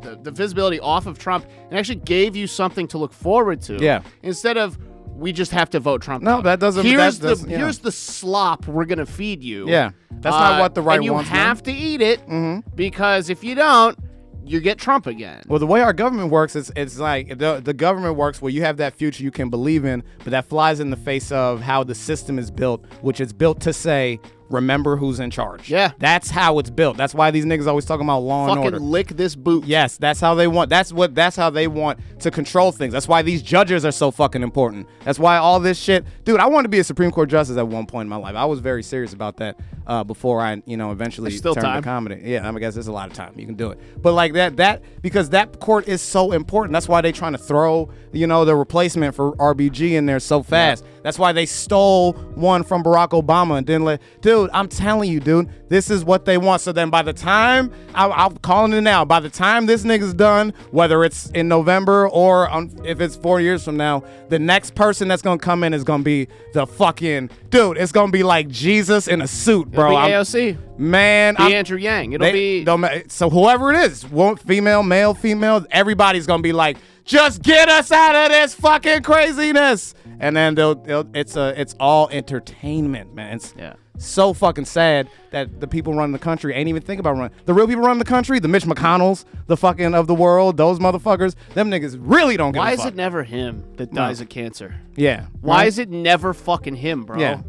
the, 0.02 0.18
the 0.22 0.32
visibility 0.32 0.80
off 0.80 1.06
of 1.06 1.18
Trump 1.18 1.46
and 1.70 1.80
actually 1.80 1.96
gave 1.96 2.36
you 2.36 2.46
something 2.48 2.88
to 2.90 2.98
look 2.98 3.14
forward 3.14 3.62
to. 3.62 3.78
Yeah. 3.78 4.02
Instead 4.22 4.58
of 4.58 4.78
we 5.16 5.32
just 5.32 5.52
have 5.52 5.70
to 5.70 5.80
vote 5.80 6.02
Trump. 6.02 6.24
No, 6.24 6.38
out. 6.38 6.44
that 6.44 6.60
doesn't- 6.60 6.84
Here's 6.86 7.20
that 7.20 7.28
doesn't- 7.30 7.46
the 7.48 7.52
yeah. 7.54 7.60
here's 7.60 7.78
the 7.80 7.92
slop 7.92 8.68
we're 8.68 8.84
gonna 8.86 9.06
feed 9.06 9.44
you. 9.44 9.70
Yeah. 9.70 9.92
That's 10.12 10.36
not 10.36 10.60
what 10.60 10.74
the 10.76 10.82
right 10.82 10.96
wants. 10.96 10.98
and 10.98 11.06
you 11.06 11.14
wants, 11.14 11.30
man. 11.30 11.40
Mm-hmm. 11.40 11.48
have 11.48 11.64
to 11.64 11.72
eat 11.72 12.02
it 12.02 12.76
because 12.76 13.30
if 13.30 13.44
you 13.44 13.56
don't, 13.56 13.98
you 14.46 14.60
get 14.60 14.78
Trump 14.78 15.08
again. 15.08 15.42
Well, 15.48 15.60
the 15.60 15.68
way 15.68 15.82
our 15.82 15.94
government 15.94 16.32
works, 16.32 16.56
is 16.56 16.72
it's 16.76 16.98
like 16.98 17.38
the 17.40 17.62
the 17.64 17.74
government 17.74 18.16
works 18.16 18.42
where 18.42 18.52
you 18.52 18.62
have 18.64 18.78
that 18.78 18.94
future 18.94 19.24
you 19.24 19.32
can 19.32 19.50
believe 19.50 19.86
in, 19.86 20.04
but 20.20 20.32
that 20.32 20.46
flies 20.46 20.80
in 20.80 20.90
the 20.90 20.98
face 20.98 21.32
of 21.32 21.62
how 21.62 21.84
the 21.84 21.96
system 21.96 22.38
is 22.38 22.52
built, 22.52 22.86
which 23.02 23.20
is 23.20 23.34
built 23.34 23.60
to 23.62 23.74
say, 23.74 24.20
remember 24.54 24.96
who's 24.96 25.20
in 25.20 25.32
charge. 25.32 25.70
Yeah. 25.70 25.92
that's 25.98 26.30
how 26.30 26.60
it's 26.60 26.70
built. 26.70 26.96
That's 26.96 27.14
why 27.14 27.32
these 27.32 27.44
niggas 27.46 27.68
always 27.68 27.86
talking 27.86 28.06
about 28.06 28.20
law 28.20 28.46
and 28.46 28.52
Fucking 28.56 28.64
order. 28.66 28.80
lick 28.80 29.08
this 29.10 29.36
boot. 29.36 29.66
Yes, 29.66 29.98
that's 29.98 30.20
how 30.22 30.36
they 30.36 30.48
want. 30.48 30.70
That's 30.70 30.94
what. 30.94 31.16
That's 31.16 31.36
how 31.36 31.50
they 31.50 31.68
want 31.68 32.00
to 32.20 32.32
control 32.32 32.72
things. 32.72 32.94
That's 32.94 33.08
why 33.08 33.22
these 33.22 33.42
judges 33.42 33.84
are 33.86 33.92
so 33.92 34.12
fucking 34.12 34.44
important. 34.44 34.88
That's 35.04 35.20
why 35.20 35.38
all 35.38 35.60
this 35.60 35.78
shit, 35.80 36.06
dude. 36.24 36.40
I 36.40 36.46
wanted 36.48 36.64
to 36.64 36.70
be 36.70 36.80
a 36.80 36.84
Supreme 36.84 37.12
Court 37.12 37.30
justice 37.30 37.58
at 37.58 37.68
one 37.68 37.86
point 37.86 38.06
in 38.06 38.10
my 38.10 38.16
life. 38.16 38.36
I 38.36 38.46
was 38.46 38.60
very 38.60 38.84
serious 38.84 39.14
about 39.14 39.38
that 39.38 39.60
uh, 39.88 40.04
before 40.04 40.40
I, 40.42 40.62
you 40.66 40.78
know, 40.78 40.92
eventually 40.92 41.30
There's 41.30 41.40
still 41.40 41.56
turned 41.56 41.66
time. 41.66 41.82
to 41.82 41.86
comedy. 41.86 42.22
Yeah, 42.24 42.42
I, 42.48 42.52
mean, 42.52 42.58
I 42.58 42.60
guess 42.60 42.74
there's 42.76 42.88
a 42.88 42.92
lot 42.92 43.10
of 43.10 43.16
time. 43.16 43.34
You 43.38 43.46
can 43.46 43.56
do 43.56 43.72
it, 43.72 43.80
but 44.02 44.14
like 44.14 44.34
that, 44.34 44.58
that 44.58 44.82
because 45.02 45.30
that 45.32 45.60
court 45.60 45.88
is 45.88 46.02
so 46.02 46.32
important. 46.32 46.74
That's 46.74 46.88
why 46.88 47.02
they 47.02 47.12
trying 47.12 47.34
to 47.34 47.38
throw, 47.38 47.90
you 48.12 48.28
know, 48.28 48.46
the 48.46 48.56
replacement 48.56 49.16
for 49.16 49.34
RBG 49.34 49.92
in 49.92 50.06
there 50.06 50.20
so 50.20 50.44
fast. 50.44 50.86
That's 51.04 51.20
why 51.20 51.34
they 51.34 51.46
stole 51.46 52.14
one 52.36 52.64
from 52.64 52.84
Barack 52.84 53.10
Obama 53.10 53.58
and 53.58 53.68
didn't 53.68 53.84
let. 53.84 54.02
Dude, 54.22 54.50
I'm 54.54 54.68
telling 54.68 55.12
you, 55.12 55.20
dude, 55.20 55.50
this 55.70 55.90
is 55.90 56.04
what 56.06 56.26
they 56.26 56.38
want. 56.38 56.62
So 56.62 56.72
then 56.72 56.90
by 56.90 57.02
the 57.02 57.14
time 57.14 57.72
I, 57.94 58.10
I'm 58.10 58.38
calling 58.38 58.74
it 58.74 58.82
now, 58.82 59.04
by 59.06 59.20
the 59.20 59.30
time 59.30 59.66
this 59.66 59.84
nigga's 59.84 60.14
done, 60.14 60.54
whether 60.72 61.04
it's 61.04 61.30
in 61.32 61.48
November 61.48 62.08
or 62.10 62.50
on, 62.50 62.72
if 62.86 63.02
it's 63.02 63.16
four 63.16 63.42
years 63.42 63.64
from 63.66 63.76
now, 63.78 64.04
the 64.30 64.40
next 64.40 64.76
person 64.76 65.08
that's 65.08 65.22
gonna 65.22 65.38
come 65.40 65.64
in 65.64 65.74
is 65.74 65.84
gonna 65.84 66.04
be 66.04 66.28
the 66.54 66.66
fucking 66.66 67.30
dude. 67.50 67.78
It's 67.78 67.92
gonna 67.92 68.12
be 68.12 68.24
like 68.24 68.48
Jesus 68.48 69.08
in 69.08 69.22
a 69.22 69.28
suit, 69.28 69.70
bro. 69.72 69.92
It'll 69.92 70.06
be 70.06 70.12
AOC. 70.14 70.58
Man, 70.78 71.36
Be 71.36 71.44
I'm- 71.44 71.52
Andrew 71.54 71.78
Yang. 71.78 72.14
It'll 72.14 72.26
they- 72.26 72.64
be 72.64 73.04
so 73.10 73.30
whoever 73.30 73.72
it 73.74 73.80
is, 73.92 74.10
won't 74.10 74.40
female, 74.40 74.84
male, 74.84 75.14
female, 75.14 75.66
everybody's 75.70 76.26
gonna 76.26 76.42
be 76.42 76.54
like, 76.54 76.78
just 77.06 77.42
get 77.42 77.70
us 77.70 77.92
out 77.92 78.16
of 78.16 78.30
this 78.32 78.54
fucking 78.56 79.04
craziness. 79.04 79.94
And 80.20 80.36
then 80.38 80.56
they'll, 80.56 80.76
they'll 80.76 81.08
it's 81.14 81.36
a 81.36 81.60
it's 81.60 81.76
all 81.80 82.08
entertainment, 82.10 83.14
man. 83.14 83.36
It's 83.38 83.54
Yeah. 83.58 83.74
so 83.98 84.34
fucking 84.34 84.66
sad 84.66 85.10
that 85.32 85.60
the 85.60 85.68
people 85.68 85.94
running 85.94 86.14
the 86.14 86.20
country 86.20 86.54
ain't 86.54 86.70
even 86.70 86.82
think 86.82 87.00
about 87.00 87.14
running. 87.18 87.36
The 87.46 87.54
real 87.54 87.68
people 87.68 87.84
running 87.84 88.00
the 88.00 88.06
country, 88.06 88.40
the 88.40 88.48
Mitch 88.48 88.64
McConnells, 88.64 89.26
the 89.48 89.58
fucking 89.58 89.94
of 89.94 90.08
the 90.08 90.16
world, 90.16 90.56
those 90.58 90.80
motherfuckers, 90.80 91.36
them 91.54 91.70
niggas 91.70 91.98
really 92.00 92.38
don't 92.38 92.52
give 92.54 92.60
Why 92.60 92.72
is 92.74 92.86
it 92.86 92.96
never 92.96 93.24
him 93.24 93.64
that 93.78 93.94
dies 93.94 94.22
of 94.22 94.30
cancer? 94.30 94.76
yeah. 94.96 95.28
Why 95.42 95.58
right? 95.58 95.68
is 95.68 95.80
it 95.80 95.90
never 95.90 96.34
fucking 96.34 96.76
him, 96.76 97.04
bro? 97.04 97.20
Yeah. 97.20 97.42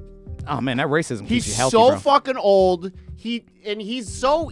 Oh 0.46 0.60
man, 0.60 0.76
that 0.78 0.88
racism 0.88 1.20
keeps 1.20 1.30
He's 1.46 1.48
you 1.48 1.54
healthy, 1.54 1.70
so 1.76 1.88
bro. 1.90 1.98
fucking 1.98 2.36
old. 2.36 2.92
He 3.16 3.44
and 3.64 3.80
he's 3.80 4.12
so 4.12 4.50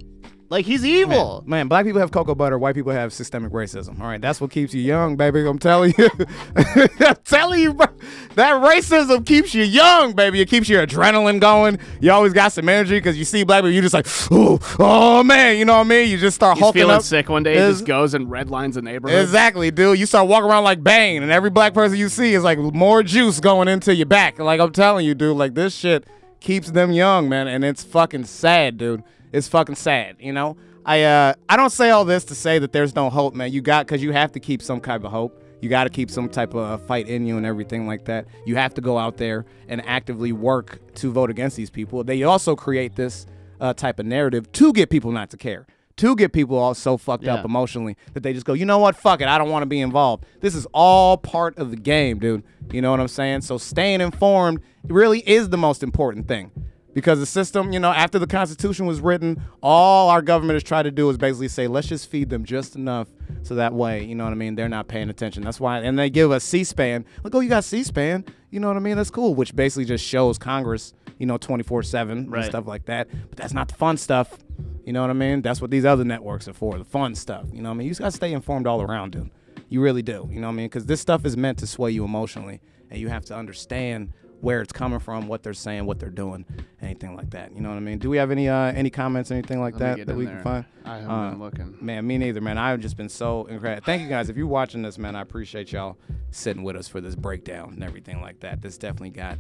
Like 0.53 0.67
he's 0.67 0.85
evil. 0.85 1.43
Man, 1.47 1.67
black 1.67 1.87
people 1.87 1.99
have 2.01 2.11
cocoa 2.11 2.35
butter, 2.35 2.59
white 2.59 2.75
people 2.75 2.93
have 2.93 3.11
systemic 3.11 3.53
racism. 3.53 3.99
All 3.99 4.07
right, 4.07 4.21
that's 4.21 4.39
what 4.39 4.51
keeps 4.51 4.75
you 4.75 4.83
young, 4.83 5.17
baby. 5.17 5.41
I'm 5.49 5.59
telling 5.59 5.95
you. 5.97 6.09
I'm 7.01 7.17
telling 7.25 7.61
you, 7.61 7.73
bro. 7.73 7.87
That 8.35 8.63
racism 8.63 9.25
keeps 9.25 9.55
you 9.55 9.63
young, 9.65 10.13
baby. 10.13 10.43
It 10.43 10.51
keeps 10.51 10.69
your 10.69 10.87
adrenaline 10.87 11.41
going. 11.41 11.79
You 12.03 12.13
always 12.13 12.35
got 12.35 12.53
some 12.53 12.69
energy 12.69 12.99
because 12.99 13.17
you 13.19 13.25
see 13.25 13.45
black 13.45 13.61
people, 13.61 13.71
you 13.71 13.81
just 13.81 13.95
like, 13.95 14.07
oh, 14.31 14.59
oh 14.79 15.25
man, 15.25 15.57
you 15.57 15.65
know 15.65 15.75
what 15.79 15.87
I 15.87 15.89
mean? 15.89 16.11
You 16.11 16.19
just 16.19 16.35
start 16.35 16.59
He's 16.59 16.65
hulking 16.65 16.81
feeling 16.83 16.97
up. 16.97 17.03
sick 17.03 17.31
one 17.31 17.45
day. 17.45 17.53
He 17.53 17.57
It's- 17.57 17.73
just 17.79 17.87
goes 17.87 18.13
and 18.13 18.27
redlines 18.27 18.77
a 18.77 18.83
neighborhood. 18.83 19.23
Exactly, 19.23 19.71
dude. 19.71 19.99
You 19.99 20.05
start 20.05 20.29
walking 20.29 20.51
around 20.51 20.65
like 20.65 20.85
Bane, 20.85 21.23
and 21.23 21.33
every 21.33 21.49
black 21.49 21.73
person 21.73 21.97
you 21.97 22.11
see 22.11 22.35
is 22.35 22.45
like 22.45 22.59
more 22.59 23.03
juice 23.03 23.41
going 23.41 23.69
into 23.69 23.95
your 23.95 24.05
back. 24.05 24.39
Like 24.39 24.61
I'm 24.61 24.73
telling 24.73 25.07
you, 25.07 25.15
dude. 25.15 25.35
Like 25.35 25.55
this 25.55 25.75
shit 25.75 26.07
keeps 26.43 26.71
them 26.71 26.93
young, 26.93 27.29
man, 27.29 27.49
and 27.49 27.65
it's 27.65 27.83
fucking 27.83 28.25
sad, 28.25 28.77
dude. 28.77 29.03
It's 29.33 29.49
fucking 29.49 29.77
sad, 29.77 30.17
you 30.19 30.33
know. 30.33 30.57
I 30.85 31.05
uh 31.05 31.35
I 31.49 31.57
don't 31.57 31.71
say 31.71 31.91
all 31.91 32.05
this 32.05 32.25
to 32.25 32.35
say 32.35 32.59
that 32.59 32.73
there's 32.73 32.95
no 32.95 33.09
hope, 33.09 33.35
man. 33.35 33.53
You 33.53 33.63
got 33.63 33.87
because 33.87 34.03
you 34.03 34.13
have 34.13 34.33
to 34.33 34.41
keep 34.41 34.61
some 34.61 34.81
type 34.81 35.05
of 35.05 35.13
hope. 35.13 35.43
You 35.61 35.69
got 35.69 35.85
to 35.85 35.91
keep 35.91 36.11
some 36.11 36.29
type 36.29 36.55
of 36.55 36.61
uh, 36.61 36.77
fight 36.77 37.09
in 37.09 37.25
you 37.25 37.37
and 37.37 37.47
everything 37.47 37.87
like 37.87 38.05
that. 38.07 38.27
You 38.45 38.57
have 38.57 38.75
to 38.75 38.81
go 38.81 38.99
out 38.99 39.17
there 39.17 39.47
and 39.69 39.81
actively 39.87 40.33
work 40.33 40.81
to 40.97 41.13
vote 41.13 41.31
against 41.31 41.57
these 41.57 41.71
people. 41.71 42.03
They 42.03 42.25
also 42.25 42.57
create 42.57 42.97
this 42.97 43.27
uh, 43.61 43.73
type 43.73 44.01
of 44.01 44.07
narrative 44.07 44.51
to 44.53 44.73
get 44.73 44.91
people 44.91 45.13
not 45.13 45.31
to 45.31 45.37
care 45.37 45.69
to 45.97 46.17
get 46.17 46.33
people 46.33 46.57
all 46.57 46.75
so 46.75 46.97
fucked 46.97 47.27
up 47.27 47.45
emotionally 47.45 47.97
that 48.15 48.23
they 48.23 48.33
just 48.33 48.47
go, 48.47 48.53
you 48.53 48.65
know 48.65 48.79
what, 48.79 48.97
fuck 48.97 49.21
it, 49.21 49.29
I 49.29 49.39
don't 49.39 49.51
want 49.51 49.63
to 49.63 49.67
be 49.67 49.81
involved. 49.81 50.25
This 50.41 50.55
is 50.55 50.67
all 50.73 51.17
part 51.17 51.59
of 51.59 51.71
the 51.71 51.77
game, 51.77 52.19
dude. 52.19 52.43
You 52.73 52.83
know 52.83 52.91
what 52.91 53.01
I'm 53.01 53.09
saying? 53.09 53.43
So 53.43 53.59
staying 53.59 54.01
informed 54.01 54.61
really 54.85 55.21
is 55.21 55.49
the 55.49 55.59
most 55.59 55.83
important 55.83 56.29
thing. 56.29 56.51
Because 56.95 57.19
the 57.19 57.27
system, 57.27 57.73
you 57.73 57.81
know, 57.81 57.91
after 57.91 58.19
the 58.19 58.27
Constitution 58.27 58.85
was 58.85 59.01
written, 59.01 59.43
all 59.63 60.11
our 60.11 60.21
government 60.21 60.57
has 60.57 60.63
tried 60.63 60.83
to 60.83 60.91
do 60.91 61.09
is 61.09 61.17
basically 61.17 61.49
say, 61.49 61.67
let's 61.67 61.89
just 61.89 62.11
feed 62.11 62.29
them 62.29 62.45
just 62.45 62.77
enough 62.77 63.09
so 63.43 63.55
that 63.55 63.73
way, 63.73 64.05
you 64.05 64.15
know 64.15 64.25
what 64.25 64.33
I 64.33 64.37
mean, 64.37 64.57
they're 64.57 64.69
not 64.69 64.89
paying 64.89 65.09
attention. 65.09 65.43
That's 65.43 65.59
why, 65.59 65.79
and 65.79 65.99
they 65.99 66.11
give 66.11 66.31
us 66.31 66.45
C-SPAN. 66.45 67.07
Like, 67.25 67.35
oh, 67.35 67.41
you 67.41 67.49
got 67.49 67.65
C-SPAN. 67.65 68.27
You 68.51 68.61
know 68.61 68.69
what 68.69 68.77
I 68.77 68.81
mean? 68.81 68.99
That's 68.99 69.11
cool, 69.11 69.35
which 69.35 69.57
basically 69.57 69.87
just 69.87 70.05
shows 70.05 70.37
Congress, 70.37 70.93
you 71.19 71.25
know, 71.25 71.39
24-7 71.39 72.31
and 72.31 72.45
stuff 72.45 72.67
like 72.67 72.85
that. 72.85 73.09
But 73.11 73.39
that's 73.39 73.55
not 73.55 73.69
the 73.69 73.75
fun 73.75 73.97
stuff. 73.97 74.37
You 74.85 74.93
know 74.93 75.01
what 75.01 75.11
I 75.11 75.15
mean? 75.15 75.43
That's 75.43 75.61
what 75.61 75.71
these 75.71 75.85
other 75.85 76.05
networks 76.05 76.49
are 76.49 76.53
for, 76.53 76.77
the 76.79 76.85
fun 76.85 77.15
stuff. 77.15 77.47
You 77.53 77.63
know 77.63 77.69
what 77.71 77.75
I 77.75 77.79
mean? 77.79 77.87
You 77.87 77.91
just 77.93 78.01
got 78.01 78.11
to 78.11 78.17
stay 78.17 78.33
informed 78.33 78.67
all 78.67 78.83
around, 78.83 79.13
dude. 79.13 79.31
You 79.69 79.81
really 79.81 80.03
do. 80.03 80.29
You 80.31 80.41
know 80.41 80.49
what 80.49 80.55
I 80.55 80.57
mean? 80.57 80.67
Because 80.67 80.87
this 80.87 81.01
stuff 81.01 81.25
is 81.25 81.37
meant 81.37 81.59
to 81.61 81.67
sway 81.67 81.91
you 81.93 82.05
emotionally, 82.05 82.61
and 82.91 83.01
you 83.01 83.09
have 83.09 83.25
to 83.27 83.35
understand 83.37 84.13
where 84.41 84.61
it's 84.61 84.73
coming 84.73 84.99
from, 84.99 85.29
what 85.29 85.45
they're 85.45 85.55
saying, 85.55 85.87
what 85.87 86.01
they're 86.01 86.11
doing, 86.11 86.45
anything 86.83 87.15
like 87.15 87.31
that. 87.31 87.55
You 87.55 87.61
know 87.61 87.69
what 87.69 87.77
I 87.77 87.81
mean? 87.81 87.99
Do 87.99 88.11
we 88.11 88.17
have 88.17 88.33
any 88.33 88.49
uh, 88.49 88.73
any 88.73 88.91
comments, 88.91 89.31
anything 89.31 89.61
like 89.61 89.75
Let 89.79 89.99
that 89.99 90.07
that 90.09 90.17
we 90.17 90.25
there. 90.27 90.35
can 90.35 90.43
find? 90.43 90.65
I 90.85 90.95
haven't 90.97 91.11
Uh, 91.11 91.31
been 91.31 91.39
looking. 91.39 91.77
Man, 91.81 92.05
me 92.07 92.19
neither, 92.19 92.41
man. 92.41 92.59
I've 92.59 92.81
just 92.81 92.97
been 92.97 93.09
so 93.09 93.45
incredible. 93.47 93.85
Thank 93.87 94.03
you 94.03 94.09
guys. 94.09 94.29
If 94.29 94.37
you're 94.37 94.49
watching 94.49 94.83
this, 94.83 94.99
man, 94.99 95.15
I 95.15 95.21
appreciate 95.21 95.71
y'all 95.71 95.97
sitting 96.33 96.65
with 96.65 96.75
us 96.75 96.89
for 96.89 97.01
this 97.01 97.15
breakdown 97.15 97.75
and 97.75 97.85
everything 97.85 98.21
like 98.21 98.41
that. 98.41 98.61
This 98.63 98.77
definitely 98.79 99.11
got 99.11 99.39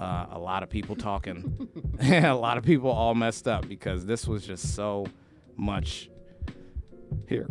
uh, 0.00 0.26
a 0.30 0.38
lot 0.38 0.62
of 0.62 0.68
people 0.70 0.96
talking, 0.96 1.68
a 2.00 2.32
lot 2.32 2.58
of 2.58 2.64
people 2.64 2.90
all 2.90 3.14
messed 3.14 3.46
up 3.46 3.68
because 3.68 4.06
this 4.06 4.26
was 4.26 4.46
just 4.46 4.74
so 4.74 5.06
much. 5.56 6.08
Here. 7.28 7.46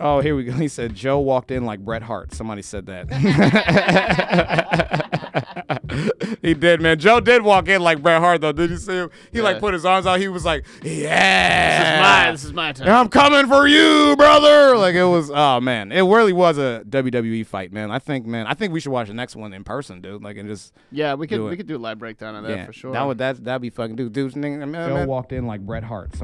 Oh, 0.00 0.20
here 0.20 0.34
we 0.34 0.44
go. 0.44 0.52
He 0.64 0.68
said 0.68 0.94
Joe 0.94 1.18
walked 1.18 1.50
in 1.50 1.64
like 1.64 1.80
Bret 1.80 2.02
Hart. 2.02 2.32
Somebody 2.32 2.62
said 2.62 2.86
that. 2.86 3.10
he 6.42 6.54
did, 6.54 6.80
man. 6.80 6.98
Joe 6.98 7.20
did 7.20 7.42
walk 7.42 7.68
in 7.68 7.82
like 7.82 8.02
Bret 8.02 8.20
Hart, 8.20 8.40
though. 8.40 8.52
Did 8.52 8.70
you 8.70 8.78
see 8.78 8.94
him? 8.94 9.10
He 9.32 9.42
like 9.42 9.60
put 9.60 9.74
his 9.74 9.84
arms 9.84 10.06
out. 10.06 10.20
He 10.20 10.28
was 10.28 10.44
like, 10.44 10.64
"Yeah, 10.82 11.12
This 11.12 11.24
is 11.94 12.00
my. 12.00 12.30
This 12.32 12.44
is 12.44 12.52
my 12.52 12.72
time. 12.72 12.88
I'm 12.88 13.08
coming 13.08 13.46
for 13.46 13.66
you, 13.66 14.16
brother. 14.16 14.76
Like 14.76 14.94
it 14.94 15.04
was, 15.04 15.30
oh 15.32 15.60
man, 15.60 15.92
it 15.92 16.02
really 16.02 16.32
was 16.32 16.58
a 16.58 16.82
WWE 16.88 17.46
fight, 17.46 17.72
man. 17.72 17.90
I 17.90 17.98
think, 17.98 18.26
man, 18.26 18.46
I 18.46 18.54
think 18.54 18.72
we 18.72 18.80
should 18.80 18.92
watch 18.92 19.08
the 19.08 19.14
next 19.14 19.36
one 19.36 19.52
in 19.52 19.64
person, 19.64 20.00
dude. 20.00 20.22
Like 20.22 20.36
and 20.36 20.48
just, 20.48 20.72
Yeah, 20.90 21.14
we 21.14 21.26
could 21.26 21.42
we 21.42 21.56
could 21.56 21.66
do 21.66 21.76
a 21.76 21.78
live 21.78 21.98
breakdown 21.98 22.34
of 22.36 22.44
that 22.44 22.56
yeah, 22.56 22.66
for 22.66 22.72
sure. 22.72 22.92
that 22.92 23.02
would 23.02 23.18
that 23.18 23.42
that'd 23.44 23.62
be 23.62 23.70
fucking 23.70 23.96
dude. 23.96 24.12
Dude, 24.12 24.32
Joe 24.32 24.40
man. 24.40 25.06
walked 25.06 25.32
in 25.32 25.46
like 25.46 25.60
Bret 25.60 25.84
Hart. 25.84 26.14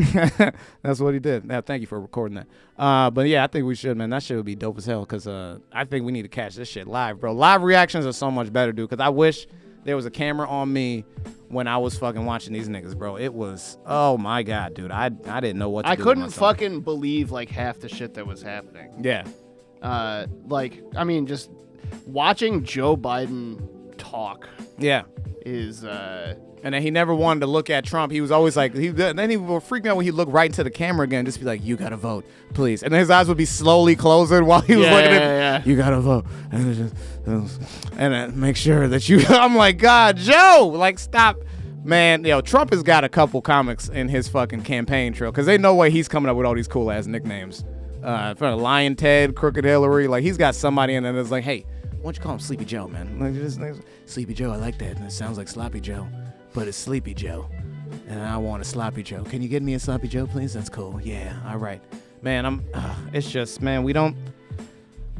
That's 0.82 1.00
what 1.00 1.14
he 1.14 1.20
did. 1.20 1.44
Yeah, 1.48 1.60
thank 1.60 1.80
you 1.80 1.86
for 1.86 2.00
recording 2.00 2.36
that. 2.36 2.46
Uh, 2.78 3.10
but 3.10 3.26
yeah, 3.28 3.44
I 3.44 3.46
think 3.46 3.66
we 3.66 3.74
should, 3.74 3.96
man. 3.96 4.10
That 4.10 4.22
shit 4.22 4.36
would 4.36 4.46
be 4.46 4.54
dope 4.56 4.78
as 4.78 4.86
hell. 4.86 5.04
Cause 5.04 5.26
uh, 5.26 5.58
I 5.72 5.84
think 5.84 6.04
we 6.04 6.12
need 6.12 6.22
to 6.22 6.28
catch 6.28 6.54
this 6.54 6.68
shit 6.68 6.86
live, 6.86 7.20
bro. 7.20 7.32
Live 7.32 7.62
reactions 7.62 8.06
are 8.06 8.12
so 8.12 8.30
much 8.30 8.52
better, 8.52 8.72
dude. 8.72 8.88
Cause 8.90 9.00
I 9.00 9.08
wish 9.10 9.46
there 9.84 9.96
was 9.96 10.06
a 10.06 10.10
camera 10.10 10.48
on 10.48 10.72
me 10.72 11.04
when 11.48 11.66
I 11.66 11.78
was 11.78 11.98
fucking 11.98 12.24
watching 12.24 12.52
these 12.52 12.68
niggas, 12.68 12.96
bro. 12.96 13.16
It 13.16 13.32
was, 13.34 13.78
oh 13.86 14.16
my 14.18 14.42
god, 14.42 14.74
dude. 14.74 14.90
I 14.90 15.10
I 15.26 15.40
didn't 15.40 15.58
know 15.58 15.70
what. 15.70 15.82
to 15.82 15.88
I 15.90 15.96
couldn't 15.96 16.30
fucking 16.30 16.80
believe 16.82 17.30
like 17.30 17.50
half 17.50 17.80
the 17.80 17.88
shit 17.88 18.14
that 18.14 18.26
was 18.26 18.42
happening. 18.42 18.92
Yeah. 19.02 19.24
Uh, 19.82 20.26
like 20.46 20.82
I 20.96 21.04
mean, 21.04 21.26
just 21.26 21.50
watching 22.06 22.62
Joe 22.64 22.96
Biden 22.96 23.60
talk 23.98 24.48
Yeah. 24.78 25.02
is 25.46 25.84
uh, 25.84 26.34
And 26.62 26.74
then 26.74 26.82
he 26.82 26.90
never 26.90 27.14
wanted 27.14 27.40
to 27.40 27.46
look 27.46 27.70
at 27.70 27.84
Trump. 27.84 28.12
He 28.12 28.20
was 28.20 28.30
always 28.30 28.56
like, 28.56 28.74
he 28.74 28.88
then 28.88 29.30
he 29.30 29.36
would 29.38 29.62
freak 29.62 29.84
me 29.84 29.90
out 29.90 29.96
when 29.96 30.04
he 30.04 30.10
looked 30.10 30.30
right 30.30 30.44
into 30.50 30.62
the 30.62 30.70
camera 30.70 31.04
again, 31.04 31.24
just 31.24 31.38
be 31.38 31.46
like, 31.46 31.64
"You 31.64 31.76
gotta 31.76 31.96
vote, 31.96 32.26
please." 32.52 32.82
And 32.82 32.92
then 32.92 33.00
his 33.00 33.10
eyes 33.10 33.28
would 33.28 33.38
be 33.38 33.46
slowly 33.46 33.96
closing 33.96 34.44
while 34.44 34.60
he 34.60 34.76
was 34.76 34.84
Yeah, 34.86 34.94
looking 34.94 35.10
yeah, 35.12 35.18
at, 35.18 35.66
yeah. 35.66 35.70
"You 35.70 35.76
gotta 35.76 36.00
vote," 36.00 36.26
and 36.52 36.70
it 36.70 36.74
just, 36.74 36.94
and 37.96 38.12
then 38.12 38.38
make 38.38 38.56
sure 38.56 38.88
that 38.88 39.08
you. 39.08 39.20
I'm 39.28 39.56
like, 39.56 39.78
God, 39.78 40.16
Joe, 40.18 40.70
like, 40.74 40.98
stop, 40.98 41.36
man. 41.82 42.24
Yo, 42.24 42.40
Trump 42.42 42.72
has 42.72 42.82
got 42.82 43.04
a 43.04 43.08
couple 43.08 43.40
comics 43.40 43.88
in 43.88 44.08
his 44.08 44.28
fucking 44.28 44.62
campaign 44.62 45.12
trail 45.14 45.30
because 45.30 45.46
they 45.46 45.56
know 45.58 45.74
way 45.74 45.90
he's 45.90 46.08
coming 46.08 46.28
up 46.28 46.36
with 46.36 46.44
all 46.46 46.54
these 46.54 46.68
cool 46.68 46.90
ass 46.90 47.06
nicknames. 47.06 47.64
Uh, 48.02 48.34
for 48.34 48.54
Lyin' 48.54 48.96
Ted, 48.96 49.34
Crooked 49.34 49.64
Hillary, 49.64 50.08
like 50.08 50.22
he's 50.22 50.36
got 50.38 50.54
somebody 50.54 50.94
in 50.94 51.02
there 51.02 51.12
that's 51.12 51.30
like, 51.30 51.44
hey, 51.44 51.64
why 52.00 52.04
don't 52.04 52.16
you 52.16 52.22
call 52.22 52.32
him 52.32 52.38
Sleepy 52.40 52.64
Joe, 52.64 52.88
man? 52.88 53.18
Like, 53.18 53.34
just, 53.34 53.60
Sleepy 54.06 54.32
Joe, 54.34 54.50
I 54.52 54.56
like 54.56 54.78
that. 54.78 54.96
And 54.96 55.04
it 55.06 55.12
sounds 55.12 55.36
like 55.36 55.48
Sloppy 55.48 55.80
Joe, 55.80 56.08
but 56.52 56.68
it's 56.68 56.76
Sleepy 56.76 57.14
Joe. 57.14 57.48
And 58.08 58.20
I 58.20 58.36
want 58.36 58.62
a 58.62 58.64
Sloppy 58.64 59.02
Joe. 59.02 59.24
Can 59.24 59.42
you 59.42 59.48
get 59.48 59.62
me 59.62 59.74
a 59.74 59.78
Sloppy 59.80 60.08
Joe, 60.08 60.26
please? 60.26 60.52
That's 60.52 60.68
cool. 60.68 61.00
Yeah, 61.02 61.34
all 61.46 61.58
right. 61.58 61.80
Man, 62.22 62.44
I'm, 62.44 62.64
uh, 62.74 62.94
it's 63.12 63.30
just, 63.30 63.62
man, 63.62 63.82
we 63.82 63.92
don't, 63.92 64.16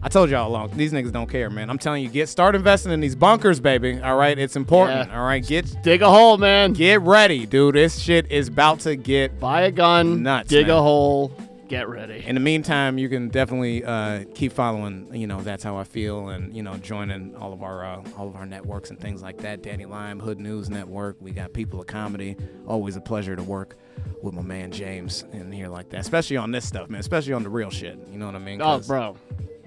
I 0.03 0.09
told 0.09 0.31
y'all 0.31 0.49
along, 0.49 0.77
these 0.77 0.93
niggas 0.93 1.13
don't 1.13 1.29
care, 1.29 1.51
man. 1.51 1.69
I'm 1.71 1.79
telling 1.79 2.03
you, 2.03 2.09
get, 2.09 2.29
start 2.29 2.55
investing 2.55 2.91
in 2.93 3.01
these 3.01 3.15
bunkers, 3.15 3.61
baby. 3.61 4.01
All 4.01 4.17
right, 4.17 4.39
it's 4.39 4.57
important. 4.57 5.09
Yeah. 5.09 5.19
All 5.19 5.25
right, 5.27 5.45
get, 5.47 5.83
dig 5.83 6.03
a 6.03 6.09
hole, 6.11 6.37
man. 6.39 6.73
get 6.73 7.01
ready, 7.03 7.47
dude. 7.47 7.75
This 7.75 7.99
shit 7.99 8.31
is 8.31 8.49
about 8.49 8.81
to 8.81 8.97
get 8.97 9.39
Buy 9.41 9.63
a 9.63 9.71
gun. 9.71 10.23
Nuts, 10.23 10.49
Dig 10.49 10.69
man. 10.69 10.77
a 10.77 10.83
hole. 10.83 11.33
Get 11.71 11.89
ready. 11.89 12.25
in 12.27 12.35
the 12.35 12.41
meantime, 12.41 12.99
you 12.99 13.09
can 13.09 13.29
definitely 13.29 13.85
uh, 13.85 14.25
keep 14.35 14.51
following. 14.51 15.09
You 15.15 15.29
know, 15.29 15.41
that's 15.41 15.63
how 15.63 15.77
I 15.77 15.85
feel, 15.85 16.31
and 16.31 16.53
you 16.53 16.65
know, 16.65 16.77
joining 16.79 17.37
all 17.37 17.53
of 17.53 17.63
our 17.63 17.85
uh, 17.85 18.03
all 18.19 18.27
of 18.27 18.35
our 18.35 18.45
networks 18.45 18.91
and 18.91 18.99
things 18.99 19.23
like 19.23 19.39
that. 19.43 19.63
Danny 19.63 19.87
Lime, 19.87 20.19
Hood 20.19 20.41
News 20.41 20.69
Network. 20.69 21.19
We 21.21 21.31
got 21.31 21.53
People 21.53 21.81
of 21.81 21.87
Comedy. 21.87 22.37
Always 22.67 22.97
a 22.97 23.01
pleasure 23.01 23.37
to 23.37 23.43
work 23.45 23.77
with 24.21 24.35
my 24.35 24.43
man 24.43 24.73
James 24.73 25.25
in 25.33 25.53
here 25.53 25.69
like 25.69 25.91
that, 25.91 26.01
especially 26.01 26.39
on 26.39 26.51
this 26.51 26.67
stuff, 26.67 26.91
man. 26.91 26.99
Especially 26.99 27.35
on 27.35 27.45
the 27.45 27.49
real 27.49 27.71
shit. 27.71 28.01
You 28.11 28.19
know 28.19 28.27
what 28.27 28.35
I 28.35 28.41
mean? 28.41 28.61
oh, 28.61 28.81
bro. 28.81 29.17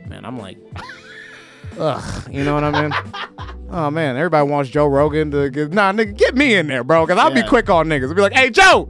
man, 0.05 0.25
I'm 0.25 0.37
like, 0.37 0.57
ugh. 1.79 2.29
You 2.29 2.43
know 2.43 2.53
what 2.53 2.65
I 2.65 2.81
mean? 2.81 2.93
Oh 3.75 3.89
man, 3.89 4.17
everybody 4.17 4.47
wants 4.47 4.69
Joe 4.69 4.85
Rogan 4.85 5.31
to 5.31 5.49
get 5.49 5.71
nah, 5.71 5.91
nigga, 5.91 6.15
get 6.15 6.35
me 6.35 6.53
in 6.53 6.67
there, 6.67 6.83
bro, 6.83 7.07
because 7.07 7.17
I'll 7.17 7.33
be 7.33 7.41
quick 7.41 7.71
on 7.71 7.87
niggas. 7.87 8.09
I'll 8.09 8.13
be 8.13 8.21
like, 8.21 8.33
hey, 8.33 8.51
Joe. 8.51 8.87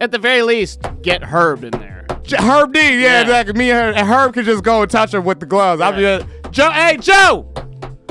At 0.00 0.12
the 0.12 0.18
very 0.18 0.40
least, 0.40 0.80
get 1.02 1.22
Herb 1.22 1.62
in 1.62 1.72
there. 1.72 1.93
Herb 2.32 2.72
D, 2.72 2.80
yeah, 2.80 2.88
Yeah. 3.00 3.20
exactly. 3.22 3.54
Me 3.54 3.70
and, 3.70 3.78
her, 3.96 4.00
and 4.00 4.08
Herb 4.08 4.34
could 4.34 4.44
just 4.44 4.64
go 4.64 4.82
and 4.82 4.90
touch 4.90 5.12
him 5.14 5.24
with 5.24 5.40
the 5.40 5.46
gloves. 5.46 5.80
I'll 5.80 5.92
be 5.96 6.06
like, 6.06 6.50
Joe, 6.52 6.70
hey, 6.70 6.96
Joe, 6.98 7.52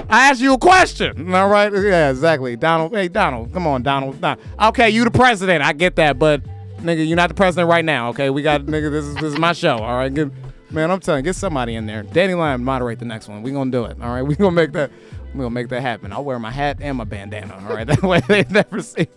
I 0.09 0.29
asked 0.29 0.41
you 0.41 0.53
a 0.53 0.57
question. 0.57 1.33
All 1.33 1.47
right, 1.49 1.71
yeah, 1.73 2.09
exactly. 2.09 2.55
Donald, 2.55 2.93
hey, 2.93 3.07
Donald, 3.07 3.53
come 3.53 3.65
on, 3.65 3.83
Donald. 3.83 4.19
Nah. 4.21 4.35
Okay, 4.61 4.89
you 4.89 5.03
the 5.03 5.11
president. 5.11 5.63
I 5.63 5.73
get 5.73 5.95
that, 5.95 6.19
but 6.19 6.41
nigga, 6.77 7.07
you're 7.07 7.15
not 7.15 7.29
the 7.29 7.35
president 7.35 7.69
right 7.69 7.85
now. 7.85 8.09
Okay, 8.09 8.29
we 8.29 8.41
got 8.41 8.61
nigga. 8.61 8.91
This 8.91 9.05
is 9.05 9.15
this 9.15 9.33
is 9.33 9.37
my 9.39 9.53
show. 9.53 9.77
All 9.77 9.95
right, 9.97 10.13
get, 10.13 10.29
man, 10.69 10.91
I'm 10.91 10.99
telling 10.99 11.19
you, 11.19 11.29
get 11.29 11.35
somebody 11.35 11.75
in 11.75 11.85
there. 11.85 12.03
Danny 12.03 12.33
Lyon 12.33 12.63
moderate 12.63 12.99
the 12.99 13.05
next 13.05 13.27
one. 13.27 13.41
We 13.41 13.51
gonna 13.51 13.71
do 13.71 13.85
it. 13.85 13.97
All 14.01 14.13
right, 14.13 14.21
we 14.27 14.35
gonna 14.35 14.51
make 14.51 14.73
that. 14.73 14.91
We 15.33 15.39
gonna 15.39 15.49
make 15.49 15.69
that 15.69 15.81
happen. 15.81 16.11
I'll 16.13 16.23
wear 16.23 16.37
my 16.37 16.51
hat 16.51 16.77
and 16.81 16.97
my 16.97 17.05
bandana. 17.05 17.55
All 17.67 17.75
right, 17.75 17.87
that 17.87 18.03
way 18.03 18.19
they 18.27 18.43
never 18.49 18.81
see. 18.83 19.07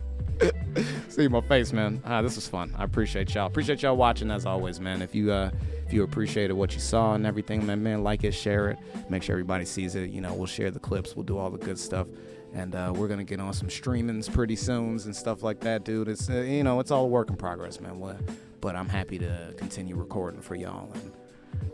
see 1.08 1.28
my 1.28 1.40
face, 1.42 1.72
man. 1.72 2.02
Ah, 2.04 2.22
this 2.22 2.36
was 2.36 2.46
fun. 2.48 2.74
I 2.76 2.84
appreciate 2.84 3.34
y'all. 3.34 3.46
Appreciate 3.46 3.82
y'all 3.82 3.96
watching 3.96 4.30
as 4.30 4.46
always, 4.46 4.80
man. 4.80 5.02
If 5.02 5.14
you 5.14 5.32
uh 5.32 5.50
if 5.86 5.92
you 5.92 6.02
appreciated 6.02 6.52
what 6.54 6.74
you 6.74 6.80
saw 6.80 7.14
and 7.14 7.24
everything, 7.24 7.64
man, 7.64 7.82
man, 7.82 8.02
like 8.02 8.24
it, 8.24 8.32
share 8.32 8.70
it, 8.70 8.78
make 9.08 9.22
sure 9.22 9.34
everybody 9.34 9.64
sees 9.64 9.94
it. 9.94 10.10
You 10.10 10.20
know, 10.20 10.34
we'll 10.34 10.46
share 10.46 10.70
the 10.70 10.80
clips, 10.80 11.14
we'll 11.14 11.24
do 11.24 11.38
all 11.38 11.50
the 11.50 11.58
good 11.58 11.78
stuff. 11.78 12.08
And 12.54 12.74
uh, 12.74 12.92
we're 12.94 13.08
gonna 13.08 13.24
get 13.24 13.40
on 13.40 13.52
some 13.52 13.68
streamings 13.68 14.32
pretty 14.32 14.56
soon 14.56 15.00
and 15.04 15.14
stuff 15.14 15.42
like 15.42 15.60
that, 15.60 15.84
dude. 15.84 16.08
It's 16.08 16.28
uh, 16.28 16.34
you 16.40 16.64
know, 16.64 16.80
it's 16.80 16.90
all 16.90 17.04
a 17.04 17.08
work 17.08 17.30
in 17.30 17.36
progress, 17.36 17.80
man. 17.80 17.98
What- 17.98 18.20
But 18.60 18.74
I'm 18.76 18.88
happy 18.88 19.18
to 19.18 19.54
continue 19.56 19.94
recording 19.94 20.40
for 20.40 20.54
y'all 20.56 20.90
and 20.94 21.12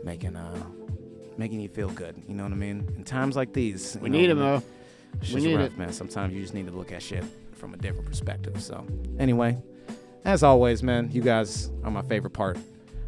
making 0.03 0.35
uh 0.35 0.63
making 1.37 1.59
you 1.61 1.69
feel 1.69 1.89
good. 1.89 2.21
You 2.27 2.35
know 2.35 2.43
what 2.43 2.51
I 2.51 2.55
mean? 2.55 2.87
In 2.95 3.03
times 3.03 3.35
like 3.35 3.53
these, 3.53 3.97
We 4.01 4.09
know, 4.09 4.17
need 4.19 4.27
man, 4.27 4.37
though. 4.37 4.63
We 5.33 5.41
need 5.41 5.55
rough, 5.55 5.71
it. 5.71 5.77
man. 5.77 5.93
Sometimes 5.93 6.33
you 6.33 6.41
just 6.41 6.53
need 6.53 6.67
to 6.67 6.71
look 6.73 6.91
at 6.91 7.01
shit 7.01 7.23
from 7.63 7.73
a 7.73 7.77
different 7.77 8.05
perspective. 8.05 8.61
So, 8.61 8.85
anyway, 9.17 9.57
as 10.25 10.43
always, 10.43 10.83
man, 10.83 11.09
you 11.13 11.21
guys 11.21 11.71
are 11.85 11.91
my 11.91 12.01
favorite 12.01 12.31
part 12.33 12.57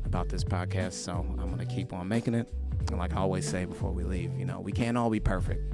about 0.06 0.30
this 0.30 0.46
podcast. 0.46 0.94
So 0.94 1.26
I'm 1.38 1.50
gonna 1.50 1.66
keep 1.66 1.92
on 1.92 2.08
making 2.08 2.36
it. 2.36 2.48
And 2.88 2.98
like 2.98 3.14
I 3.14 3.18
always 3.18 3.46
say 3.46 3.66
before 3.66 3.92
we 3.92 4.04
leave, 4.04 4.32
you 4.40 4.46
know, 4.46 4.62
we 4.62 4.72
can't 4.72 4.98
all 4.98 5.10
be 5.10 5.20
perfect, 5.20 5.74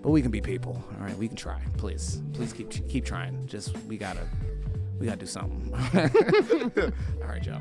but 0.00 0.12
we 0.12 0.22
can 0.22 0.30
be 0.30 0.40
people. 0.40 0.82
All 0.98 1.04
right, 1.06 1.16
we 1.18 1.28
can 1.28 1.36
try. 1.36 1.60
Please, 1.76 2.22
please 2.32 2.54
keep 2.54 2.70
keep 2.88 3.04
trying. 3.04 3.46
Just 3.46 3.76
we 3.80 3.98
gotta 3.98 4.26
we 4.98 5.04
gotta 5.04 5.18
do 5.18 5.26
something. 5.26 5.74
all 7.22 7.28
right, 7.28 7.42
Joe. 7.42 7.58